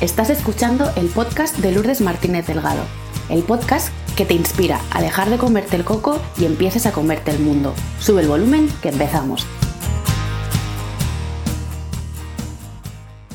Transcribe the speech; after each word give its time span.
Estás 0.00 0.30
escuchando 0.30 0.84
el 0.94 1.08
podcast 1.08 1.58
de 1.58 1.72
Lourdes 1.72 2.00
Martínez 2.00 2.46
Delgado, 2.46 2.84
el 3.30 3.42
podcast 3.42 3.88
que 4.16 4.24
te 4.24 4.32
inspira 4.32 4.78
a 4.92 5.02
dejar 5.02 5.28
de 5.28 5.38
comerte 5.38 5.74
el 5.74 5.84
coco 5.84 6.20
y 6.38 6.44
empieces 6.44 6.86
a 6.86 6.92
comerte 6.92 7.32
el 7.32 7.40
mundo. 7.40 7.74
Sube 7.98 8.22
el 8.22 8.28
volumen 8.28 8.68
que 8.80 8.90
empezamos. 8.90 9.44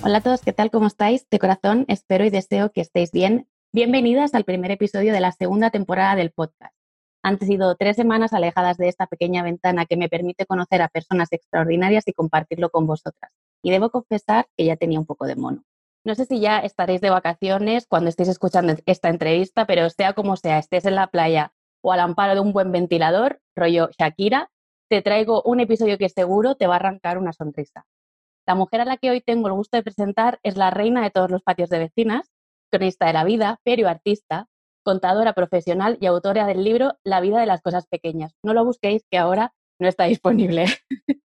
Hola 0.03 0.19
a 0.19 0.21
todos, 0.21 0.39
¿qué 0.39 0.53
tal? 0.53 0.71
¿Cómo 0.71 0.87
estáis? 0.87 1.27
De 1.29 1.37
corazón 1.37 1.83
espero 1.89 2.23
y 2.23 2.29
deseo 2.29 2.71
que 2.71 2.79
estéis 2.79 3.11
bien. 3.11 3.45
Bienvenidas 3.73 4.33
al 4.33 4.45
primer 4.45 4.71
episodio 4.71 5.11
de 5.11 5.19
la 5.19 5.33
segunda 5.33 5.69
temporada 5.69 6.15
del 6.15 6.31
podcast. 6.31 6.73
Han 7.23 7.39
sido 7.39 7.75
tres 7.75 7.97
semanas 7.97 8.31
alejadas 8.31 8.77
de 8.77 8.87
esta 8.87 9.07
pequeña 9.07 9.43
ventana 9.43 9.85
que 9.85 9.97
me 9.97 10.07
permite 10.07 10.45
conocer 10.45 10.81
a 10.81 10.87
personas 10.87 11.27
extraordinarias 11.33 12.05
y 12.07 12.13
compartirlo 12.13 12.69
con 12.69 12.87
vosotras. 12.87 13.33
Y 13.61 13.71
debo 13.71 13.89
confesar 13.89 14.47
que 14.55 14.63
ya 14.63 14.77
tenía 14.77 14.97
un 14.97 15.05
poco 15.05 15.25
de 15.25 15.35
mono. 15.35 15.65
No 16.05 16.15
sé 16.15 16.25
si 16.25 16.41
ya 16.41 16.59
estaréis 16.59 16.99
de 16.99 17.09
vacaciones 17.09 17.87
cuando 17.87 18.09
estéis 18.09 18.29
escuchando 18.29 18.73
esta 18.85 19.09
entrevista, 19.09 19.65
pero 19.65 19.89
sea 19.89 20.13
como 20.13 20.35
sea, 20.35 20.59
estés 20.59 20.85
en 20.85 20.95
la 20.95 21.07
playa 21.07 21.53
o 21.81 21.93
al 21.93 22.01
amparo 22.01 22.33
de 22.33 22.41
un 22.41 22.51
buen 22.51 22.71
ventilador, 22.71 23.41
rollo 23.55 23.89
Shakira, 23.97 24.49
te 24.89 25.01
traigo 25.01 25.41
un 25.43 25.59
episodio 25.59 25.97
que 25.97 26.09
seguro 26.09 26.55
te 26.55 26.67
va 26.67 26.73
a 26.73 26.77
arrancar 26.77 27.17
una 27.17 27.33
sonrisa. 27.33 27.85
La 28.45 28.55
mujer 28.55 28.81
a 28.81 28.85
la 28.85 28.97
que 28.97 29.11
hoy 29.11 29.21
tengo 29.21 29.47
el 29.47 29.53
gusto 29.53 29.77
de 29.77 29.83
presentar 29.83 30.39
es 30.43 30.57
la 30.57 30.71
reina 30.71 31.01
de 31.01 31.09
todos 31.09 31.31
los 31.31 31.41
patios 31.41 31.69
de 31.69 31.79
vecinas, 31.79 32.31
cronista 32.69 33.05
de 33.05 33.13
la 33.13 33.23
vida, 33.23 33.59
artista, 33.87 34.47
contadora 34.83 35.33
profesional 35.33 35.97
y 36.01 36.05
autora 36.07 36.45
del 36.45 36.63
libro 36.63 36.97
La 37.05 37.21
vida 37.21 37.39
de 37.39 37.45
las 37.45 37.61
cosas 37.61 37.87
pequeñas. 37.87 38.35
No 38.43 38.53
lo 38.53 38.65
busquéis, 38.65 39.05
que 39.09 39.17
ahora 39.17 39.53
no 39.79 39.87
está 39.87 40.03
disponible. 40.05 40.65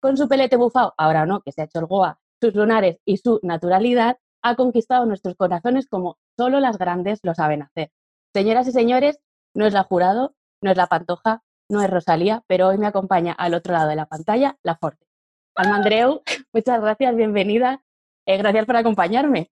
Con 0.00 0.16
su 0.16 0.28
pelete 0.28 0.56
bufado, 0.56 0.94
ahora 0.96 1.26
no, 1.26 1.40
que 1.40 1.50
se 1.50 1.62
ha 1.62 1.64
hecho 1.64 1.80
el 1.80 1.86
goa, 1.86 2.20
sus 2.44 2.54
lunares 2.54 2.98
y 3.06 3.16
su 3.16 3.40
naturalidad, 3.42 4.18
ha 4.42 4.54
conquistado 4.54 5.06
nuestros 5.06 5.34
corazones 5.36 5.86
como 5.88 6.18
solo 6.38 6.60
las 6.60 6.76
grandes 6.76 7.20
lo 7.22 7.34
saben 7.34 7.62
hacer. 7.62 7.90
Señoras 8.34 8.68
y 8.68 8.72
señores, 8.72 9.18
no 9.54 9.66
es 9.66 9.72
la 9.72 9.84
jurado, 9.84 10.34
no 10.62 10.70
es 10.70 10.76
la 10.76 10.86
pantoja, 10.86 11.42
no 11.70 11.80
es 11.80 11.88
Rosalía, 11.88 12.42
pero 12.46 12.68
hoy 12.68 12.76
me 12.76 12.86
acompaña 12.86 13.32
al 13.32 13.54
otro 13.54 13.72
lado 13.72 13.88
de 13.88 13.96
la 13.96 14.06
pantalla 14.06 14.58
la 14.62 14.76
Forte. 14.76 15.06
Alma 15.54 15.76
Andreu, 15.76 16.22
muchas 16.52 16.82
gracias, 16.82 17.16
bienvenida. 17.16 17.82
Eh, 18.26 18.36
gracias 18.36 18.66
por 18.66 18.76
acompañarme. 18.76 19.50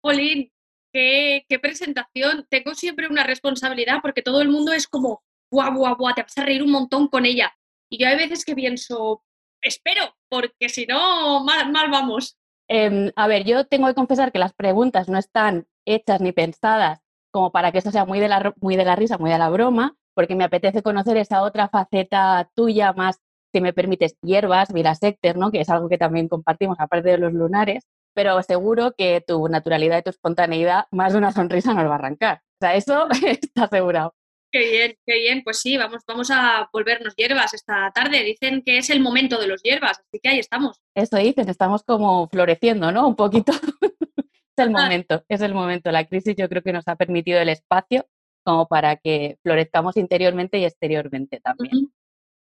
Polín, 0.00 0.50
qué, 0.92 1.44
qué, 1.48 1.58
presentación. 1.60 2.46
Tengo 2.50 2.74
siempre 2.74 3.06
una 3.06 3.22
responsabilidad 3.22 3.98
porque 4.02 4.22
todo 4.22 4.42
el 4.42 4.48
mundo 4.48 4.72
es 4.72 4.88
como, 4.88 5.22
guau, 5.52 5.76
guau, 5.76 5.96
guau, 5.96 6.14
te 6.14 6.22
vas 6.22 6.36
a 6.38 6.44
reír 6.44 6.64
un 6.64 6.72
montón 6.72 7.06
con 7.06 7.24
ella. 7.24 7.52
Y 7.88 7.98
yo 7.98 8.08
hay 8.08 8.16
veces 8.16 8.44
que 8.44 8.56
pienso, 8.56 9.22
espero, 9.62 10.17
porque 10.28 10.68
si 10.68 10.86
no, 10.86 11.44
mal, 11.44 11.90
vamos. 11.90 12.38
Em, 12.68 13.10
a 13.16 13.26
ver, 13.26 13.44
yo 13.44 13.66
tengo 13.66 13.86
que 13.86 13.94
confesar 13.94 14.32
que 14.32 14.38
las 14.38 14.52
preguntas 14.52 15.08
no 15.08 15.18
están 15.18 15.66
hechas 15.86 16.20
ni 16.20 16.32
pensadas 16.32 17.00
como 17.30 17.52
para 17.52 17.72
que 17.72 17.78
eso 17.78 17.90
sea 17.90 18.04
muy 18.04 18.20
de, 18.20 18.28
la, 18.28 18.54
muy 18.60 18.76
de 18.76 18.84
la 18.84 18.96
risa, 18.96 19.18
muy 19.18 19.30
de 19.30 19.38
la 19.38 19.50
broma, 19.50 19.96
porque 20.14 20.34
me 20.34 20.44
apetece 20.44 20.82
conocer 20.82 21.16
esa 21.16 21.42
otra 21.42 21.68
faceta 21.68 22.50
tuya 22.54 22.92
más, 22.92 23.20
si 23.52 23.60
me 23.60 23.72
permites, 23.72 24.16
hierbas, 24.22 24.72
virasecter, 24.72 25.36
¿no? 25.36 25.50
que 25.50 25.60
es 25.60 25.68
algo 25.68 25.88
que 25.88 25.98
también 25.98 26.28
compartimos 26.28 26.78
aparte 26.80 27.10
de 27.10 27.18
los 27.18 27.32
lunares, 27.32 27.86
pero 28.14 28.42
seguro 28.42 28.92
que 28.96 29.22
tu 29.26 29.48
naturalidad 29.48 29.98
y 29.98 30.02
tu 30.02 30.10
espontaneidad 30.10 30.86
más 30.90 31.12
de 31.12 31.18
una 31.18 31.32
sonrisa 31.32 31.74
nos 31.74 31.86
va 31.86 31.92
a 31.92 31.94
arrancar. 31.94 32.42
O 32.60 32.66
sea, 32.66 32.74
eso 32.74 33.08
está 33.26 33.64
asegurado. 33.64 34.14
Qué 34.50 34.70
bien, 34.70 34.96
qué 35.06 35.14
bien. 35.14 35.42
Pues 35.44 35.60
sí, 35.60 35.76
vamos, 35.76 36.02
vamos 36.06 36.30
a 36.30 36.68
volvernos 36.72 37.14
hierbas 37.16 37.52
esta 37.54 37.90
tarde. 37.94 38.22
Dicen 38.22 38.62
que 38.62 38.78
es 38.78 38.90
el 38.90 39.00
momento 39.00 39.38
de 39.38 39.46
los 39.46 39.62
hierbas, 39.62 39.98
así 39.98 40.20
que 40.22 40.30
ahí 40.30 40.38
estamos. 40.38 40.80
Eso 40.94 41.16
dicen, 41.18 41.48
estamos 41.48 41.82
como 41.82 42.28
floreciendo, 42.28 42.90
¿no? 42.90 43.08
Un 43.08 43.16
poquito. 43.16 43.52
es 44.16 44.64
el 44.64 44.70
momento, 44.70 45.24
es 45.28 45.40
el 45.42 45.54
momento. 45.54 45.90
La 45.90 46.06
crisis 46.06 46.34
yo 46.36 46.48
creo 46.48 46.62
que 46.62 46.72
nos 46.72 46.88
ha 46.88 46.96
permitido 46.96 47.40
el 47.40 47.50
espacio 47.50 48.06
como 48.48 48.66
para 48.66 48.96
que 48.96 49.38
florezcamos 49.42 49.98
interiormente 49.98 50.58
y 50.58 50.64
exteriormente 50.64 51.40
también. 51.40 51.92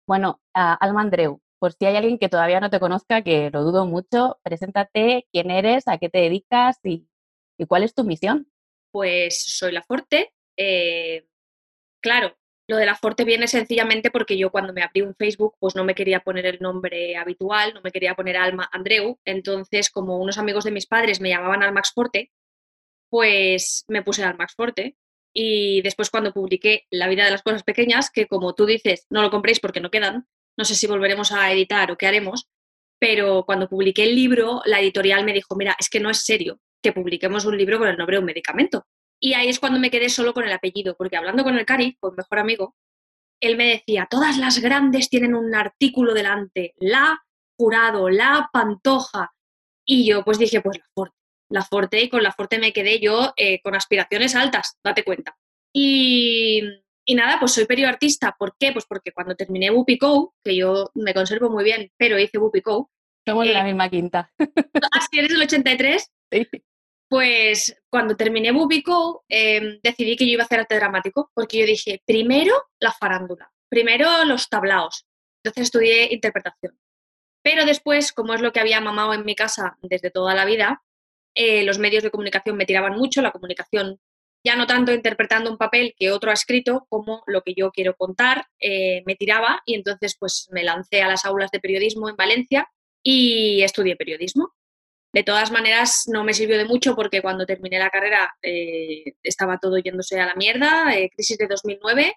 Bueno, 0.07 0.41
Alma 0.53 1.01
Andreu, 1.01 1.41
por 1.59 1.73
si 1.73 1.85
hay 1.85 1.97
alguien 1.97 2.17
que 2.17 2.29
todavía 2.29 2.61
no 2.61 2.69
te 2.69 2.79
conozca, 2.79 3.21
que 3.21 3.49
lo 3.51 3.63
dudo 3.63 3.85
mucho, 3.85 4.39
preséntate, 4.43 5.27
quién 5.33 5.51
eres, 5.51 5.89
a 5.89 5.97
qué 5.97 6.09
te 6.09 6.19
dedicas 6.19 6.79
y, 6.83 7.05
cuál 7.67 7.83
es 7.83 7.93
tu 7.93 8.05
misión. 8.05 8.49
Pues 8.91 9.43
soy 9.43 9.73
la 9.73 9.83
Forte, 9.83 10.33
eh, 10.57 11.27
Claro, 12.01 12.37
lo 12.69 12.77
de 12.77 12.85
la 12.85 12.95
Forte 12.95 13.23
viene 13.25 13.47
sencillamente 13.47 14.11
porque 14.11 14.37
yo 14.37 14.51
cuando 14.51 14.73
me 14.73 14.83
abrí 14.83 15.01
un 15.01 15.15
Facebook, 15.15 15.55
pues 15.59 15.75
no 15.75 15.83
me 15.83 15.95
quería 15.95 16.19
poner 16.19 16.45
el 16.45 16.59
nombre 16.59 17.17
habitual, 17.17 17.73
no 17.73 17.81
me 17.81 17.91
quería 17.91 18.13
poner 18.13 18.37
Alma 18.37 18.69
Andreu. 18.71 19.19
Entonces, 19.25 19.89
como 19.89 20.17
unos 20.17 20.37
amigos 20.37 20.65
de 20.65 20.71
mis 20.71 20.85
padres 20.85 21.19
me 21.19 21.29
llamaban 21.29 21.63
Almax 21.63 21.93
Forte, 21.93 22.31
pues 23.09 23.85
me 23.87 24.03
puse 24.03 24.23
Almax 24.23 24.53
Forte. 24.55 24.95
Y 25.33 25.81
después 25.81 26.09
cuando 26.09 26.33
publiqué 26.33 26.85
La 26.91 27.07
vida 27.07 27.25
de 27.25 27.31
las 27.31 27.43
cosas 27.43 27.63
pequeñas, 27.63 28.11
que 28.11 28.27
como 28.27 28.53
tú 28.53 28.65
dices, 28.65 29.07
no 29.09 29.21
lo 29.21 29.31
compréis 29.31 29.59
porque 29.59 29.79
no 29.79 29.89
quedan, 29.91 30.27
no 30.57 30.65
sé 30.65 30.75
si 30.75 30.87
volveremos 30.87 31.31
a 31.31 31.51
editar 31.51 31.91
o 31.91 31.97
qué 31.97 32.05
haremos, 32.07 32.49
pero 32.99 33.45
cuando 33.45 33.69
publiqué 33.69 34.03
el 34.03 34.15
libro, 34.15 34.61
la 34.65 34.79
editorial 34.79 35.23
me 35.25 35.33
dijo, 35.33 35.55
mira, 35.55 35.75
es 35.79 35.89
que 35.89 35.99
no 35.99 36.09
es 36.09 36.23
serio 36.25 36.59
que 36.83 36.93
publiquemos 36.93 37.45
un 37.45 37.57
libro 37.57 37.79
con 37.79 37.87
el 37.87 37.97
nombre 37.97 38.17
de 38.17 38.19
un 38.19 38.25
medicamento. 38.25 38.85
Y 39.19 39.33
ahí 39.33 39.49
es 39.49 39.59
cuando 39.59 39.79
me 39.79 39.91
quedé 39.91 40.09
solo 40.09 40.33
con 40.33 40.45
el 40.45 40.51
apellido, 40.51 40.95
porque 40.95 41.17
hablando 41.17 41.43
con 41.43 41.57
el 41.57 41.65
Cari, 41.65 41.95
con 41.99 42.15
mejor 42.15 42.39
amigo, 42.39 42.75
él 43.41 43.57
me 43.57 43.69
decía, 43.69 44.07
todas 44.09 44.37
las 44.37 44.59
grandes 44.59 45.09
tienen 45.09 45.35
un 45.35 45.53
artículo 45.55 46.13
delante, 46.13 46.73
la 46.77 47.21
jurado, 47.57 48.09
la 48.09 48.49
pantoja. 48.51 49.33
Y 49.85 50.05
yo 50.07 50.23
pues 50.23 50.39
dije, 50.39 50.61
pues 50.61 50.77
la 50.77 50.85
Forte, 50.93 51.15
la 51.49 51.63
Forte, 51.63 52.01
y 52.01 52.09
con 52.09 52.23
la 52.23 52.31
Forte 52.31 52.59
me 52.59 52.73
quedé 52.73 52.99
yo 52.99 53.33
eh, 53.35 53.61
con 53.61 53.75
aspiraciones 53.75 54.35
altas, 54.35 54.77
date 54.83 55.03
cuenta. 55.03 55.35
Y, 55.73 56.61
y 57.05 57.15
nada, 57.15 57.39
pues 57.39 57.53
soy 57.53 57.65
perioartista. 57.65 58.35
¿Por 58.37 58.55
qué? 58.57 58.71
Pues 58.71 58.85
porque 58.85 59.11
cuando 59.11 59.35
terminé 59.35 59.69
Bupico, 59.69 60.35
que 60.43 60.55
yo 60.55 60.91
me 60.95 61.13
conservo 61.13 61.49
muy 61.49 61.63
bien, 61.63 61.91
pero 61.97 62.19
hice 62.19 62.37
Bupico. 62.37 62.91
Somos 63.25 63.45
de 63.45 63.53
la 63.53 63.61
eh, 63.61 63.65
misma 63.65 63.89
quinta. 63.89 64.31
¿Así 64.91 65.19
eres 65.19 65.31
del 65.31 65.41
83? 65.41 66.11
Sí. 66.31 66.47
Pues 67.09 67.75
cuando 67.89 68.15
terminé 68.15 68.51
Bubico 68.51 69.25
em, 69.27 69.79
decidí 69.81 70.15
que 70.15 70.25
yo 70.27 70.33
iba 70.33 70.43
a 70.43 70.45
hacer 70.45 70.59
arte 70.59 70.75
dramático, 70.75 71.31
porque 71.33 71.59
yo 71.59 71.65
dije, 71.65 72.01
primero 72.05 72.53
la 72.79 72.91
farándula, 72.91 73.51
primero 73.67 74.23
los 74.25 74.47
tablaos. 74.47 75.05
Entonces 75.43 75.63
estudié 75.63 76.13
interpretación. 76.13 76.79
Pero 77.41 77.65
después, 77.65 78.11
como 78.11 78.33
es 78.33 78.41
lo 78.41 78.51
que 78.51 78.59
había 78.59 78.79
mamado 78.79 79.13
en 79.13 79.25
mi 79.25 79.35
casa 79.35 79.77
desde 79.81 80.11
toda 80.11 80.35
la 80.35 80.45
vida, 80.45 80.83
eh, 81.33 81.63
los 81.63 81.79
medios 81.79 82.03
de 82.03 82.11
comunicación 82.11 82.57
me 82.57 82.65
tiraban 82.65 82.95
mucho, 82.97 83.21
la 83.21 83.31
comunicación 83.31 83.99
ya 84.43 84.55
no 84.55 84.67
tanto 84.67 84.93
interpretando 84.93 85.49
un 85.51 85.57
papel 85.57 85.95
que 85.97 86.11
otro 86.11 86.31
ha 86.31 86.33
escrito, 86.33 86.85
como 86.89 87.23
lo 87.27 87.41
que 87.41 87.53
yo 87.55 87.71
quiero 87.71 87.95
contar, 87.95 88.45
eh, 88.59 89.03
me 89.05 89.15
tiraba 89.15 89.61
y 89.65 89.75
entonces 89.75 90.15
pues 90.17 90.47
me 90.51 90.63
lancé 90.63 91.01
a 91.01 91.07
las 91.07 91.25
aulas 91.25 91.51
de 91.51 91.59
periodismo 91.59 92.09
en 92.09 92.15
Valencia 92.15 92.69
y 93.03 93.61
estudié 93.63 93.95
periodismo. 93.95 94.53
De 95.11 95.23
todas 95.23 95.51
maneras, 95.51 96.03
no 96.07 96.23
me 96.23 96.33
sirvió 96.33 96.57
de 96.57 96.65
mucho 96.65 96.95
porque 96.95 97.21
cuando 97.21 97.45
terminé 97.45 97.79
la 97.79 97.89
carrera 97.89 98.35
eh, 98.43 99.15
estaba 99.23 99.57
todo 99.57 99.77
yéndose 99.79 100.19
a 100.19 100.27
la 100.27 100.35
mierda, 100.35 100.95
eh, 100.95 101.09
crisis 101.09 101.37
de 101.37 101.47
2009, 101.47 102.13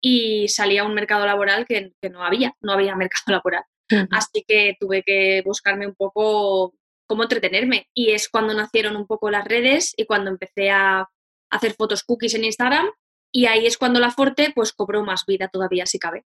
y 0.00 0.46
salía 0.48 0.84
un 0.84 0.94
mercado 0.94 1.26
laboral 1.26 1.66
que, 1.66 1.92
no 2.10 2.22
había, 2.22 2.54
no 2.60 2.72
había 2.72 2.94
mercado 2.96 3.24
laboral. 3.32 3.64
Así 4.10 4.44
que 4.46 4.76
tuve 4.78 5.02
que 5.04 5.42
buscarme 5.44 5.86
un 5.86 5.94
poco 5.94 6.74
cómo 7.06 7.22
entretenerme. 7.22 7.88
Y 7.94 8.10
es 8.10 8.28
cuando 8.28 8.54
nacieron 8.54 8.96
un 8.96 9.06
poco 9.06 9.30
las 9.30 9.44
redes 9.44 9.92
y 9.96 10.06
cuando 10.06 10.30
empecé 10.30 10.70
a 10.70 11.08
hacer 11.50 11.74
fotos 11.74 12.02
cookies 12.02 12.34
en 12.34 12.44
Instagram. 12.44 12.86
Y 13.32 13.46
ahí 13.46 13.66
es 13.66 13.76
cuando 13.76 14.00
la 14.00 14.10
Forte 14.10 14.52
pues 14.54 14.72
cobró 14.72 15.04
más 15.04 15.24
vida 15.26 15.48
todavía, 15.48 15.86
si 15.86 15.98
cabe. 15.98 16.24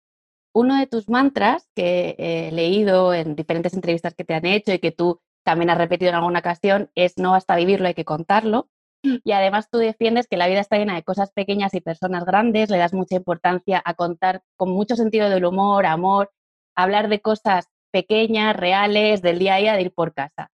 Uno 0.52 0.78
de 0.78 0.86
tus 0.86 1.08
mantras 1.08 1.68
que 1.74 2.16
he 2.18 2.52
leído 2.52 3.12
en 3.14 3.36
diferentes 3.36 3.74
entrevistas 3.74 4.14
que 4.14 4.24
te 4.24 4.34
han 4.34 4.46
hecho 4.46 4.72
y 4.72 4.78
que 4.78 4.92
tú 4.92 5.21
también 5.44 5.70
has 5.70 5.78
repetido 5.78 6.10
en 6.10 6.16
alguna 6.16 6.40
ocasión, 6.40 6.90
es 6.94 7.18
no 7.18 7.34
hasta 7.34 7.56
vivirlo, 7.56 7.88
hay 7.88 7.94
que 7.94 8.04
contarlo. 8.04 8.68
Mm. 9.02 9.16
Y 9.24 9.32
además 9.32 9.68
tú 9.70 9.78
defiendes 9.78 10.26
que 10.26 10.36
la 10.36 10.48
vida 10.48 10.60
está 10.60 10.76
llena 10.76 10.94
de 10.94 11.02
cosas 11.02 11.32
pequeñas 11.32 11.74
y 11.74 11.80
personas 11.80 12.24
grandes, 12.24 12.70
le 12.70 12.78
das 12.78 12.92
mucha 12.92 13.16
importancia 13.16 13.80
a 13.84 13.94
contar 13.94 14.42
con 14.56 14.70
mucho 14.70 14.96
sentido 14.96 15.30
del 15.30 15.44
humor, 15.44 15.86
amor, 15.86 16.30
hablar 16.74 17.08
de 17.08 17.20
cosas 17.20 17.66
pequeñas, 17.90 18.56
reales, 18.56 19.22
del 19.22 19.38
día 19.38 19.54
a 19.54 19.58
día, 19.58 19.72
de 19.74 19.82
ir 19.82 19.92
por 19.92 20.14
casa. 20.14 20.50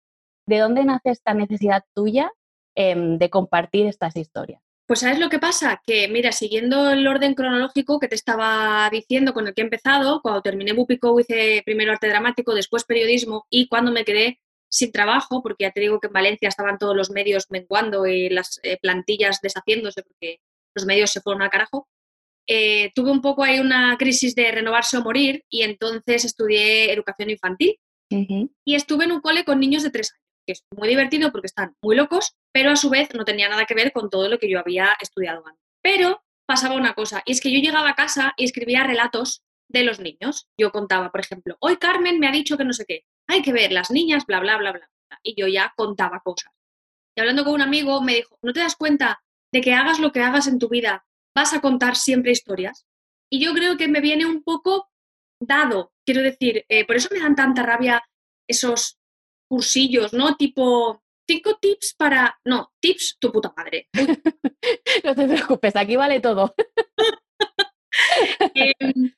¿De 0.45 0.59
dónde 0.59 0.83
nace 0.83 1.09
esta 1.09 1.33
necesidad 1.33 1.83
tuya 1.93 2.31
em, 2.75 3.17
de 3.17 3.29
compartir 3.29 3.87
estas 3.87 4.15
historias? 4.15 4.61
Pues 4.85 4.99
¿sabes 4.99 5.17
lo 5.17 5.29
que 5.29 5.39
pasa? 5.39 5.81
Que 5.85 6.09
mira, 6.09 6.33
siguiendo 6.33 6.91
el 6.91 7.07
orden 7.07 7.35
cronológico 7.35 7.99
que 7.99 8.09
te 8.09 8.15
estaba 8.15 8.89
diciendo 8.91 9.33
con 9.33 9.47
el 9.47 9.53
que 9.53 9.61
he 9.61 9.63
empezado, 9.63 10.21
cuando 10.21 10.41
terminé 10.41 10.73
Bupico 10.73 11.17
hice 11.19 11.61
primero 11.65 11.93
arte 11.93 12.09
dramático, 12.09 12.53
después 12.53 12.83
periodismo 12.83 13.45
y 13.49 13.67
cuando 13.69 13.91
me 13.91 14.03
quedé 14.03 14.39
sin 14.73 14.91
trabajo, 14.91 15.43
porque 15.43 15.65
ya 15.65 15.71
te 15.71 15.81
digo 15.81 15.99
que 15.99 16.07
en 16.07 16.13
Valencia 16.13 16.49
estaban 16.49 16.79
todos 16.79 16.95
los 16.95 17.11
medios 17.11 17.45
menguando 17.51 18.07
y 18.07 18.29
las 18.29 18.59
eh, 18.63 18.77
plantillas 18.81 19.39
deshaciéndose 19.39 20.01
porque 20.01 20.39
los 20.75 20.87
medios 20.87 21.11
se 21.11 21.21
fueron 21.21 21.43
al 21.43 21.51
carajo. 21.51 21.87
Eh, 22.47 22.91
tuve 22.95 23.11
un 23.11 23.21
poco 23.21 23.43
ahí 23.43 23.59
una 23.59 23.95
crisis 23.97 24.33
de 24.33 24.51
renovarse 24.51 24.97
o 24.97 25.01
morir 25.01 25.45
y 25.47 25.61
entonces 25.61 26.25
estudié 26.25 26.91
educación 26.91 27.29
infantil 27.29 27.79
y 28.09 28.75
estuve 28.75 29.05
en 29.05 29.11
un 29.11 29.21
cole 29.21 29.43
con 29.43 29.59
niños 29.59 29.81
de 29.81 29.89
tres 29.89 30.11
años, 30.11 30.23
que 30.45 30.53
es 30.53 30.63
muy 30.75 30.87
divertido 30.87 31.31
porque 31.31 31.47
están 31.47 31.75
muy 31.81 31.95
locos 31.95 32.35
pero 32.51 32.69
a 32.69 32.75
su 32.75 32.89
vez 32.89 33.09
no 33.15 33.25
tenía 33.25 33.49
nada 33.49 33.65
que 33.65 33.73
ver 33.73 33.91
con 33.91 34.09
todo 34.09 34.29
lo 34.29 34.37
que 34.37 34.49
yo 34.49 34.59
había 34.59 34.95
estudiado 35.01 35.45
antes. 35.45 35.63
Pero 35.81 36.23
pasaba 36.45 36.75
una 36.75 36.93
cosa, 36.93 37.23
y 37.25 37.31
es 37.31 37.41
que 37.41 37.51
yo 37.51 37.59
llegaba 37.59 37.89
a 37.89 37.95
casa 37.95 38.33
y 38.37 38.45
escribía 38.45 38.83
relatos 38.83 39.43
de 39.67 39.83
los 39.83 39.99
niños. 39.99 40.47
Yo 40.57 40.71
contaba, 40.71 41.11
por 41.11 41.21
ejemplo, 41.21 41.57
hoy 41.59 41.77
Carmen 41.77 42.19
me 42.19 42.27
ha 42.27 42.31
dicho 42.31 42.57
que 42.57 42.63
no 42.63 42.73
sé 42.73 42.85
qué, 42.85 43.05
hay 43.27 43.41
que 43.41 43.53
ver 43.53 43.71
las 43.71 43.91
niñas, 43.91 44.25
bla, 44.25 44.39
bla, 44.39 44.57
bla, 44.57 44.71
bla. 44.71 44.89
Y 45.23 45.35
yo 45.39 45.47
ya 45.47 45.73
contaba 45.75 46.21
cosas. 46.21 46.51
Y 47.15 47.21
hablando 47.21 47.43
con 47.43 47.53
un 47.53 47.61
amigo 47.61 48.01
me 48.01 48.15
dijo, 48.15 48.37
¿no 48.41 48.53
te 48.53 48.61
das 48.61 48.75
cuenta 48.75 49.23
de 49.51 49.61
que 49.61 49.73
hagas 49.73 49.99
lo 49.99 50.11
que 50.11 50.21
hagas 50.21 50.47
en 50.47 50.59
tu 50.59 50.69
vida, 50.69 51.05
vas 51.35 51.53
a 51.53 51.61
contar 51.61 51.95
siempre 51.95 52.31
historias? 52.31 52.85
Y 53.31 53.43
yo 53.43 53.53
creo 53.53 53.77
que 53.77 53.87
me 53.87 54.01
viene 54.01 54.25
un 54.25 54.43
poco 54.43 54.89
dado, 55.39 55.93
quiero 56.05 56.21
decir, 56.21 56.65
eh, 56.69 56.85
por 56.85 56.95
eso 56.95 57.09
me 57.11 57.19
dan 57.19 57.35
tanta 57.35 57.63
rabia 57.63 58.03
esos 58.47 58.99
cursillos, 59.49 60.13
¿no? 60.13 60.35
Tipo, 60.35 61.03
cinco 61.27 61.57
tips 61.59 61.95
para... 61.95 62.39
No, 62.45 62.73
tips 62.79 63.17
tu 63.19 63.31
puta 63.31 63.53
madre. 63.55 63.89
no 65.03 65.15
te 65.15 65.27
preocupes, 65.27 65.75
aquí 65.75 65.95
vale 65.95 66.19
todo. 66.19 66.53
Em, 68.55 69.13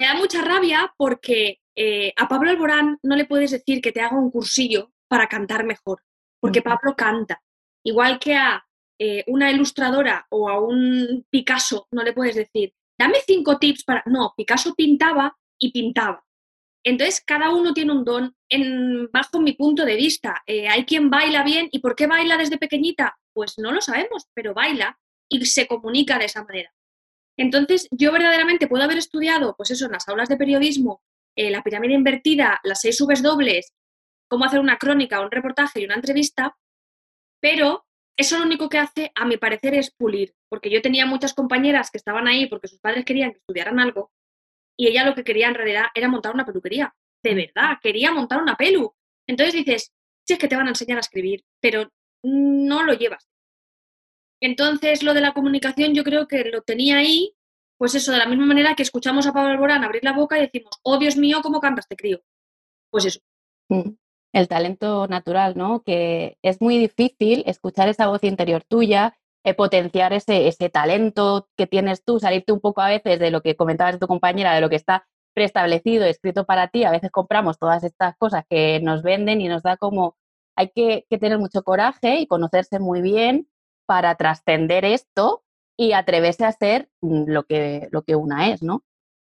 me 0.00 0.06
da 0.06 0.14
mucha 0.14 0.40
rabia 0.40 0.92
porque 0.96 1.60
eh, 1.76 2.14
a 2.16 2.26
Pablo 2.26 2.50
Alborán 2.50 2.98
no 3.02 3.16
le 3.16 3.26
puedes 3.26 3.50
decir 3.50 3.82
que 3.82 3.92
te 3.92 4.00
haga 4.00 4.18
un 4.18 4.30
cursillo 4.30 4.92
para 5.08 5.28
cantar 5.28 5.64
mejor, 5.64 6.02
porque 6.40 6.62
Pablo 6.62 6.96
canta. 6.96 7.42
Igual 7.84 8.18
que 8.18 8.34
a 8.34 8.64
eh, 8.98 9.24
una 9.26 9.50
ilustradora 9.50 10.26
o 10.30 10.48
a 10.48 10.58
un 10.58 11.26
Picasso 11.28 11.86
no 11.90 12.02
le 12.02 12.14
puedes 12.14 12.34
decir, 12.34 12.72
dame 12.98 13.18
cinco 13.26 13.58
tips 13.58 13.84
para... 13.84 14.02
No, 14.06 14.32
Picasso 14.34 14.74
pintaba 14.74 15.36
y 15.58 15.70
pintaba. 15.70 16.24
Entonces, 16.82 17.22
cada 17.26 17.50
uno 17.50 17.74
tiene 17.74 17.92
un 17.92 18.02
don 18.02 18.34
en, 18.48 19.10
bajo 19.12 19.38
mi 19.38 19.52
punto 19.52 19.84
de 19.84 19.96
vista. 19.96 20.42
Eh, 20.46 20.66
hay 20.66 20.86
quien 20.86 21.10
baila 21.10 21.42
bien 21.44 21.68
y 21.72 21.80
¿por 21.80 21.94
qué 21.94 22.06
baila 22.06 22.38
desde 22.38 22.56
pequeñita? 22.56 23.18
Pues 23.34 23.58
no 23.58 23.70
lo 23.70 23.82
sabemos, 23.82 24.26
pero 24.32 24.54
baila 24.54 24.98
y 25.28 25.44
se 25.44 25.66
comunica 25.66 26.18
de 26.18 26.24
esa 26.24 26.42
manera. 26.42 26.72
Entonces, 27.40 27.88
yo 27.90 28.12
verdaderamente 28.12 28.68
puedo 28.68 28.84
haber 28.84 28.98
estudiado, 28.98 29.56
pues 29.56 29.70
eso, 29.70 29.86
en 29.86 29.92
las 29.92 30.06
aulas 30.10 30.28
de 30.28 30.36
periodismo, 30.36 31.00
eh, 31.34 31.50
la 31.50 31.62
pirámide 31.62 31.94
invertida, 31.94 32.60
las 32.64 32.82
seis 32.82 32.98
subes 32.98 33.22
dobles, 33.22 33.72
cómo 34.28 34.44
hacer 34.44 34.60
una 34.60 34.76
crónica, 34.76 35.22
un 35.22 35.30
reportaje 35.30 35.80
y 35.80 35.86
una 35.86 35.94
entrevista, 35.94 36.54
pero 37.40 37.86
eso 38.14 38.38
lo 38.38 38.44
único 38.44 38.68
que 38.68 38.76
hace, 38.76 39.10
a 39.14 39.24
mi 39.24 39.38
parecer, 39.38 39.74
es 39.74 39.90
pulir, 39.90 40.34
porque 40.50 40.68
yo 40.68 40.82
tenía 40.82 41.06
muchas 41.06 41.32
compañeras 41.32 41.90
que 41.90 41.96
estaban 41.96 42.28
ahí 42.28 42.46
porque 42.46 42.68
sus 42.68 42.78
padres 42.78 43.06
querían 43.06 43.30
que 43.30 43.38
estudiaran 43.38 43.80
algo 43.80 44.12
y 44.76 44.88
ella 44.88 45.06
lo 45.06 45.14
que 45.14 45.24
quería 45.24 45.48
en 45.48 45.54
realidad 45.54 45.84
era 45.94 46.08
montar 46.08 46.34
una 46.34 46.44
peluquería. 46.44 46.94
De 47.22 47.34
verdad, 47.34 47.78
quería 47.82 48.12
montar 48.12 48.42
una 48.42 48.54
pelu. 48.54 48.94
Entonces 49.26 49.54
dices, 49.54 49.94
sí 50.26 50.34
es 50.34 50.38
que 50.38 50.48
te 50.48 50.56
van 50.56 50.66
a 50.66 50.70
enseñar 50.70 50.98
a 50.98 51.00
escribir, 51.00 51.42
pero 51.58 51.90
no 52.22 52.82
lo 52.82 52.92
llevas. 52.92 53.30
Entonces, 54.40 55.02
lo 55.02 55.14
de 55.14 55.20
la 55.20 55.34
comunicación 55.34 55.94
yo 55.94 56.02
creo 56.02 56.26
que 56.26 56.44
lo 56.44 56.62
tenía 56.62 56.98
ahí, 56.98 57.34
pues 57.76 57.94
eso, 57.94 58.12
de 58.12 58.18
la 58.18 58.26
misma 58.26 58.46
manera 58.46 58.74
que 58.74 58.82
escuchamos 58.82 59.26
a 59.26 59.32
Pablo 59.32 59.50
Alborán 59.50 59.84
abrir 59.84 60.04
la 60.04 60.12
boca 60.12 60.38
y 60.38 60.42
decimos, 60.42 60.78
oh 60.82 60.98
Dios 60.98 61.16
mío, 61.16 61.40
¿cómo 61.42 61.60
canta 61.60 61.80
este 61.80 61.96
crío? 61.96 62.20
Pues 62.90 63.04
eso. 63.06 63.20
Mm, 63.68 63.92
el 64.32 64.48
talento 64.48 65.06
natural, 65.08 65.56
¿no? 65.56 65.82
Que 65.82 66.36
es 66.42 66.60
muy 66.60 66.78
difícil 66.78 67.42
escuchar 67.46 67.88
esa 67.88 68.08
voz 68.08 68.24
interior 68.24 68.64
tuya, 68.64 69.16
eh, 69.44 69.54
potenciar 69.54 70.12
ese, 70.12 70.48
ese 70.48 70.68
talento 70.68 71.48
que 71.56 71.66
tienes 71.66 72.04
tú, 72.04 72.18
salirte 72.18 72.52
un 72.52 72.60
poco 72.60 72.80
a 72.80 72.88
veces 72.88 73.18
de 73.18 73.30
lo 73.30 73.42
que 73.42 73.56
comentabas 73.56 73.98
tu 73.98 74.06
compañera, 74.06 74.54
de 74.54 74.60
lo 74.60 74.68
que 74.68 74.76
está 74.76 75.06
preestablecido, 75.34 76.04
escrito 76.04 76.44
para 76.44 76.68
ti. 76.68 76.84
A 76.84 76.90
veces 76.90 77.10
compramos 77.10 77.58
todas 77.58 77.84
estas 77.84 78.16
cosas 78.16 78.44
que 78.48 78.80
nos 78.80 79.02
venden 79.02 79.40
y 79.40 79.48
nos 79.48 79.62
da 79.62 79.76
como, 79.76 80.16
hay 80.56 80.70
que, 80.70 81.06
que 81.08 81.18
tener 81.18 81.38
mucho 81.38 81.62
coraje 81.62 82.20
y 82.20 82.26
conocerse 82.26 82.78
muy 82.78 83.00
bien 83.00 83.48
para 83.90 84.14
trascender 84.14 84.84
esto 84.84 85.42
y 85.76 85.94
atreverse 85.94 86.44
a 86.44 86.52
ser 86.52 86.88
mm, 87.00 87.24
lo 87.26 87.42
que, 87.42 87.88
lo 87.90 88.02
que 88.02 88.14
una 88.14 88.50
es, 88.52 88.62
¿no? 88.62 88.84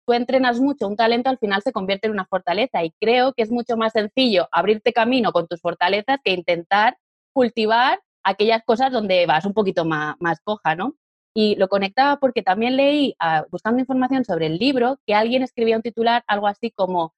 Tú 0.08 0.14
entrenas 0.14 0.62
mucho, 0.62 0.88
un 0.88 0.96
talento 0.96 1.30
al 1.30 1.38
final 1.38 1.62
se 1.62 1.74
convierte 1.74 2.08
en 2.08 2.14
una 2.14 2.26
fortaleza 2.26 2.82
y 2.82 2.92
creo 2.92 3.34
que 3.34 3.44
es 3.44 3.52
mucho 3.52 3.76
más 3.76 3.92
sencillo 3.92 4.48
abrirte 4.54 4.94
camino 4.94 5.34
con 5.34 5.50
tus 5.50 5.60
fortalezas 5.60 6.20
que 6.24 6.32
intentar 6.32 6.98
cultivar 7.34 8.00
aquellas 8.24 8.64
cosas 8.64 8.94
donde 8.94 9.26
vas 9.26 9.46
un 9.46 9.54
poquito 9.54 9.84
más, 9.84 10.16
más 10.22 10.40
coja, 10.40 10.76
¿no? 10.76 10.96
Y 11.36 11.58
lo 11.58 11.68
conectaba 11.68 12.16
porque 12.22 12.42
también 12.42 12.78
leí, 12.78 13.18
ah, 13.20 13.44
buscando 13.52 13.82
información 13.82 14.24
sobre 14.24 14.46
el 14.46 14.56
libro, 14.58 14.98
que 15.06 15.14
alguien 15.14 15.44
escribía 15.44 15.76
un 15.76 15.84
titular, 15.84 16.24
algo 16.26 16.48
así 16.48 16.72
como 16.72 17.14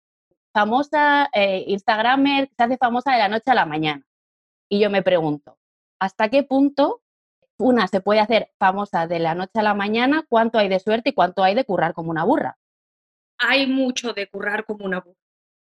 famosa 0.51 1.29
eh, 1.31 1.63
Instagramer 1.67 2.49
se 2.57 2.63
hace 2.63 2.77
famosa 2.77 3.11
de 3.11 3.19
la 3.19 3.29
noche 3.29 3.51
a 3.51 3.53
la 3.53 3.67
mañana. 3.67 4.03
Y 4.67 4.79
yo 4.79 4.89
me 4.89 5.03
pregunto, 5.03 5.59
¿hasta 5.99 6.29
qué 6.29 6.41
punto 6.41 7.01
una 7.57 7.87
se 7.87 8.01
puede 8.01 8.19
hacer 8.19 8.49
famosa 8.59 9.07
de 9.07 9.19
la 9.19 9.35
noche 9.35 9.59
a 9.59 9.63
la 9.63 9.73
mañana, 9.73 10.25
cuánto 10.27 10.59
hay 10.59 10.67
de 10.67 10.79
suerte 10.79 11.11
y 11.11 11.13
cuánto 11.13 11.43
hay 11.43 11.55
de 11.55 11.65
currar 11.65 11.93
como 11.93 12.11
una 12.11 12.23
burra. 12.23 12.57
Hay 13.37 13.67
mucho 13.67 14.13
de 14.13 14.27
currar 14.27 14.65
como 14.65 14.85
una 14.85 14.99
burra, 14.99 15.19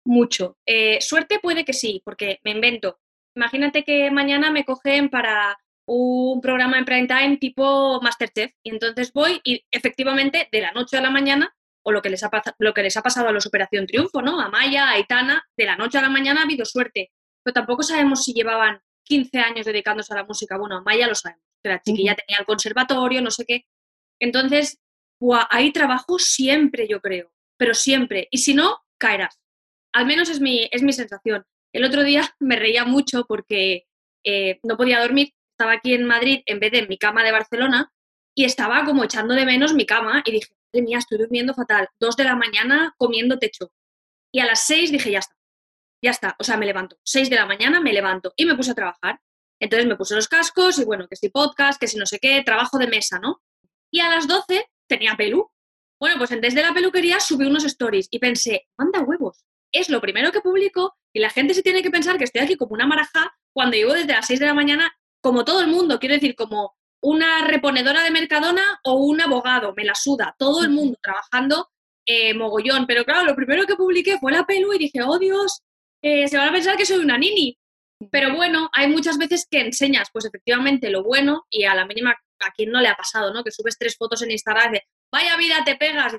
mucho. 0.05 0.57
Eh, 0.65 0.99
suerte 1.01 1.39
puede 1.39 1.65
que 1.65 1.73
sí, 1.73 2.01
porque 2.03 2.39
me 2.43 2.51
invento. 2.51 2.99
Imagínate 3.35 3.83
que 3.83 4.09
mañana 4.11 4.51
me 4.51 4.65
cogen 4.65 5.09
para 5.09 5.57
un 5.87 6.41
programa 6.41 6.77
en 6.77 6.85
prime 6.85 7.07
time 7.07 7.37
tipo 7.37 8.01
Masterchef 8.01 8.51
y 8.63 8.71
entonces 8.71 9.13
voy 9.13 9.39
y 9.43 9.63
efectivamente 9.69 10.49
de 10.51 10.61
la 10.61 10.71
noche 10.71 10.97
a 10.97 11.01
la 11.01 11.11
mañana 11.11 11.53
o 11.83 11.91
lo 11.91 12.01
que 12.01 12.09
les 12.09 12.23
ha, 12.23 12.31
lo 12.57 12.73
que 12.73 12.81
les 12.81 12.97
ha 12.97 13.03
pasado 13.03 13.27
a 13.27 13.31
los 13.31 13.45
Operación 13.45 13.85
Triunfo, 13.85 14.23
¿no? 14.23 14.39
A 14.39 14.49
Maya, 14.49 14.87
a 14.87 14.91
Aitana, 14.93 15.43
de 15.55 15.65
la 15.65 15.75
noche 15.75 15.99
a 15.99 16.01
la 16.01 16.09
mañana 16.09 16.41
ha 16.41 16.43
habido 16.45 16.65
suerte, 16.65 17.11
pero 17.43 17.53
tampoco 17.53 17.83
sabemos 17.83 18.23
si 18.23 18.33
llevaban 18.33 18.79
15 19.03 19.37
años 19.39 19.65
dedicándose 19.67 20.11
a 20.13 20.17
la 20.17 20.23
música. 20.23 20.57
Bueno, 20.57 20.77
a 20.77 20.81
Maya 20.81 21.07
lo 21.07 21.13
sabemos 21.13 21.43
que 21.65 21.69
la 21.69 21.81
chiquilla 21.81 22.15
tenía 22.15 22.37
el 22.39 22.45
conservatorio, 22.45 23.21
no 23.21 23.31
sé 23.31 23.45
qué. 23.45 23.65
Entonces, 24.19 24.79
hay 25.49 25.71
trabajo 25.71 26.19
siempre, 26.19 26.87
yo 26.87 27.01
creo, 27.01 27.31
pero 27.57 27.73
siempre. 27.73 28.27
Y 28.29 28.37
si 28.37 28.53
no, 28.53 28.83
caerás. 28.99 29.39
Al 29.93 30.05
menos 30.05 30.29
es 30.29 30.39
mi, 30.39 30.67
es 30.71 30.83
mi 30.83 30.93
sensación. 30.93 31.43
El 31.73 31.83
otro 31.83 32.03
día 32.03 32.23
me 32.39 32.55
reía 32.55 32.85
mucho 32.85 33.25
porque 33.27 33.87
eh, 34.23 34.59
no 34.63 34.77
podía 34.77 35.01
dormir, 35.01 35.33
estaba 35.51 35.73
aquí 35.73 35.93
en 35.93 36.05
Madrid 36.05 36.41
en 36.45 36.59
vez 36.59 36.71
de 36.71 36.79
en 36.79 36.89
mi 36.89 36.97
cama 36.97 37.23
de 37.23 37.31
Barcelona 37.31 37.91
y 38.35 38.45
estaba 38.45 38.83
como 38.85 39.03
echando 39.03 39.33
de 39.33 39.45
menos 39.45 39.73
mi 39.73 39.85
cama 39.85 40.21
y 40.25 40.31
dije, 40.31 40.53
madre 40.73 40.83
mía, 40.83 40.97
estoy 40.99 41.17
durmiendo 41.17 41.53
fatal, 41.53 41.87
dos 41.99 42.15
de 42.15 42.25
la 42.25 42.35
mañana 42.35 42.93
comiendo 42.97 43.39
techo. 43.39 43.71
Y 44.31 44.39
a 44.39 44.45
las 44.45 44.67
seis 44.67 44.91
dije, 44.91 45.11
ya 45.11 45.19
está, 45.19 45.35
ya 46.03 46.11
está, 46.11 46.35
o 46.37 46.43
sea, 46.43 46.57
me 46.57 46.65
levanto. 46.65 46.97
Seis 47.03 47.29
de 47.29 47.37
la 47.37 47.45
mañana 47.45 47.79
me 47.79 47.93
levanto 47.93 48.33
y 48.35 48.45
me 48.45 48.55
puse 48.55 48.71
a 48.71 48.75
trabajar. 48.75 49.21
Entonces 49.59 49.87
me 49.87 49.95
puse 49.95 50.15
los 50.15 50.27
cascos 50.27 50.77
y 50.79 50.85
bueno, 50.85 51.07
que 51.07 51.15
si 51.15 51.29
podcast, 51.29 51.79
que 51.79 51.87
si 51.87 51.97
no 51.97 52.05
sé 52.05 52.19
qué, 52.19 52.43
trabajo 52.43 52.77
de 52.77 52.87
mesa, 52.87 53.19
¿no? 53.19 53.41
Y 53.91 53.99
a 53.99 54.09
las 54.09 54.27
12 54.27 54.65
tenía 54.87 55.15
pelu. 55.15 55.49
Bueno, 55.99 56.17
pues 56.17 56.29
desde 56.29 56.61
la 56.61 56.73
peluquería 56.73 57.19
subí 57.19 57.45
unos 57.45 57.63
stories 57.63 58.07
y 58.11 58.19
pensé, 58.19 58.67
manda 58.77 59.01
huevos. 59.01 59.45
Es 59.71 59.89
lo 59.89 60.01
primero 60.01 60.31
que 60.31 60.41
publico 60.41 60.95
y 61.13 61.19
la 61.19 61.29
gente 61.29 61.53
se 61.53 61.63
tiene 61.63 61.81
que 61.81 61.89
pensar 61.89 62.17
que 62.17 62.25
estoy 62.25 62.41
aquí 62.41 62.57
como 62.57 62.73
una 62.73 62.85
maraja 62.85 63.33
cuando 63.53 63.77
llevo 63.77 63.93
desde 63.93 64.13
las 64.13 64.27
6 64.27 64.39
de 64.41 64.45
la 64.45 64.53
mañana, 64.53 64.93
como 65.21 65.45
todo 65.45 65.61
el 65.61 65.67
mundo, 65.67 65.99
quiero 65.99 66.15
decir, 66.15 66.35
como 66.35 66.75
una 67.01 67.45
reponedora 67.47 68.03
de 68.03 68.11
Mercadona 68.11 68.79
o 68.83 68.95
un 68.95 69.21
abogado, 69.21 69.73
me 69.75 69.85
la 69.85 69.95
suda, 69.95 70.35
todo 70.37 70.63
el 70.63 70.71
mundo 70.71 70.97
trabajando 71.01 71.69
eh, 72.05 72.33
mogollón. 72.33 72.85
Pero 72.85 73.05
claro, 73.05 73.25
lo 73.25 73.35
primero 73.35 73.65
que 73.65 73.75
publiqué 73.75 74.17
fue 74.19 74.31
la 74.31 74.45
pelu 74.45 74.73
y 74.73 74.77
dije, 74.77 75.01
oh 75.03 75.17
Dios, 75.17 75.61
eh, 76.01 76.27
se 76.27 76.37
van 76.37 76.49
a 76.49 76.51
pensar 76.51 76.77
que 76.77 76.85
soy 76.85 76.97
una 76.97 77.17
nini. 77.17 77.57
Pero 78.11 78.35
bueno, 78.35 78.69
hay 78.73 78.87
muchas 78.87 79.17
veces 79.17 79.47
que 79.49 79.61
enseñas, 79.61 80.09
pues 80.11 80.25
efectivamente, 80.25 80.89
lo 80.89 81.03
bueno 81.03 81.45
y 81.49 81.63
a 81.63 81.75
la 81.75 81.85
mínima, 81.85 82.15
a 82.39 82.51
quien 82.51 82.71
no 82.71 82.81
le 82.81 82.89
ha 82.89 82.95
pasado, 82.95 83.33
¿no? 83.33 83.43
Que 83.43 83.51
subes 83.51 83.77
tres 83.77 83.95
fotos 83.97 84.21
en 84.21 84.31
Instagram 84.31 84.73
de, 84.73 84.83
vaya 85.11 85.37
vida, 85.37 85.63
te 85.65 85.75
pegas. 85.75 86.17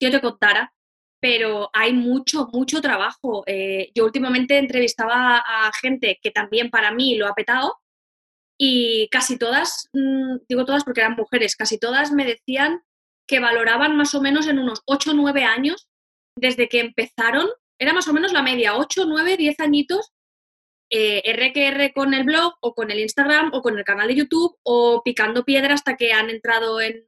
Yo 0.00 0.10
te 0.10 0.20
contara, 0.20 0.74
pero 1.20 1.70
hay 1.72 1.92
mucho, 1.92 2.48
mucho 2.52 2.80
trabajo. 2.80 3.42
Eh, 3.46 3.90
yo 3.94 4.04
últimamente 4.04 4.58
entrevistaba 4.58 5.38
a 5.38 5.72
gente 5.80 6.18
que 6.22 6.30
también 6.30 6.70
para 6.70 6.92
mí 6.92 7.16
lo 7.16 7.26
ha 7.26 7.34
petado 7.34 7.80
y 8.58 9.08
casi 9.10 9.38
todas, 9.38 9.88
mm, 9.92 10.36
digo 10.48 10.64
todas 10.64 10.84
porque 10.84 11.00
eran 11.00 11.16
mujeres, 11.16 11.56
casi 11.56 11.78
todas 11.78 12.12
me 12.12 12.24
decían 12.24 12.82
que 13.26 13.40
valoraban 13.40 13.96
más 13.96 14.14
o 14.14 14.20
menos 14.22 14.46
en 14.46 14.58
unos 14.58 14.82
8 14.86 15.10
o 15.10 15.14
9 15.14 15.44
años 15.44 15.88
desde 16.36 16.68
que 16.68 16.80
empezaron, 16.80 17.48
era 17.78 17.92
más 17.92 18.08
o 18.08 18.12
menos 18.12 18.32
la 18.32 18.42
media, 18.42 18.76
8, 18.76 19.04
9, 19.06 19.36
10 19.36 19.60
añitos, 19.60 20.12
eh, 20.90 21.22
R 21.24 21.92
con 21.92 22.14
el 22.14 22.24
blog 22.24 22.54
o 22.60 22.74
con 22.74 22.90
el 22.90 23.00
Instagram 23.00 23.50
o 23.52 23.62
con 23.62 23.78
el 23.78 23.84
canal 23.84 24.08
de 24.08 24.16
YouTube 24.16 24.56
o 24.62 25.02
picando 25.04 25.44
piedra 25.44 25.74
hasta 25.74 25.96
que 25.96 26.12
han 26.12 26.30
entrado 26.30 26.80
en, 26.80 27.04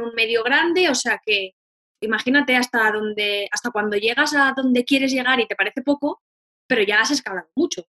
un 0.00 0.14
medio 0.14 0.42
grande. 0.42 0.88
O 0.88 0.94
sea 0.94 1.20
que 1.24 1.54
imagínate 2.00 2.56
hasta, 2.56 2.90
donde, 2.90 3.48
hasta 3.52 3.70
cuando 3.70 3.96
llegas 3.96 4.34
a 4.34 4.54
donde 4.56 4.84
quieres 4.84 5.12
llegar 5.12 5.38
y 5.40 5.46
te 5.46 5.54
parece 5.54 5.82
poco, 5.82 6.20
pero 6.66 6.82
ya 6.82 7.00
has 7.00 7.10
escalado 7.10 7.48
mucho. 7.54 7.84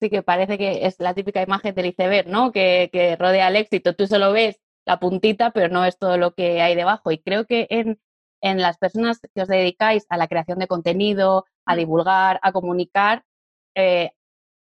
Sí, 0.00 0.10
que 0.10 0.22
parece 0.22 0.58
que 0.58 0.84
es 0.84 0.96
la 0.98 1.14
típica 1.14 1.42
imagen 1.42 1.74
del 1.74 1.86
iceberg, 1.86 2.26
¿no? 2.26 2.50
Que, 2.50 2.90
que 2.92 3.14
rodea 3.14 3.48
el 3.48 3.56
éxito. 3.56 3.94
Tú 3.94 4.06
solo 4.08 4.32
ves 4.32 4.58
la 4.84 4.98
puntita, 4.98 5.52
pero 5.52 5.68
no 5.68 5.84
es 5.84 5.96
todo 5.96 6.18
lo 6.18 6.34
que 6.34 6.60
hay 6.60 6.74
debajo. 6.74 7.12
Y 7.12 7.18
creo 7.18 7.46
que 7.46 7.68
en, 7.70 8.00
en 8.40 8.60
las 8.60 8.78
personas 8.78 9.20
que 9.32 9.42
os 9.42 9.48
dedicáis 9.48 10.04
a 10.08 10.16
la 10.16 10.26
creación 10.26 10.58
de 10.58 10.66
contenido, 10.66 11.46
a 11.64 11.76
divulgar, 11.76 12.40
a 12.42 12.50
comunicar, 12.50 13.22
eh, 13.76 14.10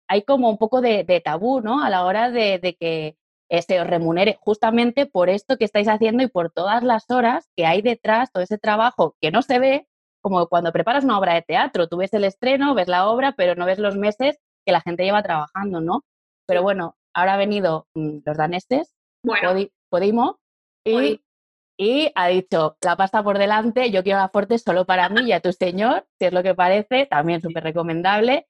hay 0.10 0.24
como 0.24 0.50
un 0.50 0.58
poco 0.58 0.82
de, 0.82 1.22
tabú, 1.24 1.62
¿no? 1.62 1.84
A 1.84 1.89
la 1.89 2.04
hora 2.04 2.32
de, 2.32 2.75
que 2.80 3.16
eh, 3.50 3.62
se 3.62 3.80
os 3.80 3.88
remunere 3.88 4.38
justamente 4.42 5.06
por 5.06 5.30
esto 5.30 5.58
que 5.58 5.66
estáis 5.66 5.88
haciendo 5.88 6.24
y 6.24 6.28
por 6.28 6.51
todas 6.51 6.84
las 6.84 7.10
horas 7.12 7.48
que 7.56 7.68
hay 7.68 7.82
detrás, 7.82 8.32
todo 8.32 8.44
ese 8.44 8.58
trabajo 8.58 9.16
que 9.22 9.32
no 9.32 9.44
se 9.44 9.60
ve, 9.60 9.88
como 10.22 10.48
cuando 10.48 10.72
preparas 10.74 11.04
una 11.04 11.20
obra 11.20 11.36
de 11.36 11.44
teatro, 11.44 11.88
tú 11.88 11.98
ves 11.98 12.12
el 12.13 12.24
estreno, 12.24 12.74
ves 12.74 12.88
la 12.88 13.08
obra, 13.08 13.34
pero 13.38 13.54
no 13.56 13.68
ves 13.68 13.78
los 13.78 13.96
meses 13.96 14.39
que 14.66 14.72
la 14.72 14.82
gente 14.82 15.04
lleva 15.04 15.22
trabajando, 15.22 15.80
¿no? 15.80 16.04
Pero 16.48 16.63
bueno, 16.63 16.98
ahora 17.13 17.36
ha 17.36 17.38
venido 17.38 17.88
mm, 17.94 18.18
los 18.25 18.38
daneses, 18.38 18.96
bueno. 19.24 19.54
Podimo, 19.89 20.39
y, 20.86 21.22
y, 21.78 22.12
ha 22.13 22.28
dicho, 22.28 22.78
la 22.82 22.96
pasta 22.96 23.24
por 23.24 23.38
delante, 23.38 23.89
yo 23.92 24.04
quiero 24.04 24.20
la 24.20 24.30
fuerte 24.30 24.58
solo 24.60 24.86
para 24.86 25.10
mí 25.10 25.22
y 25.22 25.32
a 25.32 25.39
tu 25.39 25.51
señor, 25.51 26.08
si 26.20 26.25
es 26.25 26.34
lo 26.34 26.44
que 26.44 26.54
parece, 26.54 27.08
también 27.08 27.42
súper 27.42 27.63
recomendable. 27.63 28.48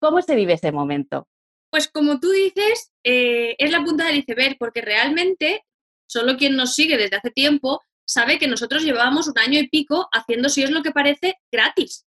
¿Cómo 0.00 0.22
se 0.22 0.36
vive 0.36 0.54
ese 0.54 0.72
momento? 0.72 1.28
Pues 1.70 1.88
como 1.88 2.18
tú 2.20 2.30
dices, 2.30 2.92
eh, 3.04 3.54
es 3.58 3.70
la 3.70 3.84
punta 3.84 4.06
del 4.06 4.18
iceberg, 4.18 4.56
porque 4.58 4.80
realmente 4.80 5.64
solo 6.06 6.36
quien 6.36 6.56
nos 6.56 6.74
sigue 6.74 6.96
desde 6.96 7.16
hace 7.16 7.30
tiempo 7.30 7.82
sabe 8.06 8.38
que 8.38 8.48
nosotros 8.48 8.84
llevábamos 8.84 9.28
un 9.28 9.38
año 9.38 9.60
y 9.60 9.68
pico 9.68 10.08
haciendo, 10.12 10.48
si 10.48 10.62
es 10.62 10.70
lo 10.70 10.82
que 10.82 10.92
parece, 10.92 11.34
gratis. 11.52 12.06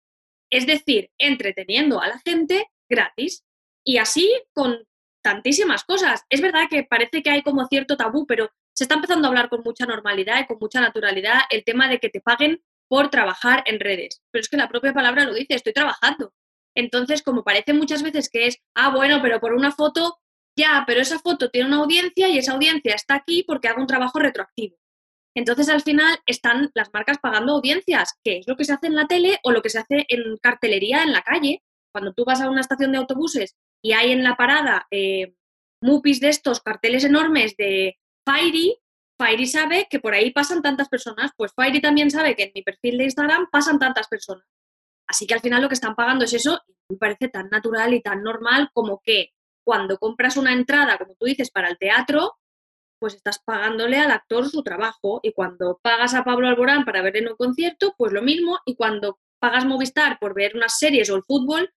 Es 0.51 0.67
decir, 0.67 1.09
entreteniendo 1.17 1.99
a 1.99 2.07
la 2.07 2.19
gente 2.19 2.67
gratis. 2.87 3.43
Y 3.83 3.97
así 3.97 4.29
con 4.53 4.85
tantísimas 5.23 5.83
cosas. 5.83 6.23
Es 6.29 6.41
verdad 6.41 6.67
que 6.69 6.83
parece 6.83 7.21
que 7.23 7.29
hay 7.29 7.41
como 7.41 7.65
cierto 7.67 7.97
tabú, 7.97 8.25
pero 8.25 8.49
se 8.73 8.83
está 8.83 8.95
empezando 8.95 9.27
a 9.27 9.29
hablar 9.29 9.49
con 9.49 9.61
mucha 9.63 9.85
normalidad 9.85 10.39
y 10.39 10.45
con 10.45 10.57
mucha 10.59 10.79
naturalidad 10.79 11.41
el 11.49 11.63
tema 11.63 11.89
de 11.89 11.99
que 11.99 12.09
te 12.09 12.21
paguen 12.21 12.61
por 12.87 13.09
trabajar 13.09 13.63
en 13.65 13.79
redes. 13.79 14.21
Pero 14.31 14.41
es 14.41 14.49
que 14.49 14.57
la 14.57 14.69
propia 14.69 14.93
palabra 14.93 15.25
lo 15.25 15.33
dice, 15.33 15.55
estoy 15.55 15.73
trabajando. 15.73 16.33
Entonces, 16.77 17.23
como 17.23 17.43
parece 17.43 17.73
muchas 17.73 18.03
veces 18.03 18.29
que 18.29 18.45
es, 18.45 18.59
ah, 18.75 18.91
bueno, 18.95 19.19
pero 19.19 19.39
por 19.39 19.53
una 19.53 19.71
foto, 19.71 20.19
ya, 20.55 20.83
pero 20.85 21.01
esa 21.01 21.17
foto 21.17 21.49
tiene 21.49 21.67
una 21.67 21.77
audiencia 21.77 22.29
y 22.29 22.37
esa 22.37 22.53
audiencia 22.53 22.93
está 22.93 23.15
aquí 23.15 23.43
porque 23.47 23.67
hago 23.67 23.81
un 23.81 23.87
trabajo 23.87 24.19
retroactivo. 24.19 24.77
Entonces, 25.35 25.69
al 25.69 25.81
final, 25.81 26.19
están 26.27 26.69
las 26.75 26.93
marcas 26.93 27.17
pagando 27.19 27.53
audiencias, 27.53 28.13
que 28.23 28.37
es 28.37 28.47
lo 28.47 28.55
que 28.55 28.63
se 28.63 28.73
hace 28.73 28.87
en 28.87 28.95
la 28.95 29.07
tele 29.07 29.39
o 29.43 29.51
lo 29.51 29.63
que 29.63 29.71
se 29.71 29.79
hace 29.79 30.05
en 30.07 30.37
cartelería 30.37 31.01
en 31.01 31.13
la 31.13 31.23
calle. 31.23 31.63
Cuando 31.91 32.13
tú 32.13 32.25
vas 32.25 32.41
a 32.41 32.49
una 32.49 32.61
estación 32.61 32.91
de 32.91 32.99
autobuses 32.99 33.55
y 33.81 33.93
hay 33.93 34.11
en 34.11 34.23
la 34.23 34.35
parada 34.35 34.85
eh, 34.91 35.33
mupis 35.81 36.19
de 36.19 36.29
estos 36.29 36.61
carteles 36.61 37.03
enormes 37.03 37.55
de 37.57 37.97
Fairy, 38.23 38.77
Fairy 39.19 39.47
sabe 39.47 39.87
que 39.89 39.99
por 39.99 40.13
ahí 40.13 40.29
pasan 40.29 40.61
tantas 40.61 40.89
personas, 40.89 41.31
pues 41.35 41.53
Fairy 41.55 41.81
también 41.81 42.11
sabe 42.11 42.35
que 42.35 42.43
en 42.43 42.51
mi 42.53 42.61
perfil 42.61 42.99
de 42.99 43.05
Instagram 43.05 43.47
pasan 43.51 43.79
tantas 43.79 44.07
personas. 44.07 44.45
Así 45.07 45.25
que 45.25 45.33
al 45.33 45.39
final 45.41 45.61
lo 45.61 45.69
que 45.69 45.75
están 45.75 45.95
pagando 45.95 46.25
es 46.25 46.33
eso 46.33 46.61
y 46.67 46.93
me 46.93 46.97
parece 46.97 47.29
tan 47.29 47.49
natural 47.49 47.93
y 47.93 48.01
tan 48.01 48.23
normal 48.23 48.69
como 48.73 49.01
que 49.03 49.31
cuando 49.65 49.97
compras 49.97 50.37
una 50.37 50.53
entrada, 50.53 50.97
como 50.97 51.15
tú 51.15 51.25
dices, 51.25 51.51
para 51.51 51.69
el 51.69 51.77
teatro, 51.77 52.35
pues 52.99 53.15
estás 53.15 53.39
pagándole 53.39 53.97
al 53.97 54.11
actor 54.11 54.49
su 54.49 54.63
trabajo. 54.63 55.19
Y 55.23 55.33
cuando 55.33 55.79
pagas 55.81 56.13
a 56.13 56.23
Pablo 56.23 56.47
Alborán 56.47 56.85
para 56.85 57.01
ver 57.01 57.17
en 57.17 57.29
un 57.29 57.35
concierto, 57.35 57.93
pues 57.97 58.13
lo 58.13 58.21
mismo. 58.21 58.59
Y 58.65 58.75
cuando 58.75 59.19
pagas 59.39 59.65
Movistar 59.65 60.19
por 60.19 60.33
ver 60.33 60.55
unas 60.55 60.77
series 60.77 61.09
o 61.09 61.15
el 61.15 61.23
fútbol, 61.23 61.71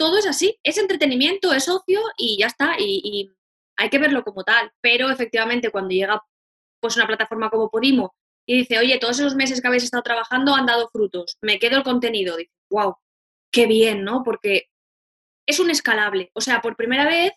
todo 0.00 0.16
es 0.18 0.26
así, 0.26 0.58
es 0.62 0.78
entretenimiento, 0.78 1.52
es 1.52 1.68
ocio 1.68 2.00
y 2.16 2.38
ya 2.40 2.46
está, 2.46 2.76
y, 2.78 3.30
hay 3.76 3.90
que 3.90 3.98
verlo 3.98 4.24
como 4.24 4.44
tal, 4.44 4.70
pero 4.82 5.10
efectivamente 5.10 5.70
cuando 5.70 5.90
llega 5.90 6.22
pues 6.80 6.96
una 6.96 7.06
plataforma 7.06 7.50
como 7.50 7.70
Podimo 7.70 8.14
y 8.46 8.58
dice, 8.58 8.78
oye, 8.78 8.98
todos 8.98 9.18
esos 9.18 9.34
meses 9.34 9.60
que 9.60 9.68
habéis 9.68 9.84
estado 9.84 10.02
trabajando 10.02 10.54
han 10.54 10.66
dado 10.66 10.88
frutos, 10.88 11.36
me 11.40 11.58
quedo 11.58 11.76
el 11.78 11.82
contenido, 11.82 12.36
dice, 12.36 12.52
wow, 12.70 12.96
qué 13.52 13.66
bien, 13.66 14.04
¿no? 14.04 14.22
Porque 14.22 14.68
es 15.46 15.60
un 15.60 15.70
escalable, 15.70 16.30
o 16.34 16.40
sea, 16.40 16.60
por 16.60 16.76
primera 16.76 17.06
vez 17.06 17.32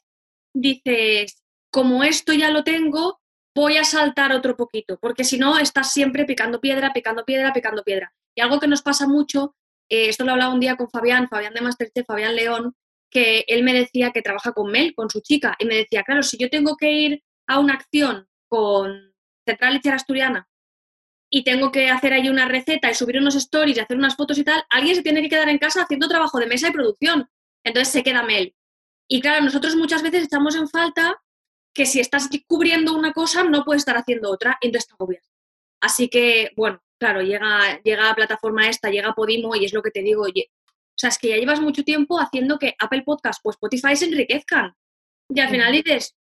dices, 0.53 1.43
como 1.71 2.03
esto 2.03 2.33
ya 2.33 2.49
lo 2.49 2.63
tengo, 2.63 3.19
voy 3.55 3.77
a 3.77 3.83
saltar 3.83 4.31
otro 4.31 4.55
poquito, 4.55 4.97
porque 4.99 5.23
si 5.23 5.37
no, 5.37 5.57
estás 5.59 5.91
siempre 5.91 6.25
picando 6.25 6.59
piedra, 6.59 6.93
picando 6.93 7.23
piedra, 7.25 7.53
picando 7.53 7.83
piedra. 7.83 8.13
Y 8.35 8.41
algo 8.41 8.59
que 8.59 8.67
nos 8.67 8.81
pasa 8.81 9.07
mucho 9.07 9.55
eh, 9.89 10.09
esto 10.09 10.23
lo 10.23 10.31
hablaba 10.31 10.53
un 10.53 10.59
día 10.59 10.75
con 10.75 10.89
Fabián, 10.89 11.27
Fabián 11.29 11.53
de 11.53 11.61
Masterchef, 11.61 12.05
Fabián 12.07 12.35
León, 12.35 12.75
que 13.11 13.45
él 13.47 13.63
me 13.63 13.73
decía 13.73 14.11
que 14.11 14.21
trabaja 14.21 14.51
con 14.53 14.71
Mel, 14.71 14.95
con 14.95 15.09
su 15.09 15.21
chica, 15.21 15.55
y 15.59 15.65
me 15.65 15.75
decía, 15.75 16.03
claro, 16.03 16.23
si 16.23 16.37
yo 16.37 16.49
tengo 16.49 16.75
que 16.77 16.91
ir 16.91 17.23
a 17.47 17.59
una 17.59 17.75
acción 17.75 18.27
con 18.47 19.13
Central 19.45 19.73
Lechera 19.75 19.97
Asturiana 19.97 20.47
y 21.35 21.43
tengo 21.43 21.71
que 21.71 21.89
hacer 21.89 22.13
ahí 22.13 22.29
una 22.29 22.47
receta 22.47 22.91
y 22.91 22.93
subir 22.93 23.17
unos 23.17 23.33
stories 23.33 23.75
y 23.75 23.79
hacer 23.79 23.97
unas 23.97 24.15
fotos 24.15 24.37
y 24.37 24.43
tal, 24.43 24.63
alguien 24.69 24.95
se 24.95 25.01
tiene 25.01 25.19
que 25.19 25.29
quedar 25.29 25.49
en 25.49 25.57
casa 25.57 25.81
haciendo 25.81 26.07
trabajo 26.07 26.37
de 26.37 26.45
mesa 26.45 26.67
y 26.67 26.71
producción. 26.71 27.27
Entonces 27.63 27.91
se 27.91 28.03
queda 28.03 28.21
Mel. 28.21 28.55
Y 29.07 29.19
claro, 29.19 29.43
nosotros 29.43 29.75
muchas 29.75 30.03
veces 30.03 30.25
echamos 30.25 30.55
en 30.55 30.69
falta 30.69 31.19
que 31.73 31.87
si 31.87 31.99
estás 31.99 32.29
cubriendo 32.45 32.93
una 32.93 33.13
cosa 33.13 33.43
no 33.43 33.65
puedes 33.65 33.81
estar 33.81 33.97
haciendo 33.97 34.29
otra 34.29 34.59
entonces 34.61 34.87
te 34.87 34.93
agobias. 34.93 35.27
Así 35.81 36.07
que, 36.07 36.51
bueno, 36.55 36.83
claro, 36.99 37.23
llega, 37.23 37.81
llega 37.83 38.11
a 38.11 38.15
plataforma 38.15 38.69
esta, 38.69 38.91
llega 38.91 39.09
a 39.09 39.15
Podimo 39.15 39.55
y 39.55 39.65
es 39.65 39.73
lo 39.73 39.81
que 39.81 39.89
te 39.89 40.03
digo, 40.03 40.21
oye, 40.21 40.51
o 40.51 40.97
sea, 40.97 41.09
es 41.09 41.17
que 41.17 41.29
ya 41.29 41.37
llevas 41.37 41.59
mucho 41.59 41.83
tiempo 41.83 42.19
haciendo 42.19 42.59
que 42.59 42.75
Apple 42.77 43.01
Podcast 43.03 43.39
o 43.43 43.49
Spotify 43.49 43.95
se 43.95 44.05
enriquezcan. 44.05 44.75
Y 45.29 45.39
al 45.39 45.49
final 45.49 45.71
dices, 45.71 46.15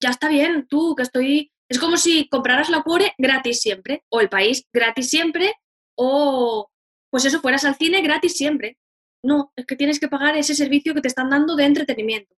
ya 0.00 0.10
está 0.10 0.28
bien, 0.28 0.68
tú, 0.68 0.94
que 0.94 1.02
estoy... 1.02 1.50
Es 1.74 1.80
como 1.80 1.96
si 1.96 2.28
compraras 2.28 2.70
la 2.70 2.84
cuore 2.84 3.14
gratis 3.18 3.60
siempre, 3.60 4.04
o 4.08 4.20
el 4.20 4.28
país 4.28 4.64
gratis 4.72 5.10
siempre, 5.10 5.54
o 5.96 6.70
pues 7.10 7.24
eso, 7.24 7.40
fueras 7.40 7.64
al 7.64 7.74
cine 7.74 8.00
gratis 8.00 8.36
siempre. 8.36 8.78
No, 9.24 9.50
es 9.56 9.66
que 9.66 9.74
tienes 9.74 9.98
que 9.98 10.06
pagar 10.06 10.36
ese 10.36 10.54
servicio 10.54 10.94
que 10.94 11.00
te 11.00 11.08
están 11.08 11.30
dando 11.30 11.56
de 11.56 11.64
entretenimiento. 11.64 12.32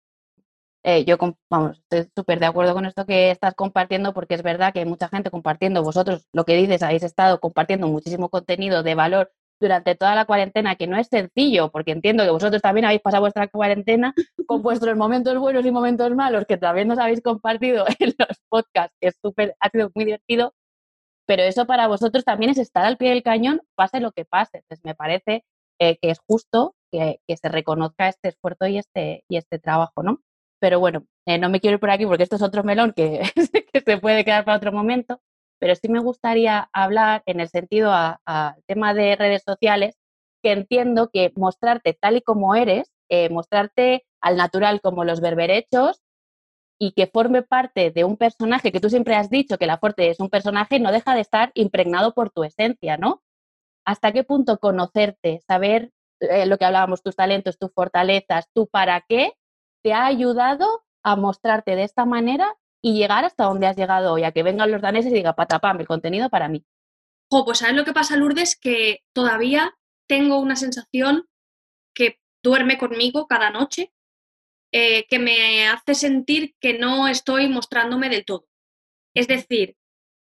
Eh, 0.85 1.03
yo 1.03 1.17
vamos, 1.49 1.77
estoy 1.79 2.09
súper 2.15 2.39
de 2.39 2.45
acuerdo 2.45 2.73
con 2.75 2.85
esto 2.85 3.05
que 3.05 3.29
estás 3.29 3.55
compartiendo 3.55 4.13
porque 4.13 4.35
es 4.35 4.41
verdad 4.41 4.71
que 4.71 4.79
hay 4.79 4.85
mucha 4.85 5.09
gente 5.09 5.29
compartiendo, 5.29 5.83
vosotros 5.83 6.29
lo 6.31 6.45
que 6.45 6.55
dices, 6.55 6.81
habéis 6.81 7.03
estado 7.03 7.41
compartiendo 7.41 7.89
muchísimo 7.89 8.29
contenido 8.29 8.83
de 8.83 8.95
valor 8.95 9.33
durante 9.59 9.95
toda 9.95 10.15
la 10.15 10.25
cuarentena, 10.25 10.75
que 10.75 10.87
no 10.87 10.97
es 10.97 11.07
sencillo, 11.07 11.71
porque 11.71 11.91
entiendo 11.91 12.23
que 12.23 12.29
vosotros 12.29 12.61
también 12.61 12.85
habéis 12.85 13.01
pasado 13.01 13.21
vuestra 13.21 13.47
cuarentena 13.47 14.13
con 14.45 14.61
vuestros 14.61 14.97
momentos 14.97 15.37
buenos 15.39 15.65
y 15.65 15.71
momentos 15.71 16.13
malos, 16.15 16.45
que 16.45 16.57
también 16.57 16.87
nos 16.87 16.99
habéis 16.99 17.21
compartido 17.21 17.85
en 17.99 18.13
los 18.17 18.37
podcasts, 18.49 18.95
que 18.99 19.09
es 19.09 19.15
súper, 19.21 19.55
ha 19.59 19.69
sido 19.69 19.91
muy 19.95 20.05
divertido, 20.05 20.53
pero 21.25 21.43
eso 21.43 21.65
para 21.65 21.87
vosotros 21.87 22.23
también 22.23 22.51
es 22.51 22.57
estar 22.57 22.85
al 22.85 22.97
pie 22.97 23.09
del 23.09 23.23
cañón, 23.23 23.61
pase 23.75 23.99
lo 23.99 24.11
que 24.11 24.25
pase. 24.25 24.59
Entonces 24.59 24.85
me 24.85 24.95
parece 24.95 25.43
eh, 25.79 25.97
que 26.01 26.11
es 26.11 26.19
justo 26.27 26.75
que, 26.91 27.19
que, 27.27 27.37
se 27.37 27.49
reconozca 27.49 28.07
este 28.09 28.29
esfuerzo 28.29 28.67
y 28.67 28.77
este, 28.77 29.23
y 29.27 29.37
este 29.37 29.59
trabajo, 29.59 30.03
¿no? 30.03 30.21
Pero 30.59 30.79
bueno, 30.79 31.05
eh, 31.25 31.37
no 31.37 31.49
me 31.49 31.59
quiero 31.59 31.75
ir 31.75 31.79
por 31.79 31.89
aquí 31.89 32.05
porque 32.05 32.23
esto 32.23 32.37
es 32.37 32.41
otro 32.41 32.63
melón 32.63 32.93
que, 32.95 33.21
se 33.85 33.97
puede 33.97 34.23
quedar 34.25 34.45
para 34.45 34.57
otro 34.57 34.71
momento, 34.71 35.21
pero 35.65 35.73
sí 35.73 35.89
me 35.89 35.99
gustaría 35.99 36.69
hablar 36.73 37.23
en 37.25 37.39
el 37.39 37.49
sentido 37.49 37.91
al 37.91 38.63
tema 38.67 38.93
de 38.93 39.15
redes 39.15 39.41
sociales, 39.43 39.97
que 40.43 40.51
entiendo 40.51 41.09
que 41.11 41.33
mostrarte 41.35 41.97
tal 41.99 42.17
y 42.17 42.21
como 42.21 42.53
eres, 42.53 42.93
eh, 43.09 43.29
mostrarte 43.29 44.05
al 44.21 44.37
natural 44.37 44.79
como 44.79 45.05
los 45.05 45.21
berberechos 45.21 46.03
y 46.79 46.91
que 46.91 47.07
forme 47.07 47.41
parte 47.41 47.89
de 47.89 48.03
un 48.03 48.15
personaje 48.15 48.71
que 48.71 48.79
tú 48.79 48.91
siempre 48.91 49.15
has 49.15 49.31
dicho 49.31 49.57
que 49.57 49.65
la 49.65 49.79
fuerte 49.79 50.11
es 50.11 50.19
un 50.19 50.29
personaje, 50.29 50.79
no 50.79 50.91
deja 50.91 51.15
de 51.15 51.21
estar 51.21 51.49
impregnado 51.55 52.13
por 52.13 52.29
tu 52.29 52.43
esencia, 52.43 52.97
¿no? 52.97 53.23
¿Hasta 53.87 54.11
qué 54.11 54.23
punto 54.23 54.59
conocerte, 54.59 55.41
saber 55.47 55.89
eh, 56.19 56.45
lo 56.45 56.59
que 56.59 56.65
hablábamos, 56.65 57.01
tus 57.01 57.15
talentos, 57.15 57.57
tus 57.57 57.73
fortalezas, 57.73 58.51
tu 58.53 58.67
para 58.67 59.03
qué, 59.09 59.33
te 59.83 59.93
ha 59.93 60.05
ayudado 60.05 60.83
a 61.01 61.15
mostrarte 61.15 61.75
de 61.75 61.85
esta 61.85 62.05
manera 62.05 62.55
y 62.85 62.93
llegar 62.93 63.25
hasta 63.25 63.45
donde 63.45 63.65
has 63.65 63.75
llegado 63.75 64.13
hoy, 64.13 64.23
a 64.25 64.31
que 64.31 64.43
vengan 64.43 64.69
los 64.69 64.79
daneses 64.79 65.11
y 65.11 65.15
diga 65.15 65.33
patapam, 65.33 65.79
el 65.79 65.87
contenido 65.87 66.29
para 66.29 66.47
mí. 66.47 66.63
Jo, 67.31 67.43
pues 67.43 67.57
¿sabes 67.57 67.75
lo 67.75 67.83
que 67.83 67.93
pasa, 67.93 68.15
Lourdes? 68.15 68.55
Que 68.55 68.99
todavía 69.11 69.75
tengo 70.07 70.37
una 70.37 70.55
sensación 70.55 71.27
que 71.95 72.19
duerme 72.43 72.77
conmigo 72.77 73.25
cada 73.25 73.49
noche, 73.49 73.91
eh, 74.71 75.07
que 75.07 75.17
me 75.17 75.67
hace 75.67 75.95
sentir 75.95 76.53
que 76.59 76.77
no 76.77 77.07
estoy 77.07 77.49
mostrándome 77.49 78.07
del 78.07 78.23
todo. 78.23 78.45
Es 79.15 79.27
decir, 79.27 79.75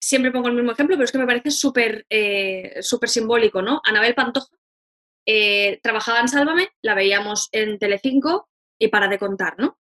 siempre 0.02 0.32
pongo 0.32 0.48
el 0.48 0.54
mismo 0.54 0.72
ejemplo, 0.72 0.96
pero 0.96 1.04
es 1.04 1.12
que 1.12 1.18
me 1.18 1.26
parece 1.26 1.52
súper 1.52 2.04
eh, 2.10 2.80
simbólico, 2.82 3.62
¿no? 3.62 3.80
Anabel 3.84 4.16
Pantoja 4.16 4.56
eh, 5.24 5.78
trabajaba 5.84 6.18
en 6.18 6.26
Sálvame, 6.26 6.70
la 6.82 6.96
veíamos 6.96 7.48
en 7.52 7.78
Telecinco 7.78 8.48
y 8.76 8.88
para 8.88 9.06
de 9.06 9.20
contar, 9.20 9.54
¿no? 9.56 9.78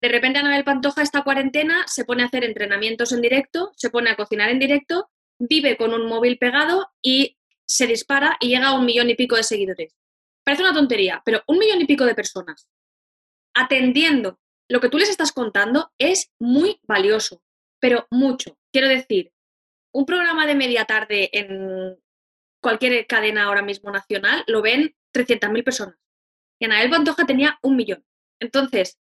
De 0.00 0.08
repente 0.08 0.38
Anabel 0.38 0.64
Pantoja 0.64 1.02
esta 1.02 1.22
cuarentena 1.22 1.84
se 1.86 2.04
pone 2.04 2.22
a 2.22 2.26
hacer 2.26 2.44
entrenamientos 2.44 3.12
en 3.12 3.20
directo, 3.20 3.72
se 3.76 3.90
pone 3.90 4.10
a 4.10 4.16
cocinar 4.16 4.48
en 4.50 4.58
directo, 4.58 5.10
vive 5.38 5.76
con 5.76 5.92
un 5.92 6.06
móvil 6.06 6.38
pegado 6.38 6.90
y 7.02 7.36
se 7.66 7.86
dispara 7.86 8.36
y 8.40 8.48
llega 8.48 8.68
a 8.68 8.74
un 8.74 8.84
millón 8.84 9.10
y 9.10 9.14
pico 9.14 9.36
de 9.36 9.42
seguidores. 9.42 9.94
Parece 10.42 10.62
una 10.62 10.72
tontería, 10.72 11.22
pero 11.24 11.42
un 11.46 11.58
millón 11.58 11.80
y 11.80 11.86
pico 11.86 12.04
de 12.04 12.14
personas 12.14 12.66
atendiendo 13.54 14.38
lo 14.68 14.80
que 14.80 14.88
tú 14.88 14.98
les 14.98 15.10
estás 15.10 15.32
contando 15.32 15.92
es 15.98 16.32
muy 16.38 16.80
valioso, 16.84 17.42
pero 17.80 18.06
mucho. 18.10 18.56
Quiero 18.72 18.88
decir, 18.88 19.32
un 19.92 20.06
programa 20.06 20.46
de 20.46 20.54
media 20.54 20.84
tarde 20.84 21.28
en 21.32 21.98
cualquier 22.62 23.06
cadena 23.06 23.44
ahora 23.44 23.62
mismo 23.62 23.90
nacional 23.90 24.44
lo 24.46 24.62
ven 24.62 24.94
300.000 25.12 25.64
personas. 25.64 25.96
Y 26.60 26.66
Anabel 26.66 26.90
Pantoja 26.90 27.26
tenía 27.26 27.58
un 27.62 27.74
millón. 27.74 28.04
Entonces, 28.38 28.99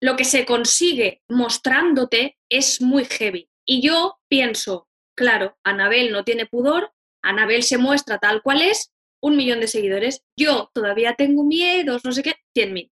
lo 0.00 0.16
que 0.16 0.24
se 0.24 0.46
consigue 0.46 1.22
mostrándote 1.28 2.38
es 2.48 2.80
muy 2.80 3.04
heavy. 3.04 3.48
Y 3.66 3.82
yo 3.82 4.18
pienso, 4.28 4.88
claro, 5.16 5.58
Anabel 5.62 6.10
no 6.10 6.24
tiene 6.24 6.46
pudor, 6.46 6.92
Anabel 7.22 7.62
se 7.62 7.78
muestra 7.78 8.18
tal 8.18 8.42
cual 8.42 8.62
es, 8.62 8.92
un 9.22 9.36
millón 9.36 9.60
de 9.60 9.68
seguidores, 9.68 10.24
yo 10.36 10.70
todavía 10.72 11.14
tengo 11.14 11.44
miedos, 11.44 12.04
no 12.04 12.12
sé 12.12 12.22
qué, 12.22 12.34
100.000. 12.56 12.90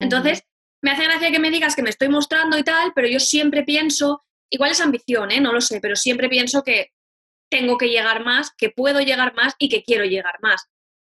Entonces, 0.00 0.42
me 0.82 0.90
hace 0.90 1.04
gracia 1.04 1.30
que 1.30 1.38
me 1.38 1.50
digas 1.52 1.76
que 1.76 1.82
me 1.82 1.90
estoy 1.90 2.08
mostrando 2.08 2.58
y 2.58 2.64
tal, 2.64 2.92
pero 2.94 3.06
yo 3.06 3.20
siempre 3.20 3.62
pienso, 3.62 4.24
igual 4.50 4.72
es 4.72 4.80
ambición, 4.80 5.30
¿eh? 5.30 5.40
no 5.40 5.52
lo 5.52 5.60
sé, 5.60 5.80
pero 5.80 5.94
siempre 5.94 6.28
pienso 6.28 6.64
que 6.64 6.88
tengo 7.48 7.78
que 7.78 7.88
llegar 7.88 8.24
más, 8.24 8.50
que 8.58 8.70
puedo 8.70 9.00
llegar 9.00 9.34
más 9.34 9.54
y 9.58 9.68
que 9.68 9.84
quiero 9.84 10.04
llegar 10.04 10.38
más. 10.42 10.66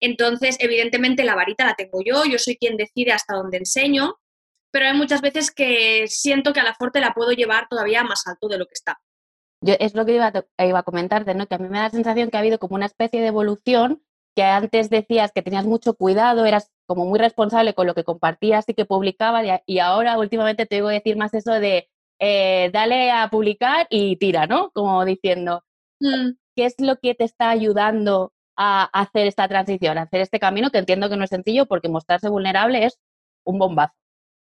Entonces, 0.00 0.56
evidentemente, 0.58 1.22
la 1.22 1.36
varita 1.36 1.64
la 1.64 1.74
tengo 1.74 2.00
yo, 2.04 2.24
yo 2.24 2.38
soy 2.38 2.56
quien 2.56 2.76
decide 2.76 3.12
hasta 3.12 3.36
dónde 3.36 3.58
enseño, 3.58 4.16
pero 4.72 4.86
hay 4.86 4.94
muchas 4.94 5.20
veces 5.20 5.52
que 5.52 6.06
siento 6.08 6.52
que 6.52 6.60
a 6.60 6.64
la 6.64 6.74
fuerte 6.74 7.00
la 7.00 7.12
puedo 7.12 7.30
llevar 7.32 7.68
todavía 7.68 8.02
más 8.02 8.26
alto 8.26 8.48
de 8.48 8.58
lo 8.58 8.66
que 8.66 8.74
está. 8.74 8.98
Yo, 9.60 9.74
es 9.78 9.94
lo 9.94 10.04
que 10.04 10.14
iba 10.14 10.32
a, 10.58 10.66
iba 10.66 10.78
a 10.80 10.82
comentarte, 10.82 11.34
¿no? 11.34 11.46
que 11.46 11.54
a 11.54 11.58
mí 11.58 11.68
me 11.68 11.78
da 11.78 11.84
la 11.84 11.90
sensación 11.90 12.30
que 12.30 12.36
ha 12.36 12.40
habido 12.40 12.58
como 12.58 12.74
una 12.74 12.86
especie 12.86 13.20
de 13.20 13.28
evolución 13.28 14.02
que 14.34 14.42
antes 14.42 14.90
decías 14.90 15.30
que 15.32 15.42
tenías 15.42 15.66
mucho 15.66 15.94
cuidado, 15.94 16.46
eras 16.46 16.72
como 16.86 17.04
muy 17.04 17.18
responsable 17.18 17.74
con 17.74 17.86
lo 17.86 17.94
que 17.94 18.02
compartías 18.02 18.68
y 18.68 18.74
que 18.74 18.86
publicabas, 18.86 19.44
y, 19.66 19.78
ahora 19.78 20.18
últimamente 20.18 20.66
te 20.66 20.76
digo 20.76 20.88
decir 20.88 21.16
más 21.16 21.34
eso 21.34 21.52
de 21.52 21.88
eh, 22.18 22.70
dale 22.72 23.10
a 23.10 23.28
publicar 23.28 23.86
y 23.90 24.16
tira, 24.16 24.46
¿no? 24.46 24.70
Como 24.70 25.04
diciendo, 25.04 25.64
mm. 26.00 26.30
¿qué 26.56 26.64
es 26.64 26.74
lo 26.78 26.96
que 26.96 27.14
te 27.14 27.24
está 27.24 27.50
ayudando 27.50 28.32
a 28.56 28.84
hacer 28.84 29.26
esta 29.26 29.48
transición, 29.48 29.98
a 29.98 30.02
hacer 30.02 30.20
este 30.22 30.40
camino 30.40 30.70
que 30.70 30.78
entiendo 30.78 31.10
que 31.10 31.16
no 31.16 31.24
es 31.24 31.30
sencillo 31.30 31.66
porque 31.66 31.88
mostrarse 31.88 32.28
vulnerable 32.28 32.86
es 32.86 32.98
un 33.44 33.58
bombazo? 33.58 33.94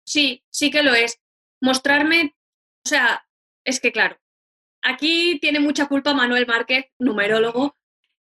Sí, 0.05 0.45
sí 0.51 0.71
que 0.71 0.83
lo 0.83 0.95
es. 0.95 1.19
Mostrarme, 1.61 2.35
o 2.85 2.89
sea, 2.89 3.27
es 3.65 3.81
que 3.81 3.93
claro, 3.93 4.19
aquí 4.83 5.39
tiene 5.41 5.61
mucha 5.61 5.87
culpa 5.87 6.15
Manuel 6.15 6.47
Márquez, 6.47 6.87
numerólogo, 6.99 7.77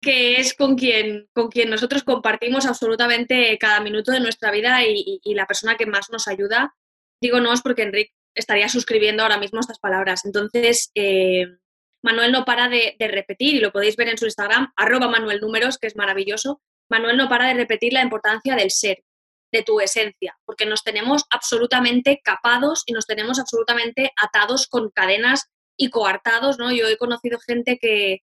que 0.00 0.36
es 0.36 0.54
con 0.54 0.76
quien, 0.76 1.28
con 1.32 1.48
quien 1.48 1.70
nosotros 1.70 2.02
compartimos 2.02 2.66
absolutamente 2.66 3.56
cada 3.58 3.80
minuto 3.80 4.12
de 4.12 4.20
nuestra 4.20 4.50
vida 4.50 4.84
y, 4.84 5.20
la 5.34 5.46
persona 5.46 5.76
que 5.76 5.86
más 5.86 6.10
nos 6.10 6.28
ayuda. 6.28 6.74
Digo 7.20 7.40
no 7.40 7.52
es 7.52 7.62
porque 7.62 7.82
Enrique 7.82 8.12
estaría 8.34 8.68
suscribiendo 8.68 9.22
ahora 9.22 9.38
mismo 9.38 9.60
estas 9.60 9.78
palabras. 9.78 10.24
Entonces, 10.24 10.90
eh, 10.94 11.46
Manuel 12.02 12.32
no 12.32 12.44
para 12.44 12.68
de, 12.68 12.96
repetir, 13.00 13.56
y 13.56 13.60
lo 13.60 13.72
podéis 13.72 13.96
ver 13.96 14.08
en 14.08 14.18
su 14.18 14.26
Instagram, 14.26 14.72
arroba 14.76 15.08
Manuel 15.08 15.40
Números, 15.40 15.78
que 15.78 15.86
es 15.86 15.96
maravilloso. 15.96 16.62
Manuel 16.88 17.16
no 17.16 17.28
para 17.28 17.48
de 17.48 17.54
repetir 17.54 17.92
la 17.92 18.02
importancia 18.02 18.54
del 18.54 18.70
ser, 18.70 19.02
de 19.56 19.62
tu 19.62 19.80
esencia, 19.80 20.38
porque 20.44 20.66
nos 20.66 20.82
tenemos 20.82 21.24
absolutamente 21.30 22.20
capados 22.22 22.82
y 22.86 22.92
nos 22.92 23.06
tenemos 23.06 23.38
absolutamente 23.38 24.12
atados 24.20 24.66
con 24.66 24.90
cadenas 24.90 25.50
y 25.76 25.90
coartados, 25.90 26.58
¿no? 26.58 26.72
Yo 26.72 26.86
he 26.88 26.96
conocido 26.96 27.38
gente 27.38 27.78
que, 27.80 28.22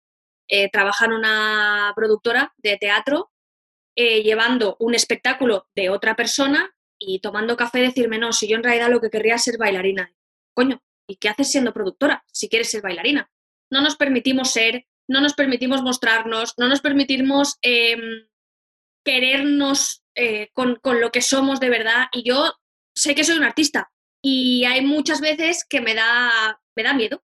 eh, 0.49 0.69
trabaja 0.69 1.05
en 1.05 1.13
una 1.13 1.93
productora 1.95 2.53
de 2.57 2.77
teatro 2.77 3.31
eh, 3.95 4.23
llevando 4.23 4.75
un 4.79 4.93
espectáculo 4.93 5.67
de 5.75 5.89
otra 5.89 6.15
persona 6.15 6.75
y 6.99 7.19
tomando 7.19 7.57
café 7.57 7.79
decirme, 7.79 8.17
no, 8.17 8.33
si 8.33 8.47
yo 8.47 8.57
en 8.57 8.63
realidad 8.63 8.89
lo 8.89 8.99
que 8.99 9.09
querría 9.09 9.35
es 9.35 9.43
ser 9.43 9.57
bailarina. 9.57 10.13
Coño, 10.53 10.81
¿y 11.07 11.17
qué 11.17 11.29
haces 11.29 11.51
siendo 11.51 11.73
productora 11.73 12.23
si 12.31 12.49
quieres 12.49 12.69
ser 12.71 12.81
bailarina? 12.81 13.31
No 13.71 13.81
nos 13.81 13.95
permitimos 13.95 14.51
ser, 14.51 14.85
no 15.07 15.21
nos 15.21 15.33
permitimos 15.33 15.81
mostrarnos, 15.81 16.53
no 16.57 16.67
nos 16.67 16.81
permitimos 16.81 17.57
em, 17.61 18.27
querernos 19.03 20.02
eh, 20.15 20.49
con, 20.53 20.75
con, 20.77 21.01
lo 21.01 21.11
que 21.11 21.21
somos 21.21 21.59
de 21.59 21.69
verdad. 21.69 22.07
Y 22.11 22.23
yo 22.23 22.53
sé 22.95 23.15
que 23.15 23.23
soy 23.23 23.37
un 23.37 23.43
artista 23.43 23.91
y 24.21 24.65
hay 24.65 24.85
muchas 24.85 25.21
veces 25.21 25.65
que 25.67 25.81
me 25.81 25.95
da, 25.95 26.59
me 26.75 26.83
da 26.83 26.93
miedo. 26.93 27.21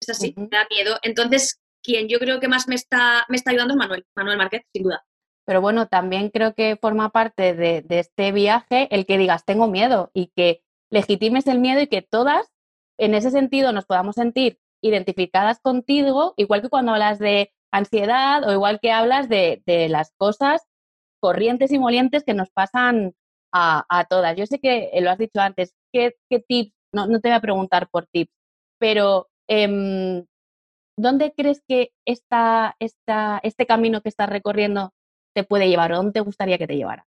Es 0.00 0.08
así, 0.10 0.34
me 0.36 0.48
da 0.48 0.66
miedo. 0.70 0.98
Entonces, 1.02 1.60
quien 1.82 2.08
yo 2.08 2.18
creo 2.18 2.40
que 2.40 2.48
más 2.48 2.68
me 2.68 2.74
está, 2.74 3.24
me 3.28 3.36
está 3.36 3.50
ayudando 3.50 3.74
es 3.74 3.78
Manuel, 3.78 4.06
Manuel 4.16 4.38
Márquez, 4.38 4.62
sin 4.72 4.84
duda. 4.84 5.04
Pero 5.46 5.60
bueno, 5.60 5.88
también 5.88 6.30
creo 6.30 6.54
que 6.54 6.76
forma 6.76 7.10
parte 7.10 7.54
de, 7.54 7.84
este 7.88 8.32
viaje 8.32 8.88
el 8.90 9.06
que 9.06 9.18
digas 9.18 9.44
tengo 9.44 9.66
miedo 9.66 10.10
y 10.14 10.28
que 10.28 10.62
legitimes 10.90 11.46
el 11.46 11.58
miedo 11.58 11.80
y 11.80 11.86
que 11.86 12.02
todas 12.02 12.52
en 12.98 13.14
ese 13.14 13.30
sentido 13.30 13.72
nos 13.72 13.86
podamos 13.86 14.16
sentir 14.16 14.60
identificadas 14.82 15.60
contigo, 15.60 16.34
igual 16.36 16.62
que 16.62 16.68
cuando 16.68 16.92
hablas 16.92 17.18
de 17.18 17.52
ansiedad 17.72 18.48
o 18.48 18.52
igual 18.52 18.80
que 18.80 18.92
hablas 18.92 19.28
de, 19.28 19.62
las 19.88 20.12
cosas 20.16 20.62
corrientes 21.20 21.70
y 21.72 21.78
molientes 21.78 22.24
que 22.24 22.34
nos 22.34 22.50
pasan 22.50 23.14
a, 23.52 24.06
todas. 24.08 24.36
Yo 24.36 24.46
sé 24.46 24.58
que 24.60 24.90
lo 25.00 25.10
has 25.10 25.18
dicho 25.18 25.40
antes, 25.40 25.74
¿qué, 25.92 26.16
tips? 26.48 26.72
No, 26.92 27.06
no, 27.06 27.20
te 27.20 27.28
voy 27.28 27.36
a 27.36 27.40
preguntar 27.40 27.88
por 27.90 28.06
tips, 28.06 28.32
pero 28.78 29.28
em, 29.48 30.24
¿dónde 30.96 31.32
crees 31.36 31.62
que 31.66 31.92
esta, 32.06 32.76
este 32.78 33.66
camino 33.66 34.00
que 34.00 34.08
estás 34.08 34.28
recorriendo 34.28 34.92
te 35.34 35.44
puede 35.44 35.68
llevar 35.68 35.92
o 35.92 35.96
dónde 35.96 36.12
te 36.12 36.20
gustaría 36.20 36.58
que 36.58 36.66
te 36.66 36.76
llevara? 36.76 37.06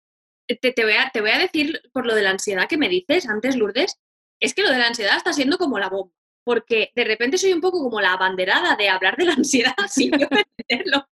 Te, 0.49 0.73
te, 0.73 0.85
voy 0.85 0.95
a, 0.95 1.11
te 1.11 1.21
voy 1.21 1.31
a 1.31 1.39
decir 1.39 1.81
por 1.93 2.07
lo 2.07 2.15
de 2.15 2.23
la 2.23 2.31
ansiedad 2.31 2.69
que 2.69 2.79
me 2.79 2.89
dices 2.89 3.29
antes, 3.29 3.57
Lourdes, 3.57 3.99
es 4.41 4.55
que 4.55 4.63
lo 4.63 4.71
de 4.71 4.79
la 4.79 4.89
ansiedad 4.89 5.17
está 5.17 5.33
siendo 5.33 5.59
como 5.59 5.79
la 5.79 5.89
bomba, 5.89 6.13
porque 6.45 6.93
de 6.95 7.05
repente 7.05 7.39
soy 7.39 7.53
un 7.53 7.61
poco 7.61 7.83
como 7.83 8.01
la 8.01 8.13
abanderada 8.13 8.77
de 8.77 8.89
hablar 8.89 9.17
de 9.17 9.25
la 9.25 9.33
ansiedad 9.33 9.75
sin 9.89 10.13
yo 10.13 10.29
entenderlo. 10.31 11.07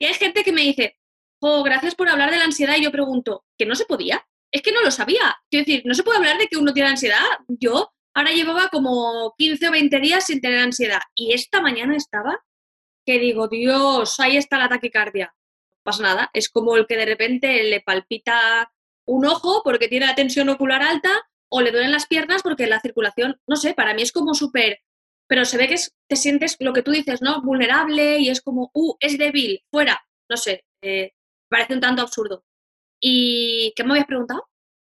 Y 0.00 0.06
hay 0.06 0.14
gente 0.14 0.44
que 0.44 0.52
me 0.52 0.62
dice, 0.62 0.96
oh, 1.40 1.62
gracias 1.62 1.94
por 1.94 2.08
hablar 2.08 2.30
de 2.30 2.38
la 2.38 2.44
ansiedad, 2.44 2.76
y 2.76 2.84
yo 2.84 2.92
pregunto, 2.92 3.44
¿que 3.56 3.66
no 3.66 3.74
se 3.74 3.84
podía? 3.84 4.26
Es 4.50 4.62
que 4.62 4.72
no 4.72 4.82
lo 4.82 4.90
sabía. 4.90 5.36
Quiero 5.50 5.66
decir, 5.66 5.82
no 5.84 5.94
se 5.94 6.02
puede 6.02 6.18
hablar 6.18 6.38
de 6.38 6.46
que 6.46 6.56
uno 6.56 6.72
tiene 6.72 6.88
ansiedad. 6.90 7.20
Yo 7.48 7.92
Ahora 8.18 8.32
llevaba 8.32 8.66
como 8.66 9.32
15 9.38 9.68
o 9.68 9.70
20 9.70 10.00
días 10.00 10.26
sin 10.26 10.40
tener 10.40 10.58
ansiedad 10.58 10.98
y 11.14 11.34
esta 11.34 11.60
mañana 11.60 11.94
estaba 11.94 12.44
que 13.06 13.20
digo, 13.20 13.46
Dios, 13.46 14.18
ahí 14.18 14.36
está 14.36 14.58
la 14.58 14.68
taquicardia. 14.68 15.32
No 15.70 15.78
pasa 15.84 16.02
nada, 16.02 16.30
es 16.32 16.48
como 16.48 16.76
el 16.76 16.88
que 16.88 16.96
de 16.96 17.06
repente 17.06 17.62
le 17.62 17.80
palpita 17.80 18.72
un 19.06 19.24
ojo 19.24 19.62
porque 19.62 19.86
tiene 19.86 20.06
la 20.06 20.16
tensión 20.16 20.48
ocular 20.48 20.82
alta 20.82 21.10
o 21.48 21.60
le 21.60 21.70
duelen 21.70 21.92
las 21.92 22.08
piernas 22.08 22.42
porque 22.42 22.66
la 22.66 22.80
circulación, 22.80 23.40
no 23.46 23.54
sé, 23.54 23.72
para 23.72 23.94
mí 23.94 24.02
es 24.02 24.10
como 24.10 24.34
súper, 24.34 24.80
pero 25.28 25.44
se 25.44 25.56
ve 25.56 25.68
que 25.68 25.76
te 26.08 26.16
sientes 26.16 26.56
lo 26.58 26.72
que 26.72 26.82
tú 26.82 26.90
dices, 26.90 27.22
¿no? 27.22 27.40
Vulnerable 27.42 28.18
y 28.18 28.30
es 28.30 28.42
como, 28.42 28.72
uh, 28.74 28.96
es 28.98 29.16
débil, 29.16 29.62
fuera, 29.70 30.04
no 30.28 30.36
sé, 30.36 30.64
eh, 30.82 31.12
parece 31.48 31.74
un 31.74 31.80
tanto 31.80 32.02
absurdo. 32.02 32.44
¿Y 33.00 33.72
qué 33.76 33.84
me 33.84 33.92
habías 33.92 34.06
preguntado? 34.06 34.48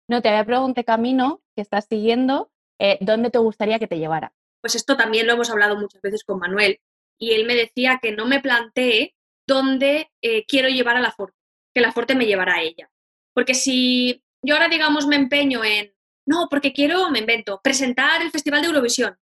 No, 0.07 0.21
te 0.21 0.29
había 0.29 0.45
preguntado 0.45 0.85
camino 0.85 1.41
que 1.55 1.61
estás 1.61 1.85
siguiendo 1.89 2.51
eh, 2.79 2.97
¿dónde 3.01 3.29
te 3.29 3.39
gustaría 3.39 3.79
que 3.79 3.87
te 3.87 3.97
llevara? 3.97 4.33
Pues 4.61 4.75
esto 4.75 4.97
también 4.97 5.27
lo 5.27 5.33
hemos 5.33 5.49
hablado 5.49 5.77
muchas 5.77 6.01
veces 6.01 6.23
con 6.23 6.39
Manuel 6.39 6.79
y 7.19 7.33
él 7.33 7.45
me 7.45 7.55
decía 7.55 7.99
que 8.01 8.11
no 8.11 8.25
me 8.25 8.41
plantee 8.41 9.15
dónde 9.47 10.11
eh, 10.21 10.45
quiero 10.45 10.69
llevar 10.69 10.97
a 10.97 11.01
la 11.01 11.11
Forte, 11.11 11.37
que 11.73 11.81
la 11.81 11.91
Forte 11.91 12.15
me 12.15 12.25
llevará 12.25 12.55
a 12.55 12.61
ella. 12.61 12.89
Porque 13.33 13.53
si 13.53 14.23
yo 14.41 14.55
ahora, 14.55 14.69
digamos, 14.69 15.07
me 15.07 15.15
empeño 15.15 15.63
en, 15.63 15.93
no, 16.27 16.47
porque 16.49 16.73
quiero, 16.73 17.09
me 17.11 17.19
invento, 17.19 17.61
presentar 17.63 18.21
el 18.21 18.31
Festival 18.31 18.61
de 18.61 18.67
Eurovisión, 18.67 19.17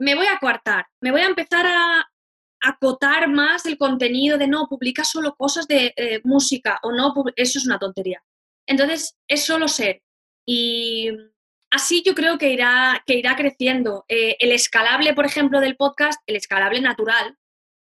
me 0.00 0.14
voy 0.14 0.26
a 0.26 0.38
coartar, 0.38 0.86
me 1.00 1.10
voy 1.10 1.20
a 1.20 1.26
empezar 1.26 1.66
a 1.66 2.10
acotar 2.60 3.28
más 3.28 3.66
el 3.66 3.78
contenido 3.78 4.38
de 4.38 4.48
no, 4.48 4.66
publica 4.68 5.04
solo 5.04 5.34
cosas 5.36 5.66
de 5.68 5.92
eh, 5.96 6.20
música 6.24 6.78
o 6.82 6.92
no, 6.92 7.14
eso 7.36 7.58
es 7.58 7.66
una 7.66 7.78
tontería. 7.78 8.22
Entonces, 8.66 9.16
es 9.28 9.44
solo 9.44 9.68
ser. 9.68 10.02
Y 10.46 11.10
así 11.70 12.02
yo 12.04 12.14
creo 12.14 12.38
que 12.38 12.50
irá, 12.50 13.02
que 13.06 13.14
irá 13.14 13.36
creciendo. 13.36 14.04
Eh, 14.08 14.36
el 14.40 14.52
escalable, 14.52 15.14
por 15.14 15.26
ejemplo, 15.26 15.60
del 15.60 15.76
podcast, 15.76 16.20
el 16.26 16.36
escalable 16.36 16.80
natural, 16.80 17.36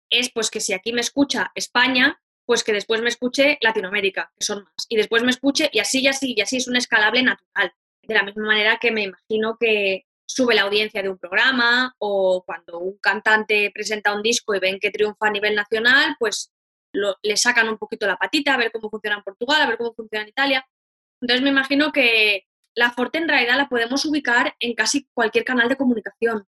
es 0.10 0.32
pues 0.32 0.50
que 0.50 0.60
si 0.60 0.74
aquí 0.74 0.94
me 0.94 1.02
escucha 1.02 1.52
España, 1.56 2.22
pues 2.46 2.64
que 2.64 2.74
después 2.74 3.02
me 3.02 3.10
escuche 3.10 3.58
Latinoamérica, 3.62 4.32
que 4.38 4.46
son 4.46 4.64
más, 4.64 4.86
y 4.88 4.98
después 4.98 5.24
me 5.24 5.32
escuche 5.32 5.70
y 5.74 5.80
así 5.80 6.02
y 6.02 6.08
así 6.08 6.34
y 6.38 6.42
así 6.42 6.58
es 6.58 6.68
un 6.68 6.76
escalable 6.76 7.24
natural. 7.24 7.74
De 8.04 8.14
la 8.14 8.24
misma 8.24 8.46
manera 8.46 8.78
que 8.80 8.92
me 8.92 9.04
imagino 9.04 9.58
que 9.60 10.06
sube 10.26 10.56
la 10.56 10.64
audiencia 10.64 11.02
de 11.02 11.10
un 11.10 11.18
programa 11.18 11.94
o 12.00 12.44
cuando 12.46 12.80
un 12.80 12.98
cantante 12.98 13.72
presenta 13.74 14.14
un 14.14 14.22
disco 14.22 14.56
y 14.56 14.60
ven 14.60 14.80
que 14.80 14.92
triunfa 14.92 15.28
a 15.28 15.32
nivel 15.32 15.56
nacional, 15.56 16.16
pues 16.20 16.52
le 16.94 17.38
sacan 17.38 17.68
un 17.70 17.78
poquito 17.78 18.08
la 18.08 18.18
patita 18.18 18.54
a 18.54 18.58
ver 18.58 18.72
cómo 18.72 18.90
funciona 18.90 19.18
en 19.18 19.24
Portugal, 19.24 19.62
a 19.62 19.68
ver 19.68 19.78
cómo 19.78 19.94
funciona 19.94 20.24
en 20.24 20.30
Italia. 20.30 20.66
Entonces 21.22 21.44
me 21.44 21.50
imagino 21.50 21.92
que, 21.92 22.46
la 22.76 22.92
Forte 22.92 23.18
en 23.18 23.28
realidad 23.28 23.58
la 23.58 23.70
podemos 23.70 24.06
ubicar 24.06 24.54
en 24.60 24.74
casi 24.74 25.08
cualquier 25.14 25.46
canal 25.46 25.70
de 25.70 25.78
comunicación. 25.78 26.46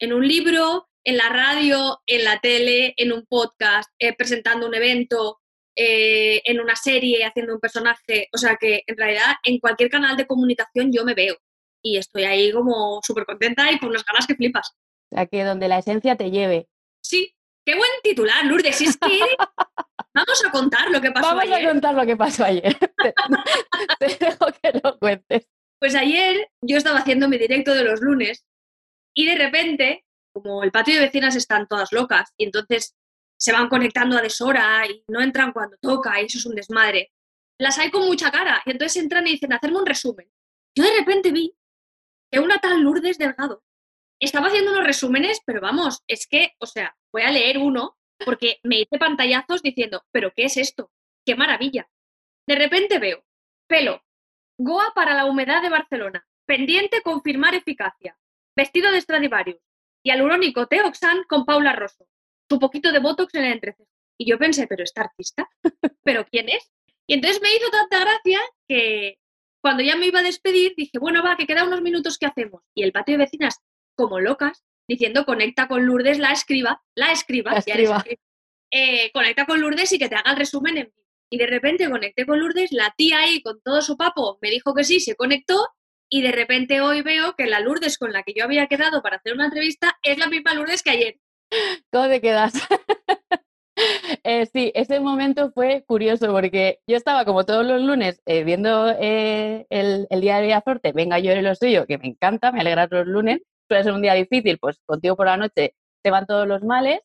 En 0.00 0.12
un 0.12 0.26
libro, 0.26 0.88
en 1.04 1.16
la 1.16 1.28
radio, 1.28 2.00
en 2.06 2.24
la 2.24 2.40
tele, 2.40 2.94
en 2.96 3.12
un 3.12 3.24
podcast, 3.26 3.88
eh, 3.98 4.14
presentando 4.14 4.66
un 4.66 4.74
evento, 4.74 5.40
eh, 5.76 6.42
en 6.44 6.60
una 6.60 6.74
serie, 6.74 7.24
haciendo 7.24 7.54
un 7.54 7.60
personaje. 7.60 8.28
O 8.32 8.38
sea 8.38 8.56
que 8.56 8.82
en 8.86 8.96
realidad 8.96 9.36
en 9.44 9.58
cualquier 9.60 9.88
canal 9.88 10.16
de 10.16 10.26
comunicación 10.26 10.92
yo 10.92 11.04
me 11.04 11.14
veo. 11.14 11.36
Y 11.82 11.96
estoy 11.96 12.24
ahí 12.24 12.52
como 12.52 13.00
súper 13.02 13.24
contenta 13.24 13.70
y 13.70 13.78
con 13.78 13.90
unas 13.90 14.04
ganas 14.04 14.26
que 14.26 14.34
flipas. 14.34 14.70
O 15.10 15.16
sea 15.16 15.26
que 15.26 15.44
donde 15.44 15.68
la 15.68 15.78
esencia 15.78 16.16
te 16.16 16.30
lleve. 16.30 16.68
Sí, 17.02 17.34
qué 17.64 17.76
buen 17.76 17.90
titular, 18.02 18.44
Lourdes. 18.44 18.76
Si 18.76 18.84
es 18.86 18.96
que 18.96 19.20
Vamos 20.18 20.44
a 20.44 20.50
contar 20.50 20.90
lo 20.90 21.00
que 21.00 21.12
pasó 21.12 21.38
ayer. 21.38 21.50
Vamos 21.50 21.64
a 21.64 21.68
contar 21.68 21.94
lo 21.94 22.06
que 22.06 22.16
pasó 22.16 22.44
ayer. 22.44 22.76
te 24.00 24.06
dejo 24.18 24.46
que 24.60 24.80
lo 24.82 24.98
cuentes. 24.98 25.46
Pues 25.78 25.94
ayer 25.94 26.50
yo 26.60 26.76
estaba 26.76 26.98
haciendo 26.98 27.28
mi 27.28 27.38
directo 27.38 27.72
de 27.72 27.84
los 27.84 28.00
lunes 28.00 28.44
y 29.14 29.26
de 29.26 29.36
repente, 29.36 30.04
como 30.32 30.64
el 30.64 30.72
patio 30.72 30.94
de 30.94 31.02
vecinas 31.02 31.36
están 31.36 31.68
todas 31.68 31.92
locas 31.92 32.32
y 32.36 32.44
entonces 32.44 32.96
se 33.38 33.52
van 33.52 33.68
conectando 33.68 34.18
a 34.18 34.22
deshora 34.22 34.84
y 34.88 35.04
no 35.06 35.20
entran 35.20 35.52
cuando 35.52 35.76
toca 35.80 36.20
y 36.20 36.24
eso 36.24 36.38
es 36.38 36.46
un 36.46 36.56
desmadre, 36.56 37.12
las 37.60 37.78
hay 37.78 37.92
con 37.92 38.04
mucha 38.06 38.32
cara 38.32 38.60
y 38.66 38.72
entonces 38.72 39.00
entran 39.00 39.26
y 39.28 39.32
dicen, 39.32 39.52
hacerme 39.52 39.78
un 39.78 39.86
resumen. 39.86 40.28
Yo 40.76 40.82
de 40.82 40.98
repente 40.98 41.30
vi 41.30 41.54
que 42.30 42.40
una 42.40 42.58
tal 42.58 42.80
Lourdes 42.80 43.18
Delgado 43.18 43.62
estaba 44.20 44.48
haciendo 44.48 44.72
unos 44.72 44.84
resúmenes, 44.84 45.40
pero 45.44 45.60
vamos, 45.60 46.02
es 46.08 46.26
que, 46.26 46.52
o 46.58 46.66
sea, 46.66 46.96
voy 47.12 47.22
a 47.22 47.30
leer 47.30 47.58
uno 47.58 47.96
porque 48.24 48.58
me 48.64 48.80
hice 48.80 48.98
pantallazos 48.98 49.62
diciendo, 49.62 50.04
pero 50.10 50.32
¿qué 50.34 50.44
es 50.44 50.56
esto? 50.56 50.90
¡Qué 51.24 51.36
maravilla! 51.36 51.88
De 52.46 52.56
repente 52.56 52.98
veo, 52.98 53.24
pelo, 53.68 54.02
Goa 54.60 54.92
para 54.92 55.14
la 55.14 55.26
humedad 55.26 55.62
de 55.62 55.68
Barcelona, 55.68 56.26
pendiente 56.44 57.02
confirmar 57.02 57.54
eficacia, 57.54 58.18
vestido 58.56 58.90
de 58.90 59.00
Stradivarius 59.00 59.60
y 60.02 60.10
alurónico 60.10 60.66
Teoxan 60.66 61.22
con 61.28 61.44
Paula 61.44 61.74
Rosso, 61.74 62.08
su 62.48 62.58
poquito 62.58 62.90
de 62.90 62.98
Botox 62.98 63.32
en 63.36 63.44
el 63.44 63.52
entrecejo. 63.52 63.88
Y 64.18 64.28
yo 64.28 64.36
pensé, 64.36 64.66
pero 64.66 64.82
esta 64.82 65.02
artista, 65.02 65.48
¿pero 66.02 66.26
quién 66.26 66.48
es? 66.48 66.72
Y 67.06 67.14
entonces 67.14 67.40
me 67.40 67.54
hizo 67.54 67.70
tanta 67.70 68.00
gracia 68.00 68.40
que 68.66 69.18
cuando 69.68 69.82
ya 69.82 69.96
me 69.96 70.06
iba 70.06 70.20
a 70.20 70.22
despedir 70.22 70.72
dije, 70.78 70.98
bueno, 70.98 71.22
va, 71.22 71.36
que 71.36 71.46
queda 71.46 71.64
unos 71.64 71.82
minutos, 71.82 72.16
¿qué 72.16 72.24
hacemos? 72.24 72.62
Y 72.74 72.84
el 72.84 72.92
patio 72.92 73.18
de 73.18 73.24
vecinas, 73.24 73.60
como 73.94 74.18
locas, 74.18 74.64
diciendo, 74.88 75.26
conecta 75.26 75.68
con 75.68 75.84
Lourdes, 75.84 76.18
la 76.18 76.32
escriba, 76.32 76.82
la 76.94 77.12
escriba, 77.12 77.62
eh, 78.70 79.10
conecta 79.12 79.44
con 79.44 79.60
Lourdes 79.60 79.92
y 79.92 79.98
que 79.98 80.08
te 80.08 80.14
haga 80.14 80.30
el 80.30 80.38
resumen 80.38 80.78
en 80.78 80.84
vivo. 80.84 81.06
Y 81.30 81.36
de 81.36 81.46
repente 81.48 81.90
conecté 81.90 82.24
con 82.24 82.40
Lourdes, 82.40 82.72
la 82.72 82.94
tía 82.96 83.18
ahí 83.18 83.42
con 83.42 83.60
todo 83.60 83.82
su 83.82 83.98
papo 83.98 84.38
me 84.40 84.48
dijo 84.48 84.72
que 84.72 84.84
sí, 84.84 85.00
se 85.00 85.16
conectó 85.16 85.68
y 86.08 86.22
de 86.22 86.32
repente 86.32 86.80
hoy 86.80 87.02
veo 87.02 87.34
que 87.36 87.44
la 87.44 87.60
Lourdes 87.60 87.98
con 87.98 88.14
la 88.14 88.22
que 88.22 88.32
yo 88.34 88.44
había 88.44 88.68
quedado 88.68 89.02
para 89.02 89.16
hacer 89.16 89.34
una 89.34 89.44
entrevista 89.44 89.98
es 90.02 90.16
la 90.16 90.28
misma 90.28 90.54
Lourdes 90.54 90.82
que 90.82 90.90
ayer. 90.92 91.18
¿Cómo 91.92 92.08
te 92.08 92.22
quedas? 92.22 92.54
Eh, 94.24 94.46
sí, 94.46 94.72
ese 94.74 95.00
momento 95.00 95.52
fue 95.52 95.84
curioso 95.86 96.30
porque 96.32 96.80
yo 96.86 96.96
estaba 96.96 97.24
como 97.24 97.44
todos 97.44 97.64
los 97.64 97.80
lunes 97.80 98.20
eh, 98.26 98.44
viendo 98.44 98.90
eh, 98.98 99.66
el, 99.70 100.06
día 100.20 100.36
de 100.36 100.42
Villaforte, 100.42 100.92
venga 100.92 101.18
yo 101.18 101.34
lo 101.40 101.54
suyo, 101.54 101.86
que 101.86 101.98
me 101.98 102.08
encanta, 102.08 102.52
me 102.52 102.60
alegra 102.60 102.88
los 102.90 103.06
lunes, 103.06 103.40
puede 103.68 103.84
ser 103.84 103.92
un 103.92 104.02
día 104.02 104.14
difícil, 104.14 104.58
pues 104.58 104.80
contigo 104.84 105.16
por 105.16 105.26
la 105.26 105.36
noche 105.36 105.74
te 106.02 106.10
van 106.10 106.26
todos 106.26 106.46
los 106.46 106.62
males. 106.62 107.00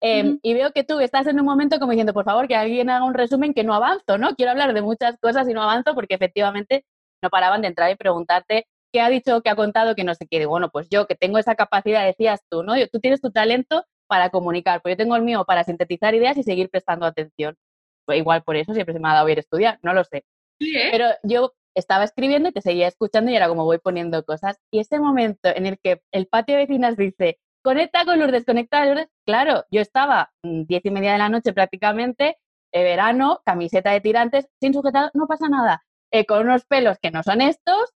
Em, 0.00 0.40
y 0.42 0.54
veo 0.54 0.72
que 0.72 0.82
tú 0.82 0.98
estás 0.98 1.28
en 1.28 1.38
un 1.38 1.46
momento 1.46 1.78
como 1.78 1.92
diciendo, 1.92 2.12
por 2.12 2.24
favor, 2.24 2.48
que 2.48 2.56
alguien 2.56 2.90
haga 2.90 3.04
un 3.04 3.14
resumen 3.14 3.54
que 3.54 3.62
no 3.62 3.72
avanzo, 3.72 4.18
¿no? 4.18 4.34
Quiero 4.34 4.50
hablar 4.50 4.74
de 4.74 4.82
muchas 4.82 5.16
cosas 5.20 5.48
y 5.48 5.52
no 5.52 5.62
avanzo 5.62 5.94
porque 5.94 6.14
efectivamente 6.14 6.84
no 7.22 7.30
paraban 7.30 7.62
de 7.62 7.68
entrar 7.68 7.90
y 7.90 7.94
preguntarte 7.94 8.66
qué 8.92 9.00
ha 9.00 9.08
dicho, 9.08 9.42
qué 9.42 9.50
ha 9.50 9.56
contado, 9.56 9.94
que 9.94 10.02
no 10.02 10.14
sé 10.14 10.26
qué. 10.28 10.44
bueno, 10.46 10.70
pues 10.70 10.88
yo 10.90 11.06
que 11.06 11.14
tengo 11.14 11.38
esa 11.38 11.54
capacidad, 11.54 12.04
decías 12.04 12.40
tú, 12.50 12.64
¿no? 12.64 12.74
Tú 12.90 12.98
tienes 12.98 13.20
tu 13.20 13.30
talento 13.30 13.84
para 14.12 14.28
comunicar, 14.28 14.82
pues 14.82 14.92
yo 14.92 14.96
tengo 14.98 15.16
el 15.16 15.22
mío 15.22 15.46
para 15.46 15.64
sintetizar 15.64 16.14
ideas 16.14 16.36
y 16.36 16.42
seguir 16.42 16.68
prestando 16.68 17.06
atención. 17.06 17.56
Pues 18.04 18.18
igual 18.18 18.42
por 18.42 18.56
eso 18.56 18.74
siempre 18.74 18.92
se 18.92 19.00
me 19.00 19.08
ha 19.08 19.14
dado 19.14 19.24
bien 19.24 19.38
estudiar, 19.38 19.78
no 19.82 19.94
lo 19.94 20.04
sé. 20.04 20.18
¿eh? 20.60 20.90
Pero 20.90 21.06
yo 21.22 21.54
estaba 21.74 22.04
escribiendo 22.04 22.50
y 22.50 22.52
te 22.52 22.60
seguía 22.60 22.88
escuchando 22.88 23.30
y 23.30 23.36
era 23.36 23.48
como 23.48 23.64
voy 23.64 23.78
poniendo 23.78 24.22
cosas. 24.22 24.58
Y 24.70 24.80
ese 24.80 25.00
momento 25.00 25.48
en 25.48 25.64
el 25.64 25.78
que 25.82 26.02
el 26.12 26.26
patio 26.26 26.56
de 26.56 26.66
vecinas 26.66 26.98
dice, 26.98 27.38
conecta 27.64 28.04
con 28.04 28.18
Lourdes, 28.18 28.44
conecta 28.44 28.80
con 28.80 28.88
Lourdes, 28.88 29.08
claro, 29.24 29.64
yo 29.70 29.80
estaba 29.80 30.30
mm, 30.42 30.64
diez 30.64 30.84
y 30.84 30.90
media 30.90 31.12
de 31.12 31.18
la 31.18 31.30
noche 31.30 31.54
prácticamente, 31.54 32.36
de 32.70 32.82
verano, 32.82 33.40
camiseta 33.46 33.92
de 33.92 34.02
tirantes, 34.02 34.46
sin 34.60 34.74
sujetar, 34.74 35.10
no 35.14 35.26
pasa 35.26 35.48
nada, 35.48 35.84
eh, 36.10 36.26
con 36.26 36.46
unos 36.46 36.66
pelos 36.66 36.98
que 37.00 37.10
no 37.10 37.22
son 37.22 37.40
estos 37.40 37.94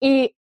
y 0.00 0.34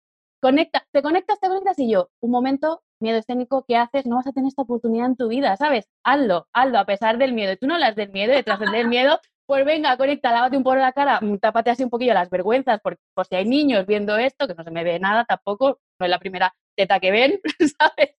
conecta, 0.46 0.86
te 0.92 1.02
conectas, 1.02 1.40
te 1.40 1.48
conectas 1.48 1.80
y 1.80 1.90
yo, 1.90 2.12
un 2.20 2.30
momento, 2.30 2.84
miedo 3.00 3.18
escénico, 3.18 3.66
¿qué 3.68 3.78
haces? 3.78 4.06
No 4.06 4.18
vas 4.18 4.28
a 4.28 4.32
tener 4.32 4.48
esta 4.48 4.62
oportunidad 4.62 5.08
en 5.08 5.16
tu 5.16 5.28
vida, 5.28 5.58
¿sabes? 5.58 5.90
Hazlo, 6.04 6.48
hazlo, 6.54 6.78
a 6.78 6.86
pesar 6.86 7.18
del 7.18 7.34
miedo. 7.34 7.58
Tú 7.58 7.66
no 7.66 7.74
hablas 7.74 7.96
del 7.96 8.12
miedo, 8.12 8.32
detrás 8.32 8.60
del 8.60 8.88
miedo, 8.88 9.20
pues 9.48 9.66
venga, 9.66 9.98
conecta, 9.98 10.32
lávate 10.32 10.56
un 10.56 10.64
poco 10.64 10.76
la 10.76 10.92
cara, 10.92 11.20
mm, 11.20 11.40
tápate 11.40 11.72
así 11.72 11.84
un 11.84 11.90
poquillo 11.90 12.14
las 12.14 12.30
vergüenzas, 12.30 12.80
por, 12.80 13.00
por 13.16 13.26
si 13.26 13.36
hay 13.36 13.46
niños 13.46 13.88
viendo 13.88 14.18
esto, 14.18 14.48
que 14.48 14.54
no 14.54 14.64
se 14.64 14.70
me 14.70 14.84
ve 14.84 15.00
nada 15.00 15.26
tampoco, 15.26 15.80
no 16.00 16.06
es 16.06 16.10
la 16.12 16.20
primera 16.20 16.54
teta 16.76 17.00
que 17.00 17.10
ven, 17.10 17.42
¿sabes? 17.80 18.16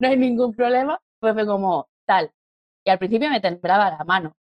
No 0.00 0.08
hay 0.08 0.16
ningún 0.16 0.52
problema. 0.52 1.00
Pues 1.20 1.34
fue 1.34 1.46
como 1.46 1.88
tal. 2.04 2.32
Y 2.84 2.90
al 2.90 2.98
principio 2.98 3.30
me 3.30 3.40
temblaba 3.40 3.90
la 3.90 4.02
mano, 4.04 4.34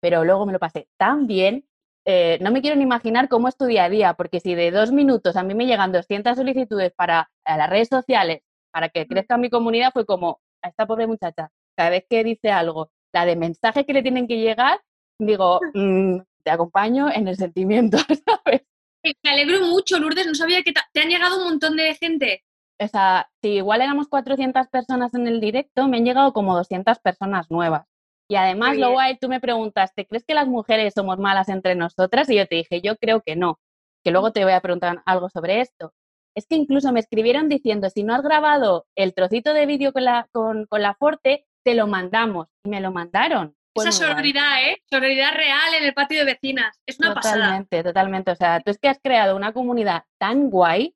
pero 0.00 0.24
luego 0.24 0.46
me 0.46 0.52
lo 0.52 0.60
pasé 0.60 0.86
tan 0.96 1.26
bien 1.26 1.66
eh, 2.08 2.38
no 2.40 2.52
me 2.52 2.62
quiero 2.62 2.76
ni 2.76 2.84
imaginar 2.84 3.28
cómo 3.28 3.48
estudiaría, 3.48 4.14
porque 4.14 4.38
si 4.38 4.54
de 4.54 4.70
dos 4.70 4.92
minutos 4.92 5.34
a 5.34 5.42
mí 5.42 5.54
me 5.54 5.66
llegan 5.66 5.90
200 5.90 6.36
solicitudes 6.36 6.92
para 6.94 7.28
las 7.44 7.68
redes 7.68 7.88
sociales, 7.88 8.42
para 8.70 8.88
que 8.88 9.08
crezca 9.08 9.36
mi 9.36 9.50
comunidad, 9.50 9.90
fue 9.92 10.06
como, 10.06 10.40
a 10.62 10.68
esta 10.68 10.86
pobre 10.86 11.08
muchacha, 11.08 11.50
cada 11.76 11.90
vez 11.90 12.04
que 12.08 12.22
dice 12.22 12.50
algo, 12.50 12.92
la 13.12 13.26
de 13.26 13.34
mensajes 13.34 13.84
que 13.84 13.92
le 13.92 14.02
tienen 14.02 14.28
que 14.28 14.38
llegar, 14.38 14.80
digo, 15.18 15.60
mm, 15.74 16.18
te 16.44 16.50
acompaño 16.50 17.10
en 17.12 17.26
el 17.26 17.36
sentimiento, 17.36 17.98
¿sabes? 18.24 18.62
Me 19.02 19.30
alegro 19.30 19.66
mucho, 19.66 19.98
Lourdes, 19.98 20.26
no 20.28 20.34
sabía 20.34 20.62
que 20.62 20.72
te 20.72 21.00
han 21.00 21.08
llegado 21.08 21.38
un 21.38 21.44
montón 21.44 21.76
de 21.76 21.94
gente. 21.94 22.44
O 22.78 22.86
sea, 22.86 23.28
si 23.42 23.54
igual 23.54 23.80
éramos 23.80 24.08
400 24.08 24.68
personas 24.68 25.12
en 25.14 25.26
el 25.26 25.40
directo, 25.40 25.88
me 25.88 25.96
han 25.96 26.04
llegado 26.04 26.32
como 26.32 26.54
200 26.54 26.98
personas 27.00 27.50
nuevas. 27.50 27.86
Y 28.28 28.36
además, 28.36 28.76
luego 28.76 28.98
tú 29.20 29.28
me 29.28 29.40
preguntaste, 29.40 30.06
¿crees 30.06 30.24
que 30.24 30.34
las 30.34 30.48
mujeres 30.48 30.94
somos 30.94 31.18
malas 31.18 31.48
entre 31.48 31.74
nosotras? 31.76 32.28
Y 32.28 32.36
yo 32.36 32.46
te 32.46 32.56
dije, 32.56 32.80
yo 32.80 32.96
creo 32.96 33.22
que 33.24 33.36
no, 33.36 33.60
que 34.02 34.10
luego 34.10 34.32
te 34.32 34.44
voy 34.44 34.52
a 34.52 34.60
preguntar 34.60 35.02
algo 35.06 35.28
sobre 35.28 35.60
esto. 35.60 35.92
Es 36.34 36.46
que 36.46 36.56
incluso 36.56 36.92
me 36.92 37.00
escribieron 37.00 37.48
diciendo, 37.48 37.88
si 37.88 38.02
no 38.02 38.14
has 38.14 38.22
grabado 38.22 38.86
el 38.94 39.14
trocito 39.14 39.54
de 39.54 39.66
vídeo 39.66 39.92
con 39.92 40.04
la, 40.04 40.28
con, 40.32 40.66
la 40.70 40.94
Forte, 40.94 41.46
te 41.64 41.74
lo 41.74 41.86
mandamos. 41.86 42.48
Y 42.64 42.68
me 42.68 42.80
lo 42.80 42.92
mandaron. 42.92 43.54
Esa 43.74 43.92
sororidad, 43.92 44.68
¿eh? 44.68 44.82
Sororidad 44.90 45.34
real 45.34 45.74
en 45.78 45.84
el 45.84 45.94
patio 45.94 46.18
de 46.18 46.24
vecinas. 46.24 46.78
Es 46.86 46.98
una 46.98 47.14
pasada. 47.14 47.36
Totalmente, 47.36 47.82
totalmente. 47.82 48.30
O 48.32 48.36
sea, 48.36 48.60
tú 48.60 48.70
es 48.70 48.78
que 48.78 48.88
has 48.88 48.98
creado 49.02 49.36
una 49.36 49.52
comunidad 49.52 50.04
tan 50.18 50.50
guay, 50.50 50.94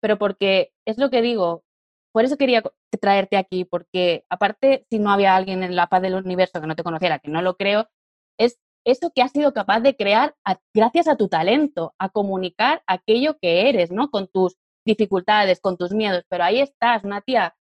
pero 0.00 0.18
porque 0.18 0.72
es 0.86 0.98
lo 0.98 1.10
que 1.10 1.22
digo, 1.22 1.62
por 2.12 2.24
eso 2.24 2.36
quería 2.36 2.62
traerte 3.00 3.36
aquí, 3.36 3.64
porque 3.64 4.24
aparte, 4.28 4.86
si 4.90 4.98
no 4.98 5.10
había 5.10 5.34
alguien 5.34 5.62
en 5.62 5.74
la 5.74 5.88
paz 5.88 6.02
del 6.02 6.14
universo 6.14 6.60
que 6.60 6.66
no 6.66 6.76
te 6.76 6.84
conociera, 6.84 7.18
que 7.18 7.30
no 7.30 7.42
lo 7.42 7.56
creo, 7.56 7.88
es 8.38 8.58
eso 8.84 9.10
que 9.14 9.22
has 9.22 9.32
sido 9.32 9.52
capaz 9.52 9.80
de 9.80 9.96
crear 9.96 10.34
gracias 10.74 11.08
a 11.08 11.16
tu 11.16 11.28
talento, 11.28 11.94
a 11.98 12.10
comunicar 12.10 12.82
aquello 12.86 13.38
que 13.40 13.68
eres, 13.68 13.90
¿no? 13.90 14.10
Con 14.10 14.28
tus 14.28 14.56
dificultades, 14.84 15.60
con 15.60 15.76
tus 15.76 15.92
miedos, 15.92 16.24
pero 16.28 16.44
ahí 16.44 16.60
estás, 16.60 17.04
una 17.04 17.20
tía 17.20 17.54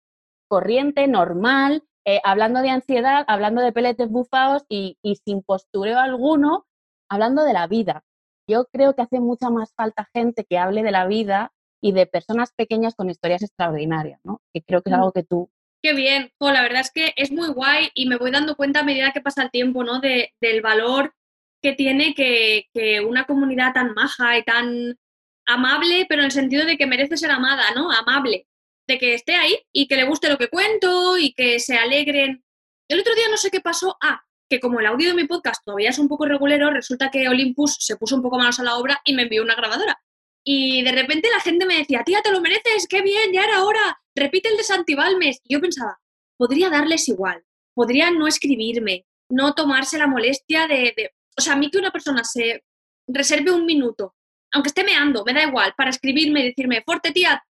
corriente, 0.49 1.07
normal, 1.07 1.83
eh, 2.05 2.21
hablando 2.23 2.62
de 2.62 2.69
ansiedad, 2.69 3.25
hablando 3.27 3.62
de 3.62 3.71
peletes 3.71 4.09
bufados 4.09 4.63
y, 4.69 4.97
y 5.03 5.15
sin 5.17 5.43
postureo 5.43 5.99
alguno, 5.99 6.65
hablando 7.09 7.43
de 7.43 7.53
la 7.53 7.67
vida. 7.67 8.03
Yo 8.47 8.65
creo 8.71 8.95
que 8.95 9.03
hace 9.03 9.19
mucha 9.19 9.49
más 9.49 9.73
falta 9.75 10.07
gente 10.13 10.45
que 10.45 10.57
hable 10.57 10.81
de 10.81 10.91
la 10.91 11.05
vida 11.05 11.51
y 11.82 11.92
de 11.92 12.06
personas 12.06 12.52
pequeñas 12.54 12.96
con 12.96 13.10
historias 13.10 13.44
extraordinarias, 13.44 14.20
¿no? 14.24 14.42
Que 14.54 14.62
creo 14.62 14.82
que 14.82 14.89
es 14.89 14.96
algo 14.96 15.12
que 15.12 15.24
tú... 15.24 15.50
Qué 15.82 15.94
bien, 15.94 16.32
la 16.39 16.62
verdad 16.62 16.82
es 16.82 16.92
que 16.92 17.13
es 17.15 17.32
muy 17.32 17.48
guay 17.50 17.89
y 17.94 18.08
me 18.08 18.18
voy 18.18 18.32
dando 18.32 18.56
cuenta 18.56 18.82
a 18.82 18.84
medida 18.84 19.13
que 19.13 19.22
pasa 19.22 19.44
el 19.44 19.52
tiempo, 19.52 19.84
¿no? 19.84 20.00
De, 20.02 20.34
del 20.42 20.62
valor 20.62 21.13
que 21.62 21.74
tiene 21.74 22.13
que, 22.13 22.68
que, 22.74 23.00
una 23.02 23.26
comunidad 23.26 23.74
tan 23.74 23.94
maja 23.94 24.38
y 24.38 24.44
tan 24.44 24.98
amable, 25.46 26.06
pero 26.08 26.22
en 26.22 26.26
el 26.26 26.32
sentido 26.32 26.65
de 26.65 26.78
que 26.78 26.86
merece 26.86 27.18
ser 27.18 27.32
amada, 27.32 27.63
¿no? 27.76 27.92
Amable, 27.92 28.48
de 28.88 28.98
que 28.98 29.13
esté 29.13 29.36
ahí 29.36 29.58
y 29.72 29.88
que 29.88 29.96
le 29.96 30.06
guste 30.06 30.30
lo 30.30 30.38
que 30.38 30.50
cuento 30.50 31.18
y 31.18 31.34
que 31.34 31.60
se 31.60 31.78
alegren. 31.78 32.44
El 32.89 33.00
otro 33.00 33.15
día 33.15 33.26
no 33.30 33.38
sé 33.38 33.50
qué 33.50 33.62
pasó, 33.62 33.98
ah, 34.02 34.22
que 34.50 34.60
como 34.60 34.80
el 34.80 34.86
audio 34.86 35.10
de 35.10 35.15
mi 35.15 35.28
podcast 35.28 35.63
todavía 35.63 35.92
es 35.92 36.00
un 36.00 36.08
poco 36.08 36.26
regulero, 36.26 36.72
resulta 36.72 37.10
que 37.12 37.30
Olympus 37.30 37.78
se 37.80 37.96
puso 37.98 38.15
un 38.15 38.22
poco 38.22 38.38
manos 38.38 38.60
a 38.60 38.63
la 38.63 38.76
obra 38.78 39.00
y 39.06 39.13
me 39.13 39.24
envió 39.24 39.44
una 39.44 39.56
grabadora. 39.56 40.02
Y 40.43 40.84
de 40.84 40.91
repente 40.91 41.30
la 41.30 41.41
gente 41.41 41.65
me 41.65 41.78
decía, 41.78 42.04
tía, 42.04 42.21
te 42.21 42.32
lo 42.32 42.41
mereces, 42.41 42.88
qué 42.88 43.02
bien, 43.02 43.32
ya 43.34 43.43
era 43.43 43.63
hora, 43.63 44.02
repite 44.15 44.49
el 44.49 44.58
de 44.58 44.63
Santibalmes. 44.63 45.39
Y 45.43 45.54
yo 45.54 45.62
pensaba, 45.62 45.99
podría 46.38 46.69
darles 46.69 47.08
igual, 47.10 47.43
podría 47.73 48.12
no 48.12 48.28
escribirme, 48.28 49.06
no 49.30 49.54
tomarse 49.54 49.97
la 49.97 50.08
molestia 50.08 50.67
de, 50.67 51.12
O 51.38 51.41
sea, 51.41 51.54
a 51.54 51.56
mí 51.58 51.69
que 51.69 51.78
una 51.78 51.91
persona 51.91 52.23
se 52.23 52.63
reserve 53.08 53.52
un 53.52 53.65
minuto, 53.65 54.15
aunque 54.54 54.69
esté 54.69 54.84
meando, 54.84 55.23
me 55.25 55.34
da 55.34 55.43
igual, 55.43 55.73
para 55.78 55.89
escribirme 55.89 56.41
y 56.41 56.47
decirme, 56.49 56.82
fuerte 56.86 57.12
tía, 57.12 57.43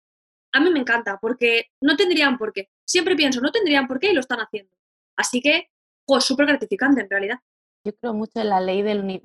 a 0.52 0.60
mí 0.60 0.70
me 0.72 0.80
encanta, 0.80 1.18
porque 1.22 1.68
no 1.82 1.96
tendrían 1.96 2.38
por 2.38 2.54
qué. 2.54 2.70
Siempre 2.86 3.16
pienso, 3.16 3.40
no 3.42 3.52
tendrían 3.52 3.88
por 3.88 4.00
qué 4.00 4.12
y 4.12 4.14
lo 4.14 4.20
están 4.22 4.40
haciendo. 4.40 4.76
Así 5.16 5.42
que, 5.42 5.70
pues 6.06 6.24
súper 6.24 6.48
gratificante 6.48 7.02
en 7.02 7.10
realidad. 7.10 7.40
Yo 7.86 7.94
creo 7.96 8.14
mucho 8.14 8.42
en 8.42 8.50
la 8.50 8.60
ley 8.60 8.82
del, 8.82 9.22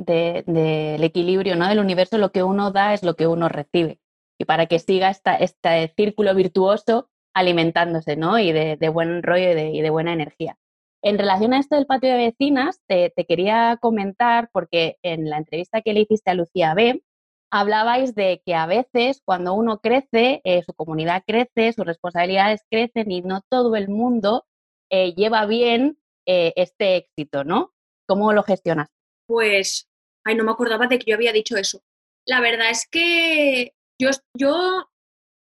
equilibrio, 1.02 1.56
¿no? 1.56 1.68
Del 1.68 1.80
universo, 1.80 2.18
lo 2.18 2.30
que 2.30 2.44
uno 2.44 2.70
da 2.70 2.94
es 2.94 3.02
lo 3.02 3.16
que 3.16 3.26
uno 3.26 3.48
recibe. 3.48 3.98
Y 4.38 4.44
para 4.44 4.66
que 4.66 4.78
siga 4.78 5.10
esta, 5.10 5.36
este 5.36 5.92
círculo 5.96 6.34
virtuoso 6.34 7.10
alimentándose, 7.34 8.16
¿no? 8.16 8.38
Y 8.38 8.52
de, 8.52 8.88
buen 8.90 9.22
rollo 9.24 9.50
y 9.50 9.80
de, 9.82 9.90
buena 9.90 10.12
energía. 10.12 10.56
En 11.02 11.18
relación 11.18 11.52
a 11.52 11.58
esto 11.58 11.74
del 11.74 11.86
patio 11.86 12.10
de 12.10 12.16
vecinas, 12.16 12.80
te, 12.86 13.12
quería 13.28 13.76
comentar, 13.80 14.48
porque 14.52 14.98
en 15.02 15.28
la 15.28 15.38
entrevista 15.38 15.82
que 15.82 15.92
le 15.92 16.00
hiciste 16.02 16.30
a 16.30 16.34
Lucía 16.34 16.74
B, 16.74 17.02
hablabais 17.50 18.14
de 18.14 18.40
que 18.46 18.54
a 18.54 18.66
veces 18.66 19.20
cuando 19.24 19.54
uno 19.54 19.80
crece, 19.80 20.40
eh, 20.44 20.62
su 20.62 20.74
comunidad 20.74 21.24
crece, 21.26 21.72
sus 21.72 21.84
responsabilidades 21.84 22.64
crecen 22.70 23.10
y 23.10 23.22
no 23.22 23.42
todo 23.48 23.74
el 23.76 23.88
mundo 23.88 24.46
eh, 24.90 25.14
lleva 25.14 25.44
bien 25.46 25.98
eh, 26.26 26.52
este 26.56 26.96
éxito, 26.96 27.44
¿no? 27.44 27.73
¿Cómo 28.06 28.32
lo 28.32 28.42
gestionas? 28.42 28.88
Pues, 29.26 29.88
ay, 30.24 30.34
no 30.34 30.44
me 30.44 30.52
acordaba 30.52 30.86
de 30.86 30.98
que 30.98 31.10
yo 31.10 31.16
había 31.16 31.32
dicho 31.32 31.56
eso. 31.56 31.82
La 32.26 32.40
verdad 32.40 32.70
es 32.70 32.86
que 32.90 33.74
yo, 34.00 34.10
yo 34.34 34.88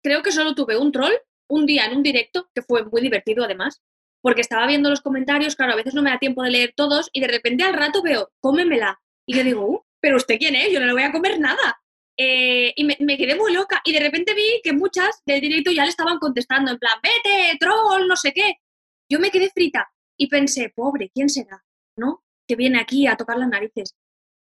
creo 0.03 0.23
que 0.23 0.33
solo 0.33 0.55
tuve 0.55 0.77
un 0.77 0.93
troll 0.93 1.13
un 1.49 1.67
día 1.67 1.87
en 1.87 1.97
un 1.97 2.03
directo, 2.03 2.49
que 2.55 2.63
fue 2.63 2.85
muy 2.85 3.01
divertido 3.01 3.45
además, 3.45 3.83
porque 4.23 4.41
estaba 4.41 4.67
viendo 4.67 4.91
los 4.91 5.01
comentarios, 5.01 5.57
claro, 5.57 5.73
a 5.73 5.77
veces 5.77 5.95
no 5.95 6.03
me 6.03 6.11
da 6.11 6.19
tiempo 6.19 6.43
de 6.43 6.51
leer 6.51 6.73
todos 6.77 7.09
y 7.13 7.21
de 7.21 7.29
repente 7.29 7.65
al 7.65 7.75
rato 7.75 8.03
veo, 8.03 8.31
cómemela. 8.41 9.01
Y 9.27 9.37
yo 9.37 9.45
digo, 9.45 9.67
uh, 9.67 9.83
pero 10.01 10.17
usted 10.17 10.39
quién 10.39 10.57
es, 10.57 10.73
yo 10.73 10.81
no 10.81 10.87
le 10.87 10.93
voy 10.93 11.03
a 11.03 11.13
comer 11.13 11.39
nada. 11.39 11.81
Eh, 12.17 12.73
y 12.75 12.85
me, 12.85 12.97
me, 13.01 13.17
quedé 13.17 13.37
muy 13.37 13.53
loca 13.53 13.81
y 13.85 13.93
de 13.93 14.01
repente 14.01 14.35
vi 14.35 14.61
que 14.65 14.73
muchas 14.73 15.23
del 15.25 15.41
directo 15.41 15.71
ya 15.71 15.85
le 15.85 15.91
estaban 15.91 16.19
contestando 16.19 16.73
en 16.73 16.79
plan, 16.79 16.99
vete, 17.01 17.57
troll, 17.61 18.09
no 18.09 18.17
sé 18.17 18.33
qué. 18.33 18.57
Yo 19.09 19.21
me 19.21 19.31
quedé 19.31 19.51
frita 19.51 19.89
y 20.19 20.29
pensé, 20.29 20.73
pobre, 20.75 21.11
¿quién 21.15 21.29
será? 21.29 21.65
¿No? 21.97 22.25
Que 22.49 22.57
viene 22.57 22.81
aquí 22.81 23.07
a 23.07 23.17
tocar 23.17 23.37
las 23.37 23.49
narices. 23.49 23.95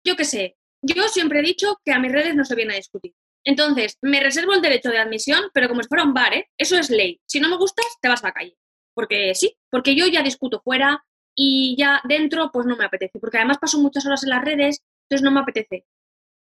Yo 0.05 0.16
qué 0.16 0.25
sé, 0.25 0.57
yo 0.81 1.09
siempre 1.09 1.40
he 1.40 1.42
dicho 1.42 1.81
que 1.85 1.92
a 1.92 1.99
mis 1.99 2.12
redes 2.12 2.35
no 2.35 2.45
se 2.45 2.55
viene 2.55 2.75
a 2.75 2.77
discutir. 2.77 3.12
Entonces, 3.45 3.99
me 4.03 4.21
reservo 4.21 4.55
el 4.55 4.62
derecho 4.62 4.90
de 4.90 4.99
admisión, 4.99 5.40
pero 5.53 5.69
como 5.69 5.83
si 5.83 5.88
fuera 5.88 6.05
un 6.05 6.14
bar, 6.14 6.35
¿eh? 6.35 6.49
Eso 6.57 6.79
es 6.79 6.90
ley. 6.90 7.21
Si 7.27 7.40
no 7.40 7.49
me 7.49 7.57
gustas, 7.57 7.87
te 8.01 8.09
vas 8.09 8.23
a 8.25 8.29
la 8.29 8.33
calle. 8.33 8.57
Porque 8.95 9.35
sí, 9.35 9.57
porque 9.71 9.95
yo 9.95 10.07
ya 10.07 10.23
discuto 10.23 10.61
fuera 10.64 11.05
y 11.35 11.77
ya 11.79 12.01
dentro, 12.09 12.51
pues 12.53 12.66
no 12.66 12.77
me 12.77 12.85
apetece. 12.85 13.21
Porque 13.21 13.37
además 13.37 13.59
paso 13.59 13.79
muchas 13.79 14.07
horas 14.07 14.25
en 14.25 14.31
las 14.31 14.45
redes, 14.45 14.83
entonces 15.05 15.25
no 15.25 15.31
me 15.31 15.40
apetece. 15.40 15.85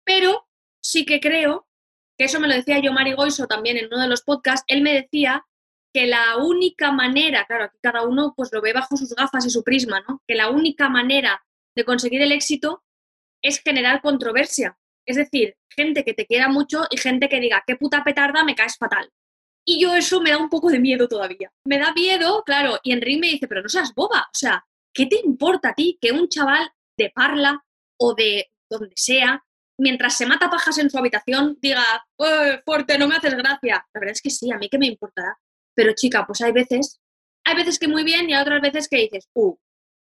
Pero 0.04 0.48
sí 0.82 1.06
que 1.06 1.20
creo, 1.20 1.68
que 2.18 2.24
eso 2.24 2.38
me 2.40 2.48
lo 2.48 2.54
decía 2.54 2.80
yo 2.80 2.92
Mari 2.92 3.14
Goiso 3.14 3.46
también 3.46 3.78
en 3.78 3.86
uno 3.86 4.02
de 4.02 4.08
los 4.08 4.22
podcasts, 4.22 4.64
él 4.66 4.82
me 4.82 4.92
decía 4.92 5.46
que 5.92 6.06
la 6.06 6.36
única 6.36 6.92
manera, 6.92 7.46
claro, 7.46 7.64
aquí 7.64 7.78
cada 7.80 8.02
uno 8.02 8.34
pues 8.36 8.50
lo 8.52 8.60
ve 8.60 8.72
bajo 8.72 8.96
sus 8.96 9.14
gafas 9.14 9.46
y 9.46 9.50
su 9.50 9.64
prisma, 9.64 10.02
¿no? 10.06 10.22
Que 10.26 10.34
la 10.34 10.50
única 10.50 10.88
manera 10.88 11.42
de 11.74 11.84
conseguir 11.84 12.22
el 12.22 12.32
éxito 12.32 12.82
es 13.42 13.60
generar 13.60 14.02
controversia. 14.02 14.78
Es 15.06 15.16
decir, 15.16 15.56
gente 15.68 16.04
que 16.04 16.14
te 16.14 16.26
quiera 16.26 16.48
mucho 16.48 16.84
y 16.90 16.98
gente 16.98 17.28
que 17.28 17.40
diga, 17.40 17.64
qué 17.66 17.76
puta 17.76 18.04
petarda, 18.04 18.44
me 18.44 18.54
caes 18.54 18.76
fatal. 18.76 19.10
Y 19.64 19.80
yo 19.80 19.94
eso 19.94 20.20
me 20.20 20.30
da 20.30 20.38
un 20.38 20.48
poco 20.48 20.70
de 20.70 20.78
miedo 20.78 21.08
todavía. 21.08 21.52
Me 21.64 21.78
da 21.78 21.92
miedo, 21.92 22.42
claro, 22.44 22.78
y 22.82 22.92
Enrique 22.92 23.20
me 23.20 23.30
dice, 23.30 23.48
pero 23.48 23.62
no 23.62 23.68
seas 23.68 23.94
boba, 23.94 24.28
o 24.32 24.36
sea, 24.36 24.64
¿qué 24.92 25.06
te 25.06 25.20
importa 25.24 25.70
a 25.70 25.74
ti 25.74 25.98
que 26.00 26.12
un 26.12 26.28
chaval 26.28 26.70
de 26.96 27.10
Parla 27.10 27.64
o 27.98 28.14
de 28.14 28.50
donde 28.70 28.92
sea, 28.96 29.44
mientras 29.78 30.16
se 30.16 30.26
mata 30.26 30.50
pajas 30.50 30.78
en 30.78 30.90
su 30.90 30.98
habitación, 30.98 31.58
diga, 31.60 31.84
¡eh, 32.18 32.60
fuerte, 32.64 32.98
no 32.98 33.08
me 33.08 33.16
haces 33.16 33.34
gracia! 33.34 33.86
La 33.92 34.00
verdad 34.00 34.12
es 34.12 34.22
que 34.22 34.30
sí, 34.30 34.50
a 34.52 34.58
mí 34.58 34.68
que 34.68 34.78
me 34.78 34.86
importará. 34.86 35.36
Pero 35.74 35.92
chica, 35.94 36.26
pues 36.26 36.40
hay 36.42 36.52
veces, 36.52 37.00
hay 37.44 37.56
veces 37.56 37.78
que 37.78 37.88
muy 37.88 38.04
bien 38.04 38.28
y 38.28 38.34
hay 38.34 38.42
otras 38.42 38.60
veces 38.60 38.88
que 38.88 38.98
dices, 38.98 39.28
¡uh! 39.34 39.56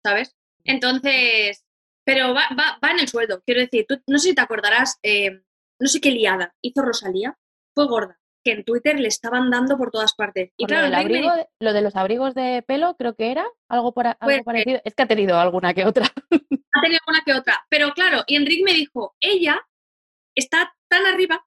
¿Sabes? 0.03 0.35
Entonces, 0.63 1.65
pero 2.05 2.33
va, 2.33 2.49
va, 2.57 2.79
va 2.83 2.91
en 2.91 2.99
el 2.99 3.07
sueldo. 3.07 3.41
Quiero 3.45 3.61
decir, 3.61 3.85
tú, 3.87 4.01
no 4.07 4.17
sé 4.17 4.29
si 4.29 4.35
te 4.35 4.41
acordarás, 4.41 4.99
eh, 5.03 5.41
no 5.79 5.87
sé 5.87 6.01
qué 6.01 6.11
liada 6.11 6.53
hizo 6.61 6.81
Rosalía, 6.81 7.37
fue 7.73 7.87
gorda, 7.87 8.19
que 8.43 8.51
en 8.51 8.63
Twitter 8.63 8.99
le 8.99 9.07
estaban 9.07 9.49
dando 9.49 9.77
por 9.77 9.91
todas 9.91 10.13
partes. 10.13 10.51
Y 10.57 10.65
claro, 10.65 10.87
lo, 11.59 11.73
de 11.73 11.81
los 11.81 11.95
abrigos 11.95 12.33
de 12.33 12.63
pelo, 12.67 12.95
creo 12.97 13.15
que 13.15 13.31
era 13.31 13.45
algo, 13.69 13.93
por, 13.93 14.07
algo 14.07 14.19
pues, 14.19 14.43
parecido. 14.43 14.81
Es 14.83 14.95
que 14.95 15.03
ha 15.03 15.07
tenido 15.07 15.39
alguna 15.39 15.73
que 15.73 15.85
otra. 15.85 16.05
Ha 16.05 16.81
tenido 16.81 16.99
alguna 17.05 17.23
que 17.25 17.33
otra. 17.33 17.65
Pero 17.69 17.91
claro, 17.91 18.23
y 18.27 18.35
Enrique 18.35 18.63
me 18.63 18.73
dijo, 18.73 19.15
ella 19.19 19.61
está 20.35 20.73
tan 20.87 21.05
arriba 21.05 21.45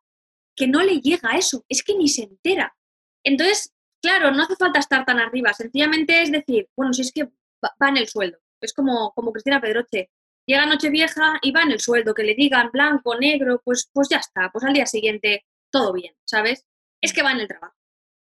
que 0.57 0.67
no 0.67 0.83
le 0.83 1.01
llega 1.01 1.31
a 1.31 1.37
eso, 1.37 1.65
es 1.69 1.83
que 1.83 1.97
ni 1.97 2.09
se 2.09 2.25
entera. 2.25 2.77
Entonces, 3.25 3.75
claro, 4.01 4.31
no 4.31 4.43
hace 4.43 4.57
falta 4.57 4.79
estar 4.79 5.05
tan 5.05 5.19
arriba, 5.19 5.53
sencillamente 5.53 6.23
es 6.23 6.31
decir, 6.31 6.69
bueno, 6.77 6.93
si 6.93 7.03
es 7.03 7.13
que 7.13 7.25
va, 7.25 7.89
en 7.89 7.97
el 7.97 8.09
sueldo. 8.09 8.39
Es 8.65 8.73
como, 8.73 9.13
como 9.13 9.33
Cristina 9.33 9.61
Pedroche, 9.61 10.11
llega 10.47 10.67
Nochevieja 10.67 11.39
y 11.43 11.53
va 11.53 11.63
en 11.63 11.73
el 11.73 11.81
sueldo, 11.81 12.15
que 12.15 12.25
le 12.25 12.35
digan 12.35 12.71
blanco, 12.73 13.17
negro, 13.17 13.61
pues, 13.65 13.91
pues 13.93 14.09
ya 14.09 14.19
está, 14.19 14.51
pues 14.53 14.65
al 14.65 14.75
día 14.75 14.87
siguiente 14.87 15.45
todo 15.71 15.93
bien, 15.93 16.15
¿sabes? 16.25 16.65
Es 17.01 17.13
que 17.13 17.23
va 17.23 17.33
en 17.33 17.41
el 17.41 17.49
trabajo. 17.49 17.75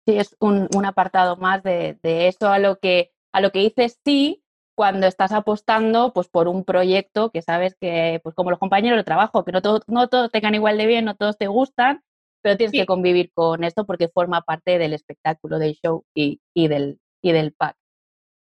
Sí, 0.08 0.18
es 0.18 0.36
un, 0.40 0.68
apartado 0.86 1.36
más 1.36 1.62
de, 1.64 1.98
eso 2.04 2.50
a 2.50 2.60
lo 2.60 2.80
que 2.80 3.12
a 3.34 3.40
lo 3.40 3.52
que 3.52 3.60
dices 3.60 4.00
sí 4.04 4.44
cuando 4.76 5.06
estás 5.06 5.32
apostando 5.32 6.12
pues 6.12 6.28
por 6.28 6.48
un 6.48 6.64
proyecto 6.66 7.30
que 7.30 7.42
sabes 7.42 7.76
que, 7.80 8.20
pues 8.24 8.34
como 8.34 8.50
los 8.50 8.60
compañeros 8.60 8.98
de 8.98 9.04
trabajo, 9.04 9.46
que 9.46 9.52
no, 9.52 9.62
todo, 9.62 9.82
no 9.88 10.08
todos 10.10 10.32
tengan 10.32 10.56
igual 10.56 10.78
de 10.78 10.88
bien, 10.88 11.06
no 11.06 11.16
todos 11.16 11.38
te 11.38 11.48
gustan, 11.48 12.04
pero 12.42 12.58
tienes 12.58 12.72
que 12.72 12.86
convivir 12.86 13.32
con 13.34 13.64
esto 13.64 13.86
porque 13.86 14.08
forma 14.08 14.42
parte 14.42 14.80
del 14.80 14.94
espectáculo, 14.94 15.60
del 15.60 15.76
show 15.76 16.04
y, 16.16 16.40
del, 16.56 17.00
y 17.22 17.32
del 17.32 17.54
pack. 17.54 17.76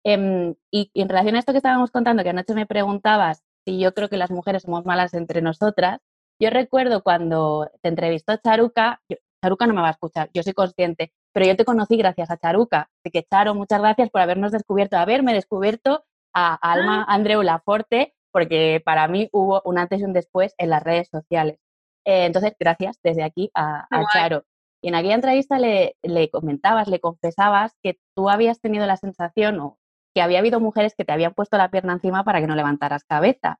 Em, 0.05 0.55
y, 0.71 0.91
en 0.93 1.09
relación 1.09 1.35
a 1.35 1.39
esto 1.39 1.51
que 1.51 1.57
estábamos 1.57 1.91
contando, 1.91 2.23
que 2.23 2.29
anoche 2.29 2.53
me 2.53 2.65
preguntabas 2.65 3.43
y 3.65 3.79
yo 3.79 3.93
creo 3.93 4.09
que 4.09 4.17
las 4.17 4.31
mujeres 4.31 4.63
somos 4.63 4.85
malas 4.85 5.13
entre 5.13 5.41
nosotras. 5.41 5.99
Yo 6.41 6.49
recuerdo 6.49 7.03
cuando 7.03 7.69
te 7.81 7.89
entrevistó 7.89 8.37
Charuca, 8.37 9.01
Charuca 9.43 9.67
no 9.67 9.73
me 9.73 9.81
va 9.81 9.89
a 9.89 9.91
escuchar, 9.91 10.29
yo 10.33 10.43
soy 10.43 10.53
consciente, 10.53 11.13
pero 11.33 11.45
yo 11.45 11.55
te 11.55 11.65
conocí 11.65 11.97
gracias 11.97 12.31
a 12.31 12.37
Charuca. 12.37 12.89
Así 13.03 13.11
que, 13.11 13.23
Charo, 13.23 13.55
muchas 13.55 13.81
gracias 13.81 14.09
por 14.09 14.21
habernos 14.21 14.51
descubierto, 14.51 14.97
haberme 14.97 15.33
descubierto 15.33 16.05
a 16.33 16.55
Alma 16.55 17.05
ah. 17.07 17.13
Andreu 17.13 17.41
Laforte, 17.43 18.15
porque 18.31 18.81
para 18.83 19.07
mí 19.07 19.29
hubo 19.31 19.61
un 19.65 19.77
antes 19.77 20.01
y 20.01 20.03
un 20.03 20.13
después 20.13 20.53
en 20.57 20.69
las 20.69 20.83
redes 20.83 21.09
sociales. 21.09 21.59
Eh, 22.05 22.25
entonces, 22.25 22.53
gracias 22.59 22.99
desde 23.03 23.23
aquí 23.23 23.51
a, 23.53 23.87
Charo. 24.13 24.45
Y 24.81 24.89
en 24.89 24.95
aquella 24.95 25.15
entrevista 25.15 25.59
le, 25.59 25.97
le, 26.01 26.29
comentabas, 26.29 26.87
le 26.87 26.99
confesabas 26.99 27.75
que 27.83 27.99
tú 28.15 28.29
habías 28.29 28.61
tenido 28.61 28.85
la 28.85 28.95
sensación, 28.97 29.59
o 29.59 29.78
que 30.13 30.21
había 30.21 30.39
habido 30.39 30.59
mujeres 30.59 30.95
que 30.95 31.05
te 31.05 31.11
habían 31.11 31.33
puesto 31.33 31.57
la 31.57 31.69
pierna 31.69 31.93
encima 31.93 32.23
para 32.23 32.41
que 32.41 32.47
no 32.47 32.55
levantaras 32.55 33.03
cabeza. 33.03 33.59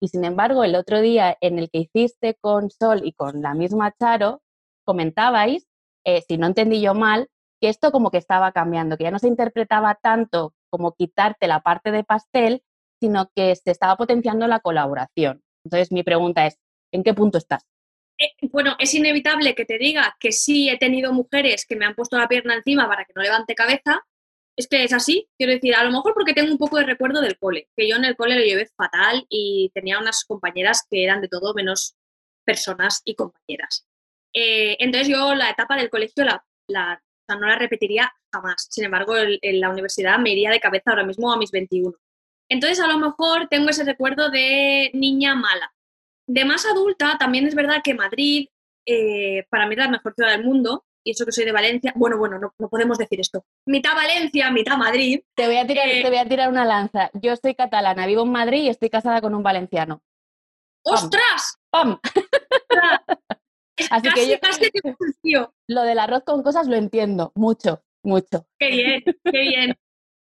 Y 0.00 0.08
sin 0.08 0.24
embargo, 0.24 0.64
el 0.64 0.74
otro 0.74 1.00
día 1.00 1.36
en 1.40 1.58
el 1.58 1.70
que 1.70 1.78
hiciste 1.78 2.36
con 2.40 2.70
Sol 2.70 3.02
y 3.04 3.12
con 3.12 3.42
la 3.42 3.54
misma 3.54 3.92
Charo, 3.92 4.42
comentabais, 4.84 5.66
eh, 6.04 6.22
si 6.26 6.38
no 6.38 6.46
entendí 6.46 6.80
yo 6.80 6.94
mal, 6.94 7.28
que 7.60 7.68
esto 7.68 7.92
como 7.92 8.10
que 8.10 8.18
estaba 8.18 8.52
cambiando, 8.52 8.96
que 8.96 9.04
ya 9.04 9.10
no 9.10 9.18
se 9.18 9.28
interpretaba 9.28 9.94
tanto 9.96 10.54
como 10.70 10.92
quitarte 10.92 11.46
la 11.46 11.60
parte 11.60 11.90
de 11.90 12.04
pastel, 12.04 12.62
sino 13.00 13.30
que 13.34 13.54
se 13.56 13.70
estaba 13.70 13.96
potenciando 13.96 14.46
la 14.46 14.60
colaboración. 14.60 15.42
Entonces, 15.64 15.92
mi 15.92 16.02
pregunta 16.02 16.46
es, 16.46 16.58
¿en 16.92 17.02
qué 17.02 17.12
punto 17.12 17.38
estás? 17.38 17.66
Eh, 18.18 18.48
bueno, 18.50 18.76
es 18.78 18.94
inevitable 18.94 19.54
que 19.54 19.64
te 19.64 19.78
diga 19.78 20.16
que 20.18 20.32
sí 20.32 20.68
he 20.68 20.78
tenido 20.78 21.12
mujeres 21.12 21.66
que 21.66 21.76
me 21.76 21.86
han 21.86 21.94
puesto 21.94 22.18
la 22.18 22.28
pierna 22.28 22.54
encima 22.54 22.88
para 22.88 23.04
que 23.04 23.12
no 23.14 23.22
levante 23.22 23.54
cabeza, 23.54 24.02
es 24.56 24.68
que 24.68 24.84
es 24.84 24.92
así, 24.92 25.28
quiero 25.38 25.52
decir, 25.52 25.74
a 25.74 25.84
lo 25.84 25.90
mejor 25.90 26.12
porque 26.14 26.34
tengo 26.34 26.52
un 26.52 26.58
poco 26.58 26.76
de 26.78 26.84
recuerdo 26.84 27.20
del 27.20 27.38
cole, 27.38 27.68
que 27.76 27.88
yo 27.88 27.96
en 27.96 28.04
el 28.04 28.16
cole 28.16 28.36
lo 28.36 28.44
llevé 28.44 28.66
fatal 28.76 29.24
y 29.28 29.70
tenía 29.74 29.98
unas 29.98 30.24
compañeras 30.24 30.86
que 30.88 31.04
eran 31.04 31.20
de 31.20 31.28
todo 31.28 31.54
menos 31.54 31.96
personas 32.44 33.00
y 33.04 33.14
compañeras. 33.14 33.86
Eh, 34.34 34.76
entonces 34.80 35.08
yo 35.08 35.34
la 35.34 35.50
etapa 35.50 35.76
del 35.76 35.90
colegio 35.90 36.24
la, 36.24 36.44
no 37.28 37.46
la 37.46 37.56
repetiría 37.56 38.12
jamás. 38.32 38.68
Sin 38.70 38.84
embargo, 38.84 39.14
en, 39.16 39.60
la 39.60 39.70
universidad 39.70 40.18
me 40.18 40.30
iría 40.30 40.50
de 40.50 40.60
cabeza 40.60 40.90
ahora 40.90 41.04
mismo 41.04 41.32
a 41.32 41.38
mis 41.38 41.50
21. 41.50 41.94
Entonces 42.48 42.80
a 42.80 42.88
lo 42.88 42.98
mejor 42.98 43.48
tengo 43.48 43.70
ese 43.70 43.84
recuerdo 43.84 44.30
de 44.30 44.90
niña 44.94 45.34
mala. 45.34 45.72
De 46.26 46.44
más 46.44 46.66
adulta, 46.66 47.16
también 47.18 47.46
es 47.46 47.54
verdad 47.54 47.82
que 47.82 47.94
Madrid, 47.94 48.48
eh, 48.86 49.46
para 49.50 49.66
mí 49.66 49.74
es 49.74 49.78
la 49.78 49.88
mejor 49.88 50.14
ciudad 50.14 50.32
del 50.32 50.44
mundo, 50.44 50.84
y 51.04 51.12
eso 51.12 51.24
que 51.24 51.32
soy 51.32 51.44
de 51.44 51.52
Valencia, 51.52 51.92
bueno, 51.96 52.18
bueno, 52.18 52.38
no, 52.38 52.68
podemos 52.68 52.98
decir 52.98 53.20
esto. 53.20 53.44
Mitad 53.66 53.94
Valencia, 53.94 54.50
mitad 54.50 54.76
Madrid. 54.76 55.20
Te 55.34 55.46
voy, 55.46 55.56
a 55.56 55.66
tirar, 55.66 55.88
te 55.88 56.08
voy 56.08 56.18
a 56.18 56.28
tirar 56.28 56.48
una 56.50 56.64
lanza. 56.64 57.10
Yo 57.14 57.34
soy 57.36 57.54
catalana, 57.54 58.06
vivo 58.06 58.22
en 58.22 58.32
Madrid 58.32 58.64
y 58.64 58.68
estoy 58.68 58.90
casada 58.90 59.20
con 59.20 59.34
un 59.34 59.42
valenciano. 59.42 60.02
¡Ostras! 60.82 61.58
¡Pam! 61.70 61.98
Así 63.90 64.08
que 64.12 64.38
yo, 65.22 65.54
Lo 65.68 65.82
del 65.82 65.98
arroz 65.98 66.22
con 66.24 66.42
cosas 66.42 66.68
lo 66.68 66.76
entiendo, 66.76 67.32
mucho, 67.34 67.82
mucho. 68.02 68.46
Qué 68.58 68.68
bien, 68.70 69.02
qué 69.24 69.40
bien. 69.40 69.78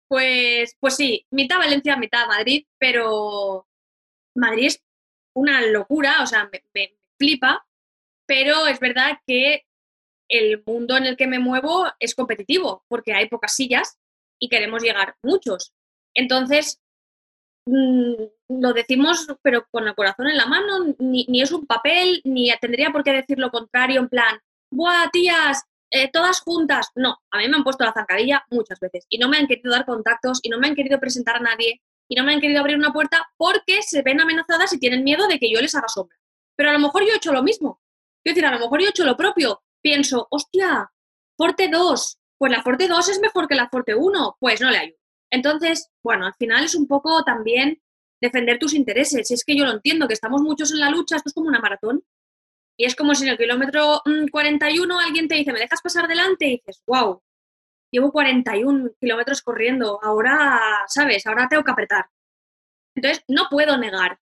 Pues, 0.10 0.76
pues 0.80 0.96
sí, 0.96 1.26
mitad 1.32 1.58
Valencia, 1.58 1.96
mitad 1.98 2.28
Madrid, 2.28 2.66
pero 2.78 3.68
Madrid 4.36 4.68
es 4.68 4.84
una 5.34 5.62
locura, 5.62 6.24
o 6.24 6.28
sea, 6.28 6.50
me 6.52 6.62
flipa, 7.18 7.66
pero 8.26 8.68
es 8.68 8.80
verdad 8.80 9.20
que 9.26 9.67
el 10.30 10.64
mundo 10.66 10.98
en 10.98 11.06
el 11.06 11.18
que 11.18 11.28
me 11.28 11.40
muevo 11.40 11.86
es 12.00 12.16
competitivo 12.16 12.84
porque 12.88 13.14
hay 13.14 13.28
pocas 13.28 13.56
sillas 13.56 13.98
y 14.40 14.50
queremos 14.50 14.84
llegar 14.84 15.16
muchos. 15.24 15.74
Entonces, 16.14 16.80
mm, 17.66 18.14
lo 18.50 18.74
decimos 18.74 19.28
pero 19.42 19.66
con 19.72 19.88
el 19.88 19.96
corazón 19.96 20.28
en 20.28 20.38
la 20.38 20.46
mano, 20.46 20.96
ni, 21.00 21.26
es 21.42 21.52
un 21.52 21.66
papel, 21.66 22.22
ni 22.24 22.52
tendría 22.60 22.92
por 22.92 23.04
qué 23.04 23.14
decir 23.14 23.40
lo 23.40 23.52
contrario 23.52 24.00
en 24.00 24.10
plan, 24.10 24.40
¡buah, 24.72 25.10
tías! 25.12 25.64
Eh, 25.90 26.10
todas 26.12 26.42
juntas. 26.42 26.90
No, 26.96 27.18
a 27.32 27.38
mí 27.38 27.48
me 27.48 27.58
han 27.58 27.64
puesto 27.64 27.86
la 27.86 27.94
zancadilla 27.94 28.46
muchas 28.52 28.80
veces 28.80 29.06
y 29.10 29.18
no 29.18 29.30
me 29.30 29.38
han 29.38 29.48
querido 29.48 29.72
dar 29.72 29.86
contactos 29.86 30.40
y 30.44 30.50
no 30.50 30.60
me 30.60 30.68
han 30.68 30.76
querido 30.76 31.00
presentar 31.00 31.38
a 31.38 31.40
nadie 31.40 31.82
y 32.10 32.16
no 32.16 32.24
me 32.24 32.34
han 32.34 32.42
querido 32.42 32.60
abrir 32.60 32.78
una 32.78 32.92
puerta 32.92 33.26
porque 33.38 33.82
se 33.82 34.02
ven 34.02 34.20
amenazadas 34.20 34.74
y 34.74 34.80
tienen 34.80 35.04
miedo 35.04 35.28
de 35.28 35.40
que 35.40 35.50
yo 35.50 35.62
les 35.62 35.76
haga 35.76 35.88
sombra. 35.88 36.18
Pero 36.58 36.72
a 36.72 36.74
lo 36.74 36.80
mejor 36.80 37.06
yo 37.06 37.14
he 37.14 37.18
hecho 37.18 37.32
lo 37.32 37.44
mismo 37.44 37.80
Quiero 38.28 38.36
decir, 38.36 38.46
a 38.46 38.56
lo 38.56 38.60
mejor 38.60 38.82
yo 38.82 38.88
he 38.88 38.90
hecho 38.90 39.06
lo 39.06 39.16
propio. 39.16 39.64
Pienso, 39.82 40.28
hostia, 40.30 40.92
Forte 41.38 41.70
2, 41.70 42.20
pues 42.38 42.52
la 42.52 42.64
Forte 42.64 42.88
2 42.88 43.10
es 43.10 43.20
mejor 43.20 43.48
que 43.48 43.56
la 43.56 43.70
Forte 43.70 43.96
1, 43.96 44.38
pues 44.40 44.62
no 44.62 44.70
le 44.72 44.78
ayudo. 44.78 44.98
Entonces, 45.32 45.90
bueno, 46.04 46.26
al 46.26 46.34
final 46.36 46.64
es 46.64 46.76
un 46.76 46.88
poco 46.88 47.24
también 47.24 47.82
defender 48.22 48.60
tus 48.60 48.74
intereses. 48.74 49.30
Es 49.32 49.44
que 49.44 49.56
yo 49.56 49.66
lo 49.66 49.72
entiendo, 49.72 50.08
que 50.08 50.14
estamos 50.14 50.42
muchos 50.42 50.72
en 50.72 50.80
la 50.80 50.90
lucha, 50.90 51.18
esto 51.18 51.30
es 51.30 51.34
como 51.34 51.50
una 51.50 51.60
maratón. 51.60 52.04
Y 52.78 52.86
es 52.86 52.96
como 52.96 53.16
si 53.16 53.24
en 53.24 53.32
el 53.32 53.38
kilómetro 53.38 54.02
41 54.32 54.96
mm, 54.96 55.00
alguien 55.00 55.28
te 55.28 55.36
dice, 55.36 55.52
¿me 55.52 55.60
dejas 55.60 55.82
pasar 55.82 56.08
delante? 56.08 56.46
Y 56.48 56.52
dices, 56.58 56.82
wow, 56.86 57.22
llevo 57.92 58.12
41 58.12 58.92
kilómetros 59.00 59.42
corriendo, 59.42 60.00
ahora, 60.04 60.60
¿sabes? 60.88 61.26
Ahora 61.26 61.48
tengo 61.50 61.64
que 61.64 61.72
apretar. 61.72 62.06
Entonces, 62.96 63.24
no 63.28 63.48
puedo 63.50 63.78
negar, 63.78 64.20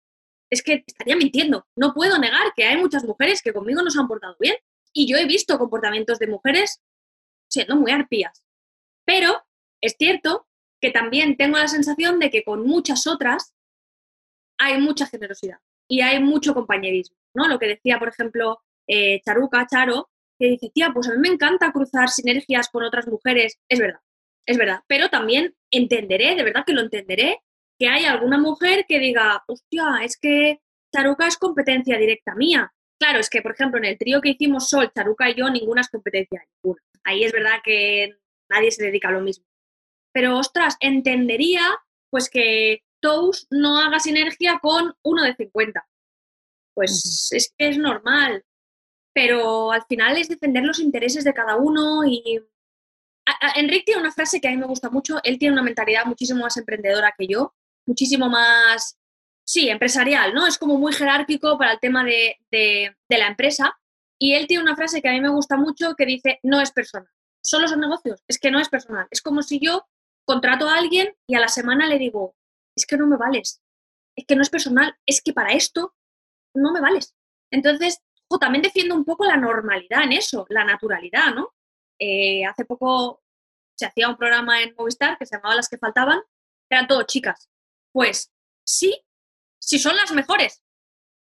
es 0.49 0.63
que 0.63 0.83
estaría 0.85 1.15
mintiendo, 1.15 1.67
no 1.75 1.93
puedo 1.93 2.17
negar 2.17 2.53
que 2.55 2.65
hay 2.65 2.77
muchas 2.77 3.03
mujeres 3.03 3.41
que 3.41 3.53
conmigo 3.53 3.81
no 3.81 3.89
se 3.89 3.99
han 3.99 4.07
portado 4.07 4.35
bien. 4.39 4.55
Y 4.95 5.07
yo 5.07 5.17
he 5.17 5.25
visto 5.25 5.59
comportamientos 5.59 6.19
de 6.19 6.27
mujeres 6.27 6.81
siendo 7.49 7.75
muy 7.75 7.91
arpías. 7.91 8.43
Pero 9.05 9.43
es 9.81 9.95
cierto 9.99 10.47
que 10.81 10.91
también 10.91 11.37
tengo 11.37 11.57
la 11.57 11.67
sensación 11.67 12.19
de 12.19 12.29
que 12.29 12.43
con 12.43 12.65
muchas 12.65 13.05
otras 13.05 13.53
hay 14.57 14.79
mucha 14.79 15.05
generosidad 15.05 15.59
y 15.87 16.01
hay 16.01 16.21
mucho 16.21 16.53
compañerismo, 16.53 17.17
¿no? 17.33 17.47
Lo 17.47 17.59
que 17.59 17.67
decía, 17.67 17.99
por 17.99 18.09
ejemplo, 18.09 18.61
eh, 18.87 19.21
Charuca, 19.25 19.67
Charo, 19.67 20.09
que 20.39 20.47
dice, 20.47 20.71
tía, 20.73 20.91
pues 20.93 21.07
a 21.07 21.13
mí 21.13 21.17
me 21.19 21.29
encanta 21.29 21.71
cruzar 21.71 22.09
sinergias 22.09 22.69
con 22.69 22.83
otras 22.83 23.07
mujeres. 23.07 23.59
Es 23.69 23.79
verdad, 23.79 23.99
es 24.45 24.57
verdad. 24.57 24.81
Pero 24.87 25.09
también 25.09 25.55
entenderé, 25.71 26.35
de 26.35 26.43
verdad 26.43 26.63
que 26.65 26.73
lo 26.73 26.81
entenderé, 26.81 27.39
que 27.77 27.87
hay 27.87 28.05
alguna 28.05 28.37
mujer 28.37 28.85
que 28.87 28.99
diga, 28.99 29.43
hostia, 29.47 29.99
es 30.03 30.17
que 30.17 30.61
Charuca 30.93 31.27
es 31.27 31.37
competencia 31.37 31.97
directa 31.97 32.35
mía. 32.35 32.73
Claro, 32.99 33.19
es 33.19 33.29
que, 33.29 33.41
por 33.41 33.51
ejemplo, 33.51 33.77
en 33.77 33.85
el 33.85 33.97
trío 33.97 34.21
que 34.21 34.29
hicimos 34.29 34.69
Sol, 34.69 34.91
Charuca 34.93 35.29
y 35.29 35.35
yo, 35.35 35.49
ninguna 35.49 35.81
es 35.81 35.89
competencia, 35.89 36.45
ninguna. 36.63 36.81
Ahí 37.03 37.23
es 37.23 37.31
verdad 37.31 37.59
que 37.63 38.17
nadie 38.49 38.71
se 38.71 38.83
dedica 38.83 39.09
a 39.09 39.11
lo 39.11 39.21
mismo. 39.21 39.45
Pero, 40.13 40.37
ostras, 40.37 40.77
entendería 40.79 41.61
pues 42.09 42.29
que 42.29 42.83
Tous 43.01 43.47
no 43.49 43.79
haga 43.79 43.99
sinergia 43.99 44.59
con 44.61 44.93
uno 45.03 45.23
de 45.23 45.35
50. 45.35 45.85
Pues 46.73 47.29
es 47.31 47.53
que 47.57 47.69
es 47.69 47.77
normal 47.77 48.43
pero 49.15 49.71
al 49.71 49.85
final 49.87 50.17
es 50.17 50.27
defender 50.27 50.63
los 50.63 50.79
intereses 50.79 51.23
de 51.23 51.33
cada 51.33 51.55
uno 51.55 52.03
y... 52.05 52.43
Enrique 53.55 53.85
tiene 53.85 54.01
una 54.01 54.11
frase 54.11 54.39
que 54.39 54.47
a 54.47 54.51
mí 54.51 54.57
me 54.57 54.67
gusta 54.67 54.91
mucho, 54.91 55.19
él 55.23 55.39
tiene 55.39 55.53
una 55.53 55.63
mentalidad 55.63 56.05
muchísimo 56.05 56.41
más 56.41 56.57
emprendedora 56.57 57.11
que 57.17 57.25
yo, 57.25 57.55
muchísimo 57.87 58.29
más, 58.29 58.99
sí, 59.45 59.69
empresarial, 59.69 60.33
¿no? 60.33 60.47
Es 60.47 60.57
como 60.57 60.77
muy 60.77 60.93
jerárquico 60.93 61.57
para 61.57 61.73
el 61.73 61.79
tema 61.79 62.03
de, 62.03 62.37
de, 62.51 62.95
la 63.09 63.27
empresa 63.27 63.77
y 64.19 64.33
él 64.33 64.47
tiene 64.47 64.63
una 64.63 64.75
frase 64.75 65.01
que 65.01 65.09
a 65.09 65.13
mí 65.13 65.21
me 65.21 65.29
gusta 65.29 65.57
mucho 65.57 65.95
que 65.95 66.05
dice, 66.05 66.39
no 66.43 66.61
es 66.61 66.71
personal, 66.71 67.09
solo 67.43 67.67
son 67.67 67.79
negocios, 67.79 68.23
es 68.27 68.39
que 68.39 68.51
no 68.51 68.59
es 68.59 68.69
personal, 68.69 69.07
es 69.11 69.21
como 69.21 69.41
si 69.41 69.59
yo 69.59 69.87
contrato 70.25 70.67
a 70.67 70.77
alguien 70.77 71.15
y 71.27 71.35
a 71.35 71.39
la 71.39 71.47
semana 71.47 71.87
le 71.87 71.99
digo, 71.99 72.35
es 72.75 72.85
que 72.85 72.97
no 72.97 73.07
me 73.07 73.17
vales, 73.17 73.61
es 74.15 74.25
que 74.25 74.35
no 74.35 74.41
es 74.41 74.49
personal, 74.49 74.95
es 75.05 75.21
que 75.21 75.33
para 75.33 75.53
esto 75.53 75.93
no 76.53 76.71
me 76.71 76.81
vales. 76.81 77.13
Entonces, 77.51 78.01
también 78.39 78.61
defiendo 78.61 78.95
un 78.95 79.05
poco 79.05 79.25
la 79.25 79.37
normalidad 79.37 80.03
en 80.03 80.13
eso, 80.13 80.45
la 80.49 80.63
naturalidad, 80.63 81.33
¿no? 81.33 81.53
Eh, 81.99 82.45
hace 82.45 82.65
poco 82.65 83.21
se 83.77 83.85
hacía 83.85 84.09
un 84.09 84.17
programa 84.17 84.61
en 84.61 84.73
Movistar 84.77 85.17
que 85.17 85.25
se 85.25 85.35
llamaba 85.35 85.55
Las 85.55 85.69
que 85.69 85.77
faltaban, 85.77 86.21
eran 86.69 86.87
todo 86.87 87.03
chicas. 87.03 87.49
Pues 87.91 88.31
sí, 88.65 89.04
si 89.65 89.79
son 89.79 89.95
las 89.95 90.11
mejores. 90.11 90.61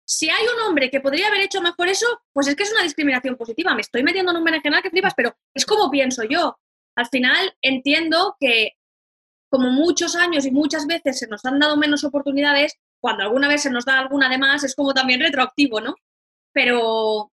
Si 0.05 0.29
hay 0.29 0.45
un 0.55 0.61
hombre 0.63 0.91
que 0.91 1.01
podría 1.01 1.29
haber 1.29 1.41
hecho 1.41 1.63
mejor 1.63 1.89
eso, 1.89 2.07
pues 2.33 2.49
es 2.49 2.57
que 2.57 2.65
es 2.65 2.73
una 2.73 2.83
discriminación 2.83 3.37
positiva. 3.37 3.75
Me 3.75 3.83
estoy 3.83 4.03
metiendo 4.03 4.33
en 4.33 4.39
un 4.39 4.45
berenjenal 4.45 4.83
que 4.83 4.91
flipas, 4.91 5.15
pero 5.17 5.37
es 5.55 5.65
como 5.65 5.91
pienso 5.91 6.25
yo. 6.25 6.59
Al 6.97 7.07
final 7.07 7.57
entiendo 7.63 8.37
que 8.39 8.73
como 9.51 9.71
muchos 9.71 10.17
años 10.17 10.45
y 10.45 10.51
muchas 10.51 10.87
veces 10.87 11.19
se 11.19 11.29
nos 11.29 11.45
han 11.45 11.59
dado 11.59 11.77
menos 11.77 12.05
oportunidades, 12.05 12.75
cuando 13.01 13.23
alguna 13.23 13.49
vez 13.49 13.63
se 13.63 13.71
nos 13.71 13.85
da 13.85 13.99
alguna 13.99 14.29
de 14.29 14.39
más, 14.39 14.65
es 14.65 14.75
como 14.75 14.93
también 14.93 15.21
retroactivo, 15.21 15.81
¿no? 15.81 15.95
pero 16.53 17.33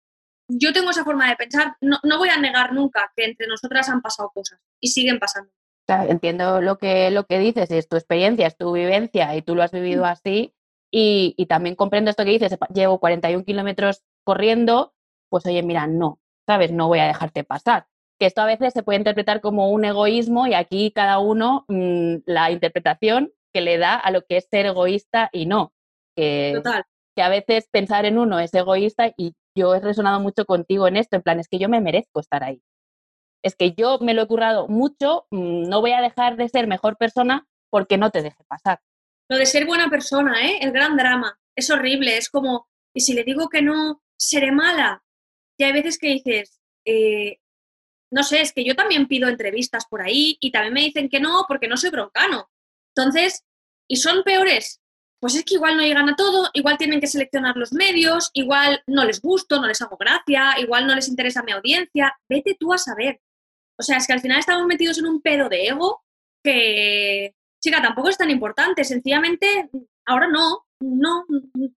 yo 0.49 0.73
tengo 0.73 0.91
esa 0.91 1.05
forma 1.05 1.29
de 1.29 1.37
pensar. 1.37 1.77
No, 1.81 1.99
voy 2.19 2.29
a 2.29 2.39
negar 2.39 2.73
nunca 2.73 3.13
que 3.15 3.25
entre 3.25 3.47
nosotras 3.47 3.89
han 3.89 4.01
pasado 4.01 4.31
cosas 4.31 4.61
y 4.81 4.89
siguen 4.89 5.19
pasando. 5.19 5.51
entiendo 5.87 6.61
lo 6.63 6.79
que, 6.79 7.11
lo 7.11 7.25
que 7.25 7.39
dices, 7.39 7.71
es 7.71 7.89
tu 7.89 7.97
experiencia, 7.97 8.47
es 8.47 8.57
tu 8.57 8.73
vivencia 8.73 9.35
y 9.37 9.43
tú 9.43 9.55
lo 9.55 9.63
has 9.63 9.73
vivido 9.73 10.03
mm. 10.03 10.07
así. 10.07 10.55
Y, 10.91 11.35
y, 11.37 11.47
también 11.47 11.77
comprendo 11.77 12.11
esto 12.11 12.25
que 12.25 12.31
dices, 12.31 12.57
llevo 12.73 12.99
41 12.99 13.45
kilómetros 13.45 14.03
corriendo, 14.25 14.95
pues 15.29 15.45
oye, 15.45 15.63
mira, 15.63 15.87
no, 15.87 16.19
¿sabes? 16.47 16.73
No 16.73 16.89
voy 16.89 17.01
a 17.01 17.07
dejarte 17.07 17.45
pasar. 17.45 17.87
Que 18.19 18.27
esto 18.27 18.41
a 18.41 18.47
veces 18.47 18.73
se 18.73 18.83
puede 18.83 18.99
interpretar 18.99 19.41
como 19.41 19.71
un 19.71 19.85
egoísmo 19.85 20.47
y 20.47 20.55
aquí 20.55 20.91
cada 20.93 21.19
uno 21.19 21.67
mm, 21.69 22.17
la 22.25 22.51
interpretación 22.51 23.33
que 23.53 23.61
le 23.61 23.77
da 23.79 23.97
a 23.97 24.11
lo 24.11 24.23
que 24.23 24.39
es 24.39 24.49
ser 24.51 24.67
egoísta 24.67 25.29
y 25.33 25.47
no. 25.47 25.73
Que, 26.17 26.53
Total 26.57 26.85
que 27.19 27.23
a 27.23 27.29
veces 27.29 27.67
pensar 27.73 28.05
en 28.05 28.17
uno 28.17 28.39
es 28.39 28.55
egoísta 28.55 29.13
y 29.17 29.35
yo 29.57 29.75
he 29.75 29.81
resonado 29.81 30.21
mucho 30.21 30.45
contigo 30.45 30.87
en 30.87 30.97
esto, 30.97 31.17
en 31.17 31.23
plan, 31.23 31.41
es 31.41 31.49
que 31.49 31.59
yo 31.59 31.69
me 31.69 31.81
merezco 31.81 32.21
estar 32.21 32.45
ahí. 32.45 32.63
Es 33.43 33.57
que 33.57 33.73
yo 33.73 33.99
me 33.99 34.15
lo 34.15 34.23
he 34.23 34.29
currado 34.29 34.69
mucho, 34.69 35.27
mm, 35.33 35.69
no 35.69 35.81
voy 35.81 35.91
a 35.91 36.01
dejar 36.01 36.37
de 36.37 36.49
ser 36.49 36.69
mejor 36.69 36.97
persona 36.97 37.49
porque 37.71 37.99
no 37.99 38.13
te 38.13 38.23
deje 38.23 38.45
pasar. 38.47 38.79
Lo 39.29 39.37
de 39.37 39.47
ser 39.47 39.67
buena 39.67 39.91
persona, 39.91 40.47
¿eh? 40.47 40.59
El 40.61 40.73
gran 40.73 40.97
drama. 40.97 41.39
Es 41.57 41.71
horrible, 41.71 42.17
es 42.17 42.31
como, 42.31 42.69
y 42.95 43.01
si 43.01 43.15
le 43.15 43.25
digo 43.25 43.49
que 43.49 43.63
no, 43.63 44.03
seré 44.17 44.53
mala. 44.53 45.03
Y 45.59 45.65
hay 45.65 45.73
veces 45.73 45.99
que 45.99 46.09
dices, 46.09 46.61
eh, 46.85 47.39
no 48.11 48.23
sé, 48.23 48.41
es 48.41 48.53
que 48.53 48.65
yo 48.65 48.75
también 48.75 49.07
pido 49.07 49.29
entrevistas 49.29 49.87
por 49.87 50.03
ahí 50.03 50.39
y 50.41 50.51
también 50.51 50.75
me 50.75 50.83
dicen 50.83 51.09
que 51.09 51.21
no 51.21 51.45
porque 51.49 51.69
no 51.69 51.77
soy 51.77 51.91
broncano. 51.91 52.51
Entonces, 52.95 53.45
¿y 53.89 53.97
son 53.97 54.23
peores 54.23 54.81
pues 55.21 55.35
es 55.35 55.45
que 55.45 55.55
igual 55.55 55.77
no 55.77 55.83
llegan 55.83 56.09
a 56.09 56.17
todo, 56.17 56.49
igual 56.53 56.79
tienen 56.79 57.01
que 57.01 57.07
seleccionar 57.07 57.57
los 57.57 57.73
medios, 57.73 58.31
igual 58.35 58.83
no 58.87 59.05
les 59.05 59.21
gusto, 59.21 59.61
no 59.61 59.67
les 59.67 59.83
hago 59.83 59.97
gracia, 59.97 60.55
igual 60.61 60.87
no 60.87 60.95
les 60.95 61.09
interesa 61.09 61.43
mi 61.43 61.53
audiencia, 61.53 62.17
vete 62.29 62.57
tú 62.59 62.73
a 62.73 62.79
saber. 62.79 63.21
O 63.77 63.83
sea, 63.83 63.97
es 63.97 64.07
que 64.07 64.13
al 64.13 64.21
final 64.21 64.39
estamos 64.39 64.67
metidos 64.67 64.99
en 64.99 65.07
un 65.07 65.21
pedo 65.21 65.49
de 65.49 65.67
ego 65.67 66.05
que, 66.43 67.35
chica, 67.61 67.83
tampoco 67.83 68.09
es 68.09 68.19
tan 68.19 68.31
importante, 68.31 68.85
sencillamente, 68.85 69.71
ahora 70.07 70.29
no, 70.29 70.67
no, 70.81 71.25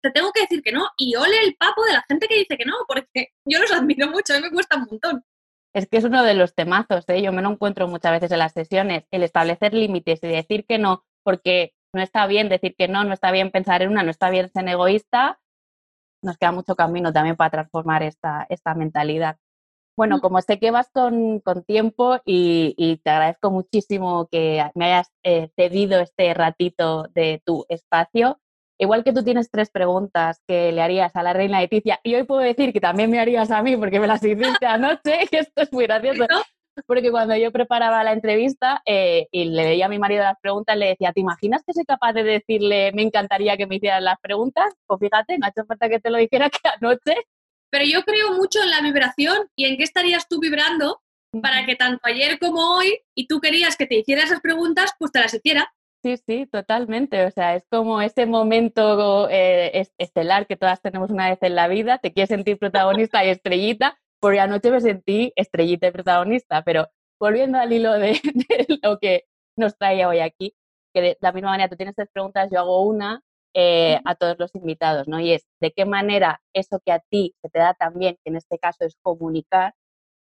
te 0.01 0.11
tengo 0.11 0.33
que 0.33 0.43
decir 0.43 0.63
que 0.63 0.73
no, 0.73 0.87
y 0.99 1.17
ole 1.17 1.39
el 1.43 1.57
papo 1.57 1.85
de 1.85 1.93
la 1.93 2.05
gente 2.09 2.29
que 2.29 2.39
dice 2.39 2.57
que 2.57 2.65
no, 2.65 2.75
porque 2.87 3.29
yo 3.45 3.59
los 3.59 3.73
admiro 3.73 4.09
mucho, 4.09 4.35
a 4.35 4.37
mí 4.37 4.43
me 4.43 4.51
cuesta 4.51 4.77
un 4.77 4.87
montón. 4.91 5.25
Es 5.73 5.89
que 5.89 5.99
es 5.99 6.05
uno 6.05 6.25
de 6.25 6.35
los 6.35 6.55
temazos, 6.55 7.05
¿eh? 7.09 7.23
yo 7.23 7.33
me 7.33 7.43
lo 7.43 7.51
encuentro 7.51 7.87
muchas 7.87 8.13
veces 8.13 8.33
en 8.33 8.41
las 8.41 8.53
sesiones, 8.53 9.05
el 9.11 9.23
establecer 9.23 9.73
límites 9.73 10.21
y 10.23 10.29
decir 10.29 10.67
que 10.67 10.79
no, 10.79 11.05
porque 11.23 11.73
no 11.95 12.03
está 12.03 12.27
bien 12.27 12.49
decir 12.49 12.75
que 12.77 12.89
no, 12.89 13.05
no 13.05 13.13
está 13.13 13.31
bien 13.31 13.51
pensar 13.51 13.83
en 13.83 13.91
una, 13.91 14.03
no 14.03 14.11
está 14.11 14.31
bien 14.31 14.51
ser 14.51 14.69
egoísta, 14.69 15.41
nos 16.23 16.37
queda 16.37 16.53
mucho 16.53 16.77
camino 16.77 17.13
también 17.13 17.37
para 17.37 17.51
transformar 17.51 18.03
esta, 18.03 18.47
esta 18.49 18.75
mentalidad. 18.75 19.39
Bueno, 20.01 20.23
como 20.23 20.41
sé 20.41 20.59
que 20.59 20.71
vas 20.71 20.89
con, 20.95 21.43
tiempo 21.67 22.17
y, 22.25 22.97
te 23.05 23.11
agradezco 23.11 23.51
muchísimo 23.51 24.29
que 24.33 24.65
me 24.75 24.87
hayas 24.87 25.13
eh, 25.23 25.51
cedido 25.57 26.01
este 26.01 26.33
ratito 26.33 27.03
de 27.15 27.43
tu 27.45 27.67
espacio, 27.69 28.41
igual 28.79 29.05
que 29.05 29.13
tú 29.13 29.23
tienes 29.23 29.51
tres 29.51 29.69
preguntas 29.69 30.41
que 30.49 30.73
le 30.73 30.81
harías 30.81 31.15
a 31.17 31.23
la 31.23 31.35
reina 31.35 31.61
Leticia, 31.61 32.01
y 32.03 32.15
hoy 32.15 32.23
puedo 32.23 32.41
decir 32.41 32.73
que 32.73 32.81
también 32.81 33.11
me 33.11 33.21
harías 33.21 33.51
a 33.51 33.63
mí 33.63 33.77
porque 33.77 34.01
me 34.01 34.07
las 34.07 34.25
hiciste 34.25 34.65
anoche, 34.65 35.27
que 35.31 35.41
esto 35.41 35.61
es 35.61 35.71
muy 35.71 35.85
gracioso 35.85 36.25
porque 36.87 37.11
cuando 37.11 37.37
yo 37.37 37.53
preparaba 37.53 38.03
la 38.03 38.13
entrevista 38.13 38.81
eh, 38.87 39.29
y 39.31 39.51
le 39.51 39.65
veía 39.65 39.85
a 39.85 39.91
mi 39.91 39.99
marido 39.99 40.23
las 40.23 40.41
preguntas, 40.41 40.79
le 40.79 40.87
decía, 40.87 41.13
¿te 41.13 41.21
imaginas 41.21 41.63
que 41.67 41.75
soy 41.75 41.85
capaz 41.85 42.15
de 42.15 42.23
decirle, 42.23 42.93
me 42.95 43.03
encantaría 43.03 43.59
que 43.59 43.67
me 43.67 43.77
hicieran 43.77 44.05
las 44.05 44.19
preguntas? 44.23 44.73
Pues 44.87 44.99
fíjate, 44.99 45.37
no 45.37 45.45
ha 45.45 45.51
hecho 45.51 45.67
falta 45.67 45.91
que 45.91 46.01
te 46.01 46.09
lo 46.09 46.17
dijera 46.17 46.49
que 46.51 46.69
anoche. 46.81 47.17
Pero 47.71 47.85
yo 47.85 48.03
creo 48.03 48.33
mucho 48.33 48.63
en 48.63 48.71
la 48.71 48.81
vibración 48.81 49.49
y 49.57 49.67
en 49.67 49.77
qué 49.77 49.85
estarías 49.85 50.29
tú 50.29 50.41
vibrando 50.41 51.01
para 51.43 51.65
que 51.65 51.77
tanto 51.77 52.01
ayer 52.03 52.39
como 52.39 52.77
hoy, 52.77 52.99
y 53.15 53.29
tú 53.29 53.41
querías 53.41 53.77
que 53.77 53.87
te 53.87 53.97
hiciera 53.97 54.25
esas 54.25 54.41
preguntas, 54.41 54.93
pues 54.99 55.13
te 55.13 55.21
las 55.21 55.33
hiciera. 55.33 55.73
Sí, 56.03 56.17
sí, 56.17 56.47
totalmente. 56.47 57.25
O 57.27 57.31
sea, 57.31 57.55
es 57.55 57.67
como 57.71 58.01
ese 58.01 58.27
momento 58.27 59.29
eh, 59.31 59.87
estelar 59.99 60.47
que 60.47 60.57
todas 60.57 60.81
tenemos 60.81 61.11
una 61.11 61.29
vez 61.29 61.39
en 61.43 61.55
la 61.55 61.69
vida, 61.69 61.99
te 61.99 62.13
quieres 62.13 62.31
sentir 62.31 62.59
protagonista 62.59 63.25
y 63.25 63.29
estrellita, 63.29 63.99
porque 64.19 64.41
anoche 64.41 64.71
me 64.71 64.81
sentí 64.81 65.33
estrellita 65.37 65.89
y 65.89 65.91
protagonista, 65.93 66.63
pero 66.63 66.89
volviendo 67.21 67.59
al 67.59 67.73
hilo 67.73 67.93
de, 67.93 68.19
lo 68.83 68.99
que 68.99 69.25
nos 69.57 69.77
trae 69.77 70.07
hoy 70.07 70.21
aquí, 70.21 70.55
que 70.95 71.03
de 71.03 71.19
la 71.21 71.33
misma 71.33 71.51
manera 71.51 71.69
tú 71.69 71.77
tienes 71.77 71.95
tres 71.95 72.09
preguntas, 72.13 72.49
yo 72.51 72.61
hago 72.61 72.83
una 72.83 73.23
eh, 73.55 74.01
a 74.05 74.15
todos 74.15 74.37
los 74.39 74.55
invitados, 74.55 75.09
¿no? 75.09 75.21
Y 75.21 75.33
es, 75.33 75.45
¿de 75.61 75.73
qué 75.73 75.85
manera 75.85 76.41
eso 76.53 76.81
que 76.85 76.93
a 76.93 77.01
ti 77.01 77.35
se 77.43 77.49
te 77.49 77.59
da 77.59 77.75
también, 77.75 78.17
que 78.23 78.31
en 78.31 78.37
este 78.37 78.59
caso 78.59 78.85
es 78.85 78.97
comunicar, 79.03 79.75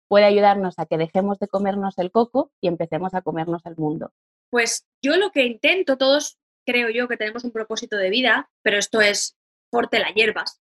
puede 0.08 0.26
ayudarnos 0.26 0.78
a 0.78 0.86
que 0.86 0.98
dejemos 0.98 1.38
de 1.38 1.48
comernos 1.48 1.98
el 1.98 2.10
coco 2.10 2.52
y 2.60 2.68
empecemos 2.68 3.14
a 3.14 3.22
comernos 3.22 3.64
el 3.66 3.76
mundo? 3.76 4.12
Pues 4.50 4.86
yo 5.02 5.16
lo 5.16 5.30
que 5.30 5.44
intento, 5.44 5.96
todos 5.96 6.38
creo 6.66 6.90
yo 6.90 7.08
que 7.08 7.16
tenemos 7.16 7.44
un 7.44 7.52
propósito 7.52 7.96
de 7.96 8.10
vida, 8.10 8.50
pero 8.62 8.78
esto 8.78 9.00
es 9.00 9.36
por 9.70 9.88
la 9.92 10.10
hierbas. 10.10 10.60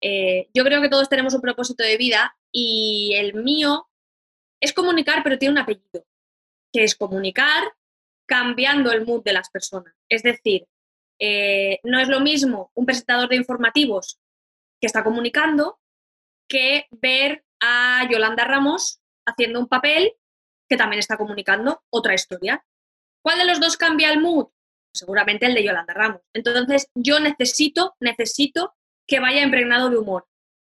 Eh, 0.00 0.48
yo 0.54 0.64
creo 0.64 0.80
que 0.82 0.88
todos 0.88 1.08
tenemos 1.08 1.34
un 1.34 1.40
propósito 1.40 1.82
de 1.82 1.96
vida 1.96 2.36
y 2.52 3.14
el 3.16 3.34
mío 3.34 3.88
es 4.60 4.72
comunicar, 4.72 5.22
pero 5.22 5.38
tiene 5.38 5.52
un 5.52 5.58
apellido, 5.58 6.04
que 6.72 6.84
es 6.84 6.94
comunicar 6.94 7.64
cambiando 8.26 8.92
el 8.92 9.06
mood 9.06 9.22
de 9.22 9.32
las 9.32 9.50
personas. 9.50 9.94
Es 10.08 10.22
decir, 10.22 10.66
eh, 11.18 11.80
no 11.84 11.98
es 11.98 12.08
lo 12.08 12.20
mismo 12.20 12.70
un 12.74 12.86
presentador 12.86 13.28
de 13.28 13.36
informativos 13.36 14.18
que 14.80 14.86
está 14.86 15.02
comunicando 15.02 15.78
que 16.48 16.86
ver 16.90 17.44
a 17.60 18.08
Yolanda 18.10 18.44
Ramos 18.44 19.00
haciendo 19.26 19.60
un 19.60 19.68
papel 19.68 20.12
que 20.68 20.76
también 20.76 20.98
está 21.00 21.16
comunicando 21.16 21.82
otra 21.90 22.14
historia. 22.14 22.64
¿Cuál 23.22 23.38
de 23.38 23.44
los 23.46 23.60
dos 23.60 23.76
cambia 23.76 24.10
el 24.10 24.20
mood? 24.20 24.48
Seguramente 24.92 25.46
el 25.46 25.54
de 25.54 25.64
Yolanda 25.64 25.94
Ramos. 25.94 26.22
Entonces, 26.32 26.88
yo 26.94 27.20
necesito, 27.20 27.94
necesito 28.00 28.74
que 29.06 29.20
vaya 29.20 29.42
impregnado 29.42 29.90
de 29.90 29.98
humor, 29.98 30.26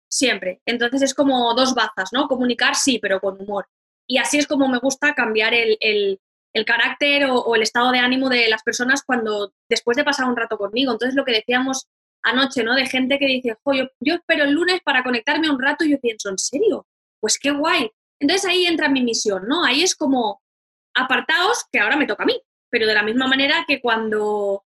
siempre. 0.09 0.61
Entonces 0.66 1.03
es 1.03 1.14
como 1.14 1.55
dos 1.55 1.74
bazas, 1.74 2.12
¿no? 2.12 2.28
Comunicar 2.28 2.74
sí, 2.74 2.99
pero 2.99 3.20
con 3.20 3.40
humor. 3.40 3.68
Y 4.07 4.18
así 4.18 4.38
es 4.38 4.46
como 4.46 4.68
me 4.68 4.78
gusta 4.78 5.14
cambiar 5.14 5.53
el, 5.55 6.20
carácter 6.65 7.27
o, 7.31 7.55
el 7.55 7.63
estado 7.63 7.91
de 7.93 7.99
ánimo 7.99 8.29
de 8.29 8.49
las 8.49 8.63
personas 8.63 9.03
cuando 9.05 9.53
después 9.69 9.97
de 9.97 10.05
pasar 10.05 10.29
un 10.29 10.37
rato 10.37 10.59
conmigo. 10.59 10.93
Entonces 10.93 11.15
lo 11.15 11.25
que 11.25 11.33
decíamos 11.33 11.89
anoche, 12.23 12.63
¿no? 12.65 12.75
De 12.75 12.87
gente 12.87 13.19
que 13.19 13.27
dice, 13.27 13.57
yo, 13.67 13.85
yo 14.01 14.15
espero 14.15 14.45
el 14.45 14.53
lunes 14.53 14.81
para 14.85 15.03
conectarme 15.03 15.51
un 15.51 15.61
rato 15.61 15.85
y 15.85 15.91
yo 15.91 16.01
pienso, 16.01 16.31
¿en 16.31 16.39
serio? 16.39 16.87
Pues 17.21 17.39
qué 17.39 17.51
guay. 17.51 17.91
Entonces 18.21 18.49
ahí 18.49 18.67
entra 18.67 18.89
mi 18.89 19.03
misión, 19.03 19.47
¿no? 19.47 19.65
Ahí 19.65 19.83
es 19.83 19.95
como 19.95 20.43
apartaos 20.95 21.65
que 21.71 21.79
ahora 21.79 21.97
me 21.97 22.07
toca 22.07 22.25
a 22.25 22.27
mí, 22.27 22.41
pero 22.71 22.87
de 22.87 22.95
la 22.95 23.03
misma 23.03 23.29
manera 23.29 23.65
que 23.67 23.81
cuando, 23.81 24.65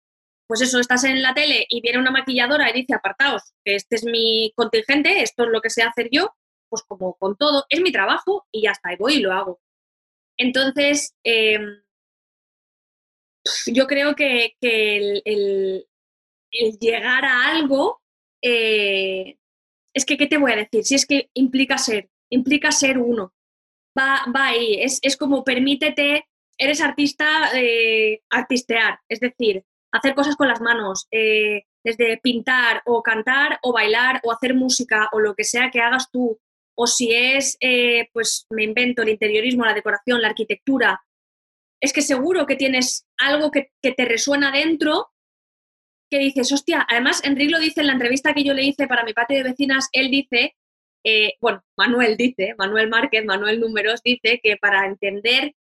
pues 0.47 0.61
eso, 0.61 0.79
estás 0.79 1.05
en 1.05 1.23
la 1.23 1.35
tele 1.35 1.67
y 1.69 1.81
viene 1.81 1.99
una 1.99 2.11
maquilladora 2.11 2.69
y 2.71 2.75
dice 2.75 2.95
apartaos, 2.95 3.55
que 3.65 3.77
este 3.77 3.97
es 3.97 4.05
mi 4.05 4.53
contingente, 4.55 5.23
esto 5.23 5.45
es 5.45 5.51
lo 5.51 5.61
que 5.61 5.71
sé 5.71 5.83
hacer 5.83 6.09
yo, 6.13 6.35
pues 6.69 6.83
como 6.83 7.15
con 7.15 7.37
todo, 7.37 7.65
es 7.71 7.81
mi 7.81 7.93
trabajo 7.93 8.47
y 8.53 8.63
ya 8.63 8.73
está, 8.73 8.93
y 8.93 8.97
voy 8.97 9.15
y 9.15 9.21
lo 9.21 9.33
hago. 9.33 9.61
Entonces, 10.39 11.15
em, 11.25 11.83
yo 13.67 13.87
creo 13.87 14.15
que, 14.15 14.55
el, 14.61 15.87
llegar 16.81 17.25
a 17.25 17.49
algo, 17.49 18.01
eh, 18.43 19.37
es 19.95 20.05
que, 20.05 20.17
¿qué 20.17 20.27
te 20.27 20.39
voy 20.39 20.53
a 20.53 20.57
decir? 20.57 20.85
Si 20.85 20.95
es 20.95 21.07
que 21.07 21.31
implica 21.35 21.79
ser, 21.79 22.09
implica 22.31 22.73
ser 22.73 22.99
uno 22.99 23.35
va, 23.99 24.47
ahí. 24.47 24.81
Es, 24.83 25.17
como 25.17 25.45
permítete, 25.45 26.27
eres 26.57 26.81
artista, 26.81 27.51
eh, 27.55 28.21
artistear, 28.31 29.01
es 29.09 29.21
decir, 29.21 29.65
hacer 29.93 30.15
cosas 30.15 30.37
con 30.37 30.49
las 30.49 30.61
manos, 30.61 31.07
eh, 31.11 31.63
desde 31.85 32.19
pintar 32.19 32.83
o 32.87 33.03
cantar 33.03 33.59
o 33.63 33.73
bailar 33.73 34.21
o 34.25 34.33
hacer 34.33 34.55
música 34.55 35.09
o 35.13 35.21
lo 35.21 35.35
que 35.35 35.45
sea 35.45 35.71
que 35.71 35.81
hagas 35.81 36.11
tú. 36.11 36.39
O 36.79 36.87
si 36.87 37.13
es, 37.13 37.57
eh, 37.61 38.09
pues 38.13 38.47
me 38.51 38.65
invento 38.65 39.03
el 39.03 39.09
interiorismo, 39.09 39.65
la 39.65 39.75
decoración, 39.75 40.23
la 40.23 40.29
arquitectura. 40.29 41.03
Es 41.81 41.93
que 41.93 42.03
seguro 42.03 42.47
que 42.47 42.57
tienes 42.57 43.07
algo 43.19 43.51
que, 43.51 43.71
te 43.83 44.05
resuena 44.05 44.53
dentro 44.53 45.09
que 46.11 46.19
dices, 46.19 46.53
hostia, 46.53 46.87
además 46.89 47.23
Enrique 47.25 47.51
lo 47.51 47.59
dice 47.59 47.81
en 47.81 47.89
la 47.89 47.93
entrevista 47.93 48.33
que 48.33 48.45
yo 48.45 48.55
le 48.55 48.65
hice 48.65 48.87
para 48.87 49.05
mi 49.05 49.13
patio 49.13 49.37
de 49.37 49.43
vecinas, 49.43 49.89
él 49.93 50.11
dice 50.11 50.57
eh, 51.05 51.35
bueno, 51.41 51.63
Manuel 51.77 52.17
dice, 52.17 52.55
Manuel 52.59 52.89
Márquez, 52.89 53.25
Manuel 53.25 53.61
Números 53.61 54.03
dice 54.03 54.41
que 54.43 54.57
para 54.57 54.87
entender 54.87 55.55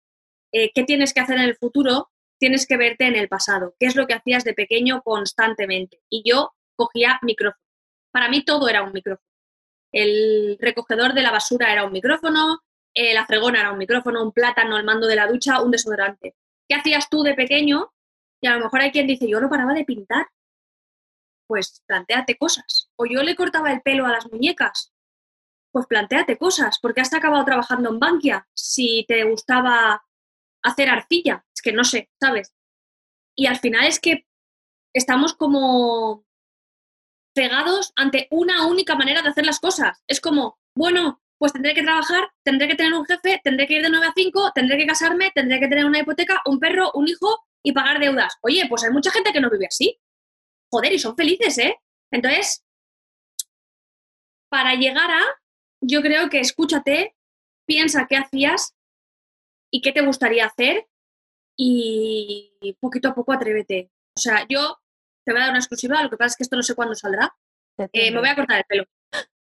eh, 0.51 0.72
qué 0.74 0.84
tienes 0.84 1.13
que 1.13 1.20
hacer 1.20 1.38
en 1.38 1.43
el 1.43 1.55
futuro, 1.55 2.09
tienes 2.39 2.66
que 2.66 2.78
verte 2.78 3.05
en 3.05 3.16
el 3.16 3.28
pasado, 3.28 3.76
qué 3.80 3.88
es 3.88 3.95
lo 3.95 4.07
que 4.07 4.13
hacías 4.13 4.43
de 4.43 4.53
pequeño 4.53 5.01
constantemente. 5.03 6.01
Y 6.09 6.24
yo 6.30 6.53
cogía 6.76 7.20
micrófono. 7.22 7.63
Para 8.11 8.30
mí 8.30 8.43
todo 8.43 8.68
era 8.70 8.84
un 8.84 8.93
micrófono. 8.93 9.35
El 9.96 10.58
recogedor 10.60 11.14
de 11.14 11.22
la 11.22 11.32
basura 11.32 11.72
era 11.72 11.86
un 11.86 11.91
micrófono, 11.91 12.60
eh, 12.93 13.14
la 13.14 13.26
fregona 13.26 13.62
era 13.62 13.72
un 13.72 13.78
micrófono, 13.78 14.24
un 14.24 14.32
plátano, 14.32 14.78
el 14.78 14.84
mando 14.84 15.08
de 15.08 15.16
la 15.16 15.28
ducha, 15.28 15.62
un 15.62 15.72
desodorante. 15.72 16.36
¿Qué 16.68 16.76
hacías 16.76 17.10
tú 17.10 17.24
de 17.24 17.34
pequeño? 17.34 17.93
Y 18.41 18.48
a 18.48 18.56
lo 18.56 18.66
mejor 18.66 18.82
hay 18.82 18.91
quien 18.91 19.08
dice, 19.08 19.28
yo 19.28 19.39
no 19.39 19.50
paraba 19.50 19.74
de 19.74 19.86
pintar. 19.86 20.28
Pues 21.48 21.82
planteate 21.86 22.38
cosas. 22.38 22.89
O 22.96 23.06
yo 23.06 23.24
le 23.24 23.36
cortaba 23.36 23.72
el 23.72 23.82
pelo 23.82 24.06
a 24.06 24.12
las 24.12 24.30
muñecas 24.32 24.96
pues 25.76 25.88
planteate 25.88 26.38
cosas, 26.38 26.80
porque 26.82 27.02
has 27.02 27.14
acabado 27.14 27.43
trabajando 27.43 27.89
en 27.89 28.00
Bankia 28.00 28.48
si 28.54 29.04
te 29.10 29.26
gustaba 29.26 30.02
hacer 30.64 30.88
arcilla, 30.88 31.46
es 31.54 31.62
que 31.62 31.74
no 31.74 31.84
sé, 31.84 32.10
¿sabes? 32.18 32.56
Y 33.36 33.48
al 33.48 33.58
final 33.60 33.84
es 33.84 34.00
que 34.00 34.26
estamos 34.93 35.34
como 35.34 36.25
pegados 37.36 37.92
ante 37.96 38.28
una 38.32 38.66
única 38.66 38.96
manera 38.96 39.22
de 39.22 39.30
hacer 39.30 39.46
las 39.46 39.60
cosas. 39.60 40.02
Es 40.08 40.20
como, 40.22 40.58
bueno, 40.76 41.22
pues 41.38 41.52
tendré 41.54 41.74
que 41.74 41.84
trabajar, 41.84 42.30
tendré 42.44 42.68
que 42.68 42.76
tener 42.76 42.94
un 42.94 43.06
jefe, 43.06 43.42
tendré 43.44 43.68
que 43.68 43.76
ir 43.76 43.84
de 43.84 43.90
9 43.90 44.08
a 44.08 44.14
5, 44.16 44.52
tendré 44.56 44.78
que 44.78 44.88
casarme, 44.88 45.32
tendré 45.36 45.60
que 45.60 45.68
tener 45.68 45.86
una 45.86 46.00
hipoteca, 46.00 46.42
un 46.46 46.60
perro, 46.60 46.92
un 46.94 47.08
hijo 47.08 47.46
y 47.62 47.74
pagar 47.74 48.00
deudas. 48.00 48.36
Oye, 48.42 48.66
pues 48.70 48.84
hay 48.86 48.92
mucha 48.92 49.12
gente 49.12 49.34
que 49.34 49.42
no 49.42 49.50
vive 49.50 49.68
así. 49.68 50.00
Joder, 50.72 50.94
y 50.94 51.00
son 51.00 51.16
felices, 51.16 51.58
¿eh? 51.58 51.78
Entonces, 52.12 52.64
para 54.50 54.76
llegar 54.76 55.12
a 55.12 55.22
yo 55.82 56.02
creo 56.02 56.30
que 56.30 56.40
escúchate, 56.40 57.16
piensa 57.68 58.08
qué 58.08 58.16
hacías 58.16 58.74
y 59.72 59.82
qué 59.82 59.92
te 59.92 60.06
gustaría 60.06 60.46
hacer 60.46 60.88
y 61.58 62.76
poquito 62.80 63.10
a 63.10 63.16
poco 63.16 63.34
atrévete. 63.34 63.92
O 64.18 64.20
sea, 64.20 64.46
yo 64.48 64.78
te 65.26 65.32
voy 65.32 65.42
a 65.42 65.46
dar 65.46 65.50
una 65.52 65.60
exclusiva, 65.60 66.02
lo 66.02 66.10
que 66.10 66.18
pasa 66.18 66.28
es 66.28 66.38
que 66.38 66.44
esto 66.44 66.56
no 66.56 66.64
sé 66.64 66.76
cuándo 66.76 66.96
saldrá. 66.96 67.36
Eh, 67.92 68.12
me 68.12 68.20
voy 68.20 68.30
a 68.30 68.36
cortar 68.36 68.60
el 68.60 68.64
pelo. 68.66 68.86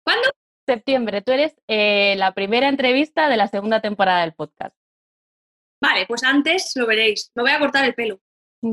¿Cuándo? 0.03 0.29
Septiembre. 0.67 1.23
Tú 1.23 1.33
eres 1.33 1.55
eh, 1.69 2.15
la 2.17 2.33
primera 2.35 2.69
entrevista 2.69 3.29
de 3.29 3.37
la 3.37 3.47
segunda 3.47 3.81
temporada 3.81 4.21
del 4.21 4.35
podcast. 4.35 4.77
Vale, 5.81 6.07
pues 6.07 6.25
antes 6.25 6.73
lo 6.75 6.87
veréis. 6.87 7.31
Me 7.35 7.43
voy 7.43 7.53
a 7.53 7.59
cortar 7.59 7.85
el 7.85 7.95
pelo. 7.95 8.21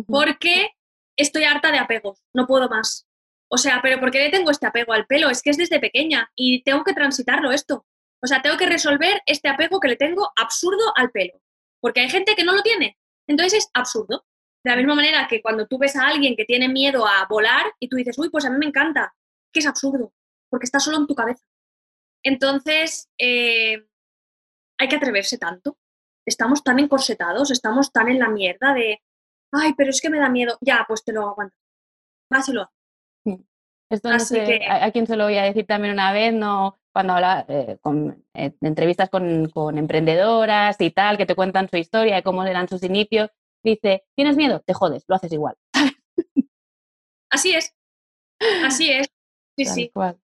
Porque 0.08 0.72
estoy 1.16 1.44
harta 1.44 1.72
de 1.72 1.78
apegos. 1.78 2.24
No 2.34 2.48
puedo 2.48 2.68
más. 2.68 3.08
O 3.48 3.58
sea, 3.58 3.80
pero 3.82 4.00
¿por 4.00 4.12
qué 4.12 4.20
le 4.20 4.32
tengo 4.32 4.50
este 4.50 4.66
apego 4.66 4.94
al 4.94 5.06
pelo? 5.06 5.30
Es 5.30 5.42
que 5.42 5.52
es 5.52 5.58
desde 5.58 5.80
pequeña 5.80 6.30
y 6.36 6.64
tengo 6.64 6.84
que 6.84 6.94
transitarlo 6.94 7.52
esto. 7.52 7.86
O 8.22 8.28
sea, 8.28 8.42
tengo 8.42 8.58
que 8.58 8.66
resolver 8.66 9.22
este 9.28 9.48
apego 9.48 9.80
que 9.80 9.88
le 9.88 9.96
tengo 9.96 10.32
absurdo 10.36 10.92
al 10.96 11.12
pelo. 11.12 11.40
Porque 11.80 12.02
hay 12.02 12.10
gente 12.10 12.36
que 12.36 12.44
no 12.44 12.54
lo 12.54 12.64
tiene. 12.64 12.98
Entonces 13.28 13.66
es 13.66 13.70
absurdo. 13.74 14.26
De 14.66 14.72
la 14.72 14.78
misma 14.78 14.96
manera 14.96 15.28
que 15.28 15.44
cuando 15.44 15.68
tú 15.68 15.78
ves 15.78 15.96
a 15.96 16.08
alguien 16.08 16.36
que 16.36 16.44
tiene 16.44 16.68
miedo 16.68 17.06
a 17.06 17.28
volar 17.30 17.68
y 17.80 17.88
tú 17.88 17.98
dices, 17.98 18.18
uy, 18.18 18.32
pues 18.32 18.46
a 18.46 18.50
mí 18.50 18.58
me 18.58 18.66
encanta, 18.66 19.14
que 19.54 19.60
es 19.60 19.68
absurdo, 19.68 20.12
porque 20.50 20.66
está 20.66 20.80
solo 20.80 20.98
en 20.98 21.06
tu 21.06 21.14
cabeza. 21.14 21.46
Entonces, 22.24 23.08
eh, 23.20 23.86
hay 24.80 24.88
que 24.88 24.96
atreverse 24.96 25.38
tanto. 25.38 25.78
Estamos 26.26 26.64
tan 26.64 26.80
encorsetados, 26.80 27.52
estamos 27.52 27.92
tan 27.92 28.10
en 28.10 28.18
la 28.18 28.28
mierda 28.30 28.74
de, 28.74 29.04
ay, 29.52 29.76
pero 29.78 29.92
es 29.92 30.02
que 30.02 30.10
me 30.10 30.18
da 30.18 30.30
miedo. 30.30 30.58
Ya, 30.62 30.84
pues 30.88 31.04
te 31.04 31.14
lo 31.14 31.30
aguanto. 31.30 31.56
Vas 32.32 32.50
y 32.50 32.54
lo 32.54 32.72
esto 33.92 34.10
no 34.10 34.20
sé, 34.20 34.62
a, 34.68 34.90
quién 34.90 35.06
se 35.06 35.16
lo 35.16 35.26
voy 35.26 35.38
a 35.38 35.44
decir 35.44 35.68
también 35.68 35.94
una 35.94 36.12
vez, 36.12 36.34
no 36.34 36.80
cuando 36.92 37.14
habla 37.14 37.46
eh, 37.48 37.78
con 37.82 38.26
eh, 38.34 38.52
entrevistas 38.62 39.12
con, 39.12 39.48
con, 39.50 39.78
emprendedoras 39.78 40.82
y 40.82 40.90
tal, 40.90 41.18
que 41.18 41.28
te 41.28 41.36
cuentan 41.36 41.70
su 41.70 41.78
historia, 41.78 42.16
de 42.16 42.24
cómo 42.24 42.44
eran 42.44 42.68
sus 42.68 42.82
inicios, 42.82 43.30
dice, 43.72 44.04
¿tienes 44.16 44.36
miedo? 44.36 44.62
Te 44.66 44.74
jodes, 44.74 45.04
lo 45.08 45.16
haces 45.16 45.32
igual. 45.32 45.56
Así 47.30 47.54
es, 47.54 47.76
así 48.64 48.92
es, 48.92 49.08
sí, 49.58 49.66
sí. 49.66 49.92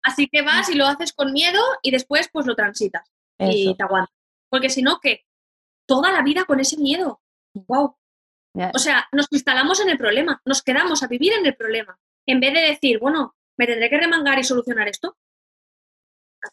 Así 0.03 0.27
que 0.29 0.41
vas 0.41 0.69
y 0.69 0.75
lo 0.75 0.85
haces 0.87 1.13
con 1.13 1.33
miedo 1.33 1.61
y 1.83 1.91
después 1.91 2.29
pues 2.31 2.45
lo 2.45 2.55
transitas 2.55 3.11
y 3.39 3.75
te 3.75 3.83
aguantas. 3.83 4.15
Porque 4.49 4.69
si 4.69 4.81
no, 4.81 4.99
¿qué? 5.01 5.25
Toda 5.85 6.11
la 6.11 6.21
vida 6.23 6.45
con 6.45 6.59
ese 6.59 6.77
miedo. 6.77 7.21
¡Wow! 7.53 7.97
O 8.73 8.79
sea, 8.79 9.07
nos 9.11 9.27
instalamos 9.31 9.79
en 9.81 9.89
el 9.89 9.97
problema, 9.97 10.41
nos 10.45 10.63
quedamos 10.63 11.03
a 11.03 11.07
vivir 11.07 11.33
en 11.33 11.45
el 11.45 11.55
problema 11.55 11.99
en 12.27 12.39
vez 12.39 12.53
de 12.53 12.61
decir, 12.61 12.99
bueno, 12.99 13.35
me 13.57 13.65
tendré 13.65 13.89
que 13.89 13.97
remangar 13.97 14.37
y 14.37 14.43
solucionar 14.43 14.87
esto. 14.87 15.17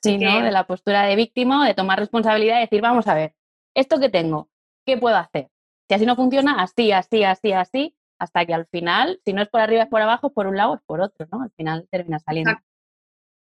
sí, 0.03 0.19
¿no? 0.19 0.41
De 0.41 0.51
la 0.51 0.67
postura 0.67 1.03
de 1.03 1.17
víctima, 1.17 1.67
de 1.67 1.75
tomar 1.75 1.99
responsabilidad 1.99 2.59
y 2.59 2.63
decir, 2.63 2.81
vamos 2.81 3.07
a 3.09 3.15
ver, 3.15 3.35
esto 3.75 3.99
que 3.99 4.09
tengo, 4.09 4.49
¿qué 4.87 4.97
puedo 4.97 5.17
hacer? 5.17 5.51
Si 5.89 5.95
así 5.95 6.07
no 6.07 6.17
funciona, 6.17 6.63
así, 6.63 6.93
así, 6.93 7.25
así, 7.25 7.53
así, 7.53 7.97
hasta 8.19 8.47
que 8.47 8.55
al 8.55 8.67
final, 8.67 9.21
si 9.25 9.33
no 9.33 9.43
es 9.43 9.49
por 9.49 9.61
arriba, 9.61 9.83
es 9.83 9.89
por 9.89 10.01
abajo, 10.03 10.33
por 10.33 10.47
un 10.47 10.57
lado, 10.57 10.75
es 10.75 10.81
por 10.87 11.01
otro, 11.01 11.27
¿no? 11.31 11.43
Al 11.43 11.51
final 11.57 11.87
termina 11.91 12.19
saliendo. 12.19 12.53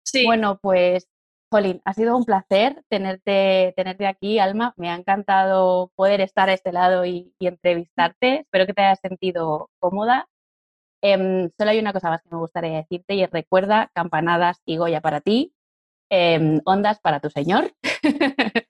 Sí. 0.03 0.25
Bueno, 0.25 0.57
pues, 0.59 1.07
Jolín, 1.51 1.81
ha 1.85 1.93
sido 1.93 2.17
un 2.17 2.25
placer 2.25 2.83
tenerte, 2.89 3.73
tenerte 3.75 4.07
aquí, 4.07 4.39
Alma. 4.39 4.73
Me 4.77 4.89
ha 4.89 4.95
encantado 4.95 5.91
poder 5.95 6.21
estar 6.21 6.49
a 6.49 6.53
este 6.53 6.71
lado 6.71 7.05
y 7.05 7.33
entrevistarte. 7.39 8.41
Espero 8.41 8.65
que 8.65 8.73
te 8.73 8.81
hayas 8.81 8.99
sentido 8.99 9.69
cómoda 9.79 10.27
Em, 11.03 11.49
solo 11.57 11.71
hay 11.71 11.79
una 11.79 11.93
cosa 11.93 12.09
más 12.09 12.21
que 12.21 12.29
me 12.29 12.37
gustaría 12.37 12.77
decirte 12.77 13.15
y 13.15 13.23
es 13.23 13.31
recuerda 13.31 13.89
campanadas 13.93 14.61
y 14.65 14.77
Goya 14.77 15.01
para 15.01 15.19
ti, 15.19 15.53
em, 16.09 16.61
ondas 16.63 16.99
para 16.99 17.19
tu 17.19 17.29
señor. 17.29 17.73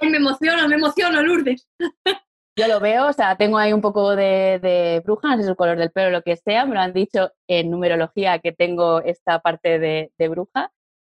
Ay, 0.00 0.10
me 0.10 0.16
emociono, 0.16 0.68
me 0.68 0.74
emociono, 0.74 1.22
Lourdes. 1.22 1.68
Yo 2.58 2.66
lo 2.66 2.80
veo, 2.80 3.06
o 3.06 3.12
sea, 3.12 3.36
tengo 3.36 3.56
ahí 3.56 3.72
un 3.72 3.80
poco 3.80 4.16
de, 4.16 5.00
bruja, 5.04 5.28
no 5.28 5.36
sé 5.36 5.42
si 5.42 5.44
es 5.44 5.50
el 5.50 5.56
color 5.56 5.78
del 5.78 5.92
pelo 5.92 6.10
lo 6.10 6.22
que 6.22 6.36
sea, 6.36 6.66
me 6.66 6.74
lo 6.74 6.80
han 6.80 6.92
dicho 6.92 7.30
en 7.46 7.70
numerología 7.70 8.40
que 8.40 8.50
tengo 8.50 9.00
esta 9.00 9.38
parte 9.38 9.78
de, 9.78 10.10
bruja. 10.28 10.72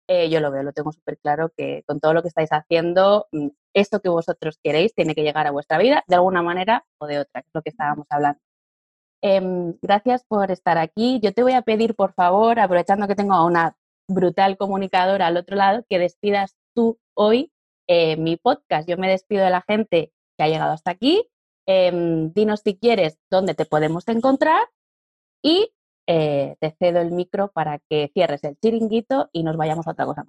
eh, 0.08 0.30
yo 0.30 0.40
lo 0.40 0.50
veo, 0.50 0.64
lo 0.64 0.72
tengo 0.72 0.90
súper 0.92 1.18
claro 1.18 1.52
que 1.56 1.84
con 1.86 2.00
todo 2.00 2.12
lo 2.14 2.22
que 2.22 2.28
estáis 2.28 2.50
haciendo, 2.50 3.28
mm, 3.32 3.48
esto 3.72 4.00
que 4.00 4.08
vosotros 4.08 4.58
queréis 4.64 4.94
tiene 4.94 5.14
que 5.14 5.22
llegar 5.22 5.46
a 5.46 5.52
vuestra 5.52 5.78
vida 5.78 6.02
de 6.08 6.16
alguna 6.16 6.42
manera 6.42 6.84
o 6.98 7.06
de 7.06 7.20
otra, 7.20 7.42
que 7.42 7.48
es 7.48 7.54
lo 7.54 7.62
que 7.62 7.70
estábamos 7.70 8.06
hablando. 8.10 8.40
Em, 9.22 9.74
gracias 9.82 10.24
por 10.24 10.50
estar 10.50 10.78
aquí. 10.78 11.20
Yo 11.22 11.32
te 11.32 11.42
voy 11.44 11.52
a 11.52 11.62
pedir, 11.62 11.94
por 11.94 12.14
favor, 12.14 12.58
aprovechando 12.58 13.06
que 13.08 13.16
tengo 13.16 13.34
a 13.34 13.44
una 13.44 13.76
brutal 14.08 14.56
comunicadora 14.56 15.28
al 15.28 15.36
otro 15.36 15.56
lado, 15.56 15.84
que 15.88 15.98
despidas 16.00 16.56
tú 16.74 16.98
hoy 17.14 17.52
eh, 17.88 18.16
mi 18.16 18.36
podcast. 18.36 18.88
Yo 18.88 18.96
me 18.98 19.08
despido 19.08 19.44
de 19.44 19.50
la 19.50 19.62
gente 19.62 20.12
que 20.38 20.44
ha 20.44 20.48
llegado 20.48 20.72
hasta 20.72 20.92
aquí. 20.92 21.28
Em, 21.66 22.32
dinos 22.32 22.60
si 22.64 22.78
quieres 22.78 23.18
dónde 23.30 23.54
te 23.54 23.66
podemos 23.66 24.08
encontrar 24.08 24.62
y 25.42 25.70
eh, 26.06 26.56
te 26.60 26.74
cedo 26.78 27.00
el 27.00 27.10
micro 27.10 27.50
para 27.52 27.78
que 27.90 28.10
cierres 28.14 28.42
el 28.44 28.56
chiringuito 28.58 29.28
y 29.32 29.42
nos 29.42 29.58
vayamos 29.58 29.86
a 29.86 29.90
otra 29.90 30.06
cosa. 30.06 30.24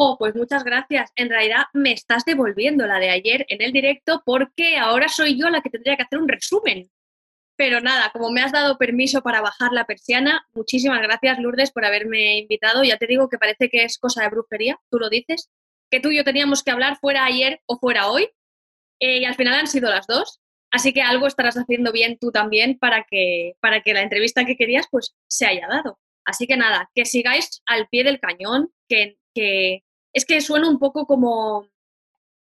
Oh, 0.00 0.16
pues 0.16 0.34
muchas 0.36 0.64
gracias. 0.64 1.10
En 1.16 1.28
realidad 1.28 1.64
me 1.74 1.92
estás 1.92 2.24
devolviendo 2.24 2.86
la 2.86 3.00
de 3.00 3.10
ayer 3.10 3.44
en 3.48 3.60
el 3.60 3.72
directo 3.72 4.22
porque 4.24 4.78
ahora 4.78 5.08
soy 5.08 5.38
yo 5.38 5.50
la 5.50 5.60
que 5.60 5.70
tendría 5.70 5.96
que 5.96 6.04
hacer 6.04 6.20
un 6.20 6.28
resumen. 6.28 6.88
Pero 7.56 7.80
nada, 7.80 8.10
como 8.12 8.30
me 8.30 8.40
has 8.40 8.52
dado 8.52 8.78
permiso 8.78 9.20
para 9.20 9.40
bajar 9.40 9.72
la 9.72 9.84
persiana, 9.84 10.46
muchísimas 10.54 11.02
gracias 11.02 11.40
Lourdes 11.40 11.72
por 11.72 11.84
haberme 11.84 12.38
invitado. 12.38 12.84
Ya 12.84 12.96
te 12.96 13.08
digo 13.08 13.28
que 13.28 13.36
parece 13.36 13.68
que 13.68 13.82
es 13.82 13.98
cosa 13.98 14.22
de 14.22 14.30
brujería, 14.30 14.78
tú 14.88 14.98
lo 14.98 15.10
dices, 15.10 15.50
que 15.90 16.00
tú 16.00 16.10
y 16.10 16.16
yo 16.16 16.24
teníamos 16.24 16.62
que 16.62 16.70
hablar 16.70 16.98
fuera 16.98 17.24
ayer 17.24 17.60
o 17.66 17.78
fuera 17.78 18.08
hoy. 18.08 18.28
Eh, 19.00 19.18
y 19.18 19.24
al 19.24 19.34
final 19.34 19.54
han 19.54 19.66
sido 19.66 19.90
las 19.90 20.06
dos. 20.06 20.40
Así 20.70 20.92
que 20.92 21.02
algo 21.02 21.26
estarás 21.26 21.56
haciendo 21.56 21.92
bien 21.92 22.18
tú 22.18 22.30
también 22.30 22.78
para 22.78 23.04
que, 23.08 23.54
para 23.60 23.80
que 23.80 23.94
la 23.94 24.02
entrevista 24.02 24.44
que 24.44 24.56
querías 24.56 24.86
pues 24.90 25.14
se 25.26 25.46
haya 25.46 25.66
dado. 25.66 25.98
Así 26.24 26.46
que 26.46 26.58
nada, 26.58 26.90
que 26.94 27.06
sigáis 27.06 27.62
al 27.64 27.88
pie 27.88 28.04
del 28.04 28.20
cañón, 28.20 28.70
que, 28.86 29.18
que 29.34 29.82
es 30.12 30.26
que 30.26 30.40
suena 30.42 30.68
un 30.68 30.78
poco 30.78 31.06
como 31.06 31.70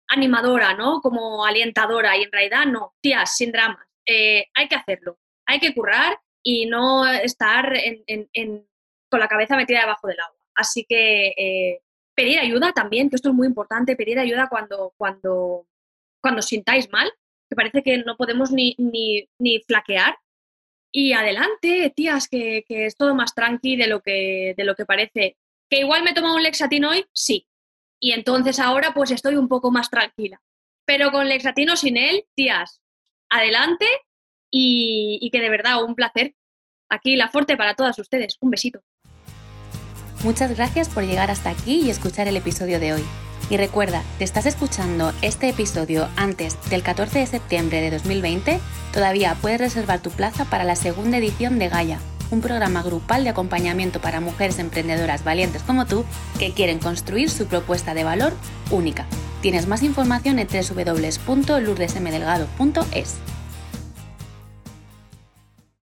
animadora, 0.10 0.74
¿no? 0.74 1.02
Como 1.02 1.46
alientadora 1.46 2.18
y 2.18 2.24
en 2.24 2.32
realidad 2.32 2.66
no, 2.66 2.94
tías, 3.02 3.38
sin 3.38 3.52
dramas. 3.52 3.88
Eh, 4.06 4.48
hay 4.54 4.68
que 4.68 4.76
hacerlo, 4.76 5.18
hay 5.46 5.60
que 5.60 5.74
currar 5.74 6.20
y 6.44 6.66
no 6.66 7.08
estar 7.08 7.72
con 9.10 9.20
la 9.20 9.28
cabeza 9.28 9.56
metida 9.56 9.82
debajo 9.82 10.08
del 10.08 10.20
agua. 10.20 10.40
Así 10.56 10.86
que 10.88 11.28
eh, 11.38 11.82
pedir 12.20 12.38
ayuda 12.38 12.74
también, 12.74 13.10
que 13.10 13.16
esto 13.16 13.30
es 13.30 13.36
muy 13.36 13.48
importante, 13.48 13.96
pedir 13.96 14.20
ayuda 14.20 14.50
cuando, 14.50 14.94
cuando, 14.98 15.66
cuando 16.22 16.42
sintáis 16.42 16.92
mal, 16.92 17.10
que 17.50 17.56
parece 17.56 17.82
que 17.82 18.00
no 18.00 18.18
podemos 18.18 18.52
ni, 18.52 18.76
ni, 18.78 19.30
ni 19.40 19.62
flaquear. 19.62 20.18
Y 20.92 21.14
adelante, 21.14 21.94
tías, 21.96 22.28
que, 22.28 22.66
que, 22.68 22.88
es 22.88 22.98
todo 22.98 23.16
más 23.16 23.34
tranqui 23.34 23.78
de 23.78 23.88
lo 23.88 24.02
que, 24.02 24.54
de 24.58 24.64
lo 24.66 24.76
que 24.76 24.86
parece. 24.86 25.38
¿Que 25.70 25.80
igual 25.80 26.04
me 26.04 26.14
tomo 26.14 26.36
un 26.36 26.44
Lexatin 26.44 26.84
hoy? 26.84 27.06
Sí. 27.14 27.48
Y 28.02 28.12
entonces 28.12 28.60
ahora 28.60 28.94
pues 28.94 29.12
estoy 29.12 29.36
un 29.38 29.48
poco 29.48 29.72
más 29.72 29.90
tranquila. 29.90 30.42
Pero 30.86 31.12
con 31.12 31.30
Lexatin 31.30 31.70
o 31.70 31.78
sin 31.78 31.96
él, 31.96 32.26
tías, 32.36 32.82
adelante 33.30 33.86
y 34.52 35.30
que 35.32 35.40
de 35.40 35.50
verdad 35.50 35.86
un 35.86 35.96
placer. 35.96 36.36
Aquí 36.90 37.16
la 37.16 37.30
fuerte 37.30 37.56
para 37.56 37.76
todas 37.76 37.98
ustedes. 37.98 38.36
Un 38.42 38.50
besito. 38.50 38.82
Muchas 40.24 40.56
gracias 40.56 40.88
por 40.90 41.06
llegar 41.06 41.32
hasta 41.32 41.50
aquí 41.50 41.82
y 41.82 41.90
escuchar 41.90 42.28
el 42.28 42.36
episodio 42.36 42.78
de 42.80 42.94
hoy. 42.94 43.04
Y 43.50 43.56
recuerda, 43.56 44.04
te 44.18 44.26
estás 44.26 44.46
escuchando 44.46 45.14
este 45.22 45.48
episodio 45.50 46.10
antes 46.18 46.58
del 46.70 46.84
14 46.84 47.20
de 47.20 47.26
septiembre 47.26 47.80
de 47.82 47.92
2020, 47.92 48.60
todavía 48.94 49.38
puedes 49.42 49.62
reservar 49.62 50.02
tu 50.02 50.10
plaza 50.12 50.44
para 50.46 50.66
la 50.66 50.76
segunda 50.76 51.18
edición 51.18 51.58
de 51.58 51.70
Gaia, 51.70 52.00
un 52.32 52.42
programa 52.42 52.84
grupal 52.84 53.24
de 53.24 53.30
acompañamiento 53.30 54.02
para 54.02 54.20
mujeres 54.20 54.60
emprendedoras 54.60 55.24
valientes 55.24 55.64
como 55.64 55.86
tú 55.86 56.04
que 56.38 56.52
quieren 56.52 56.80
construir 56.80 57.30
su 57.30 57.46
propuesta 57.48 57.94
de 57.94 58.04
valor 58.04 58.34
única. 58.72 59.06
Tienes 59.42 59.68
más 59.68 59.84
información 59.84 60.38
en 60.38 60.48
www.lourdesmdelgado.es. 60.48 63.16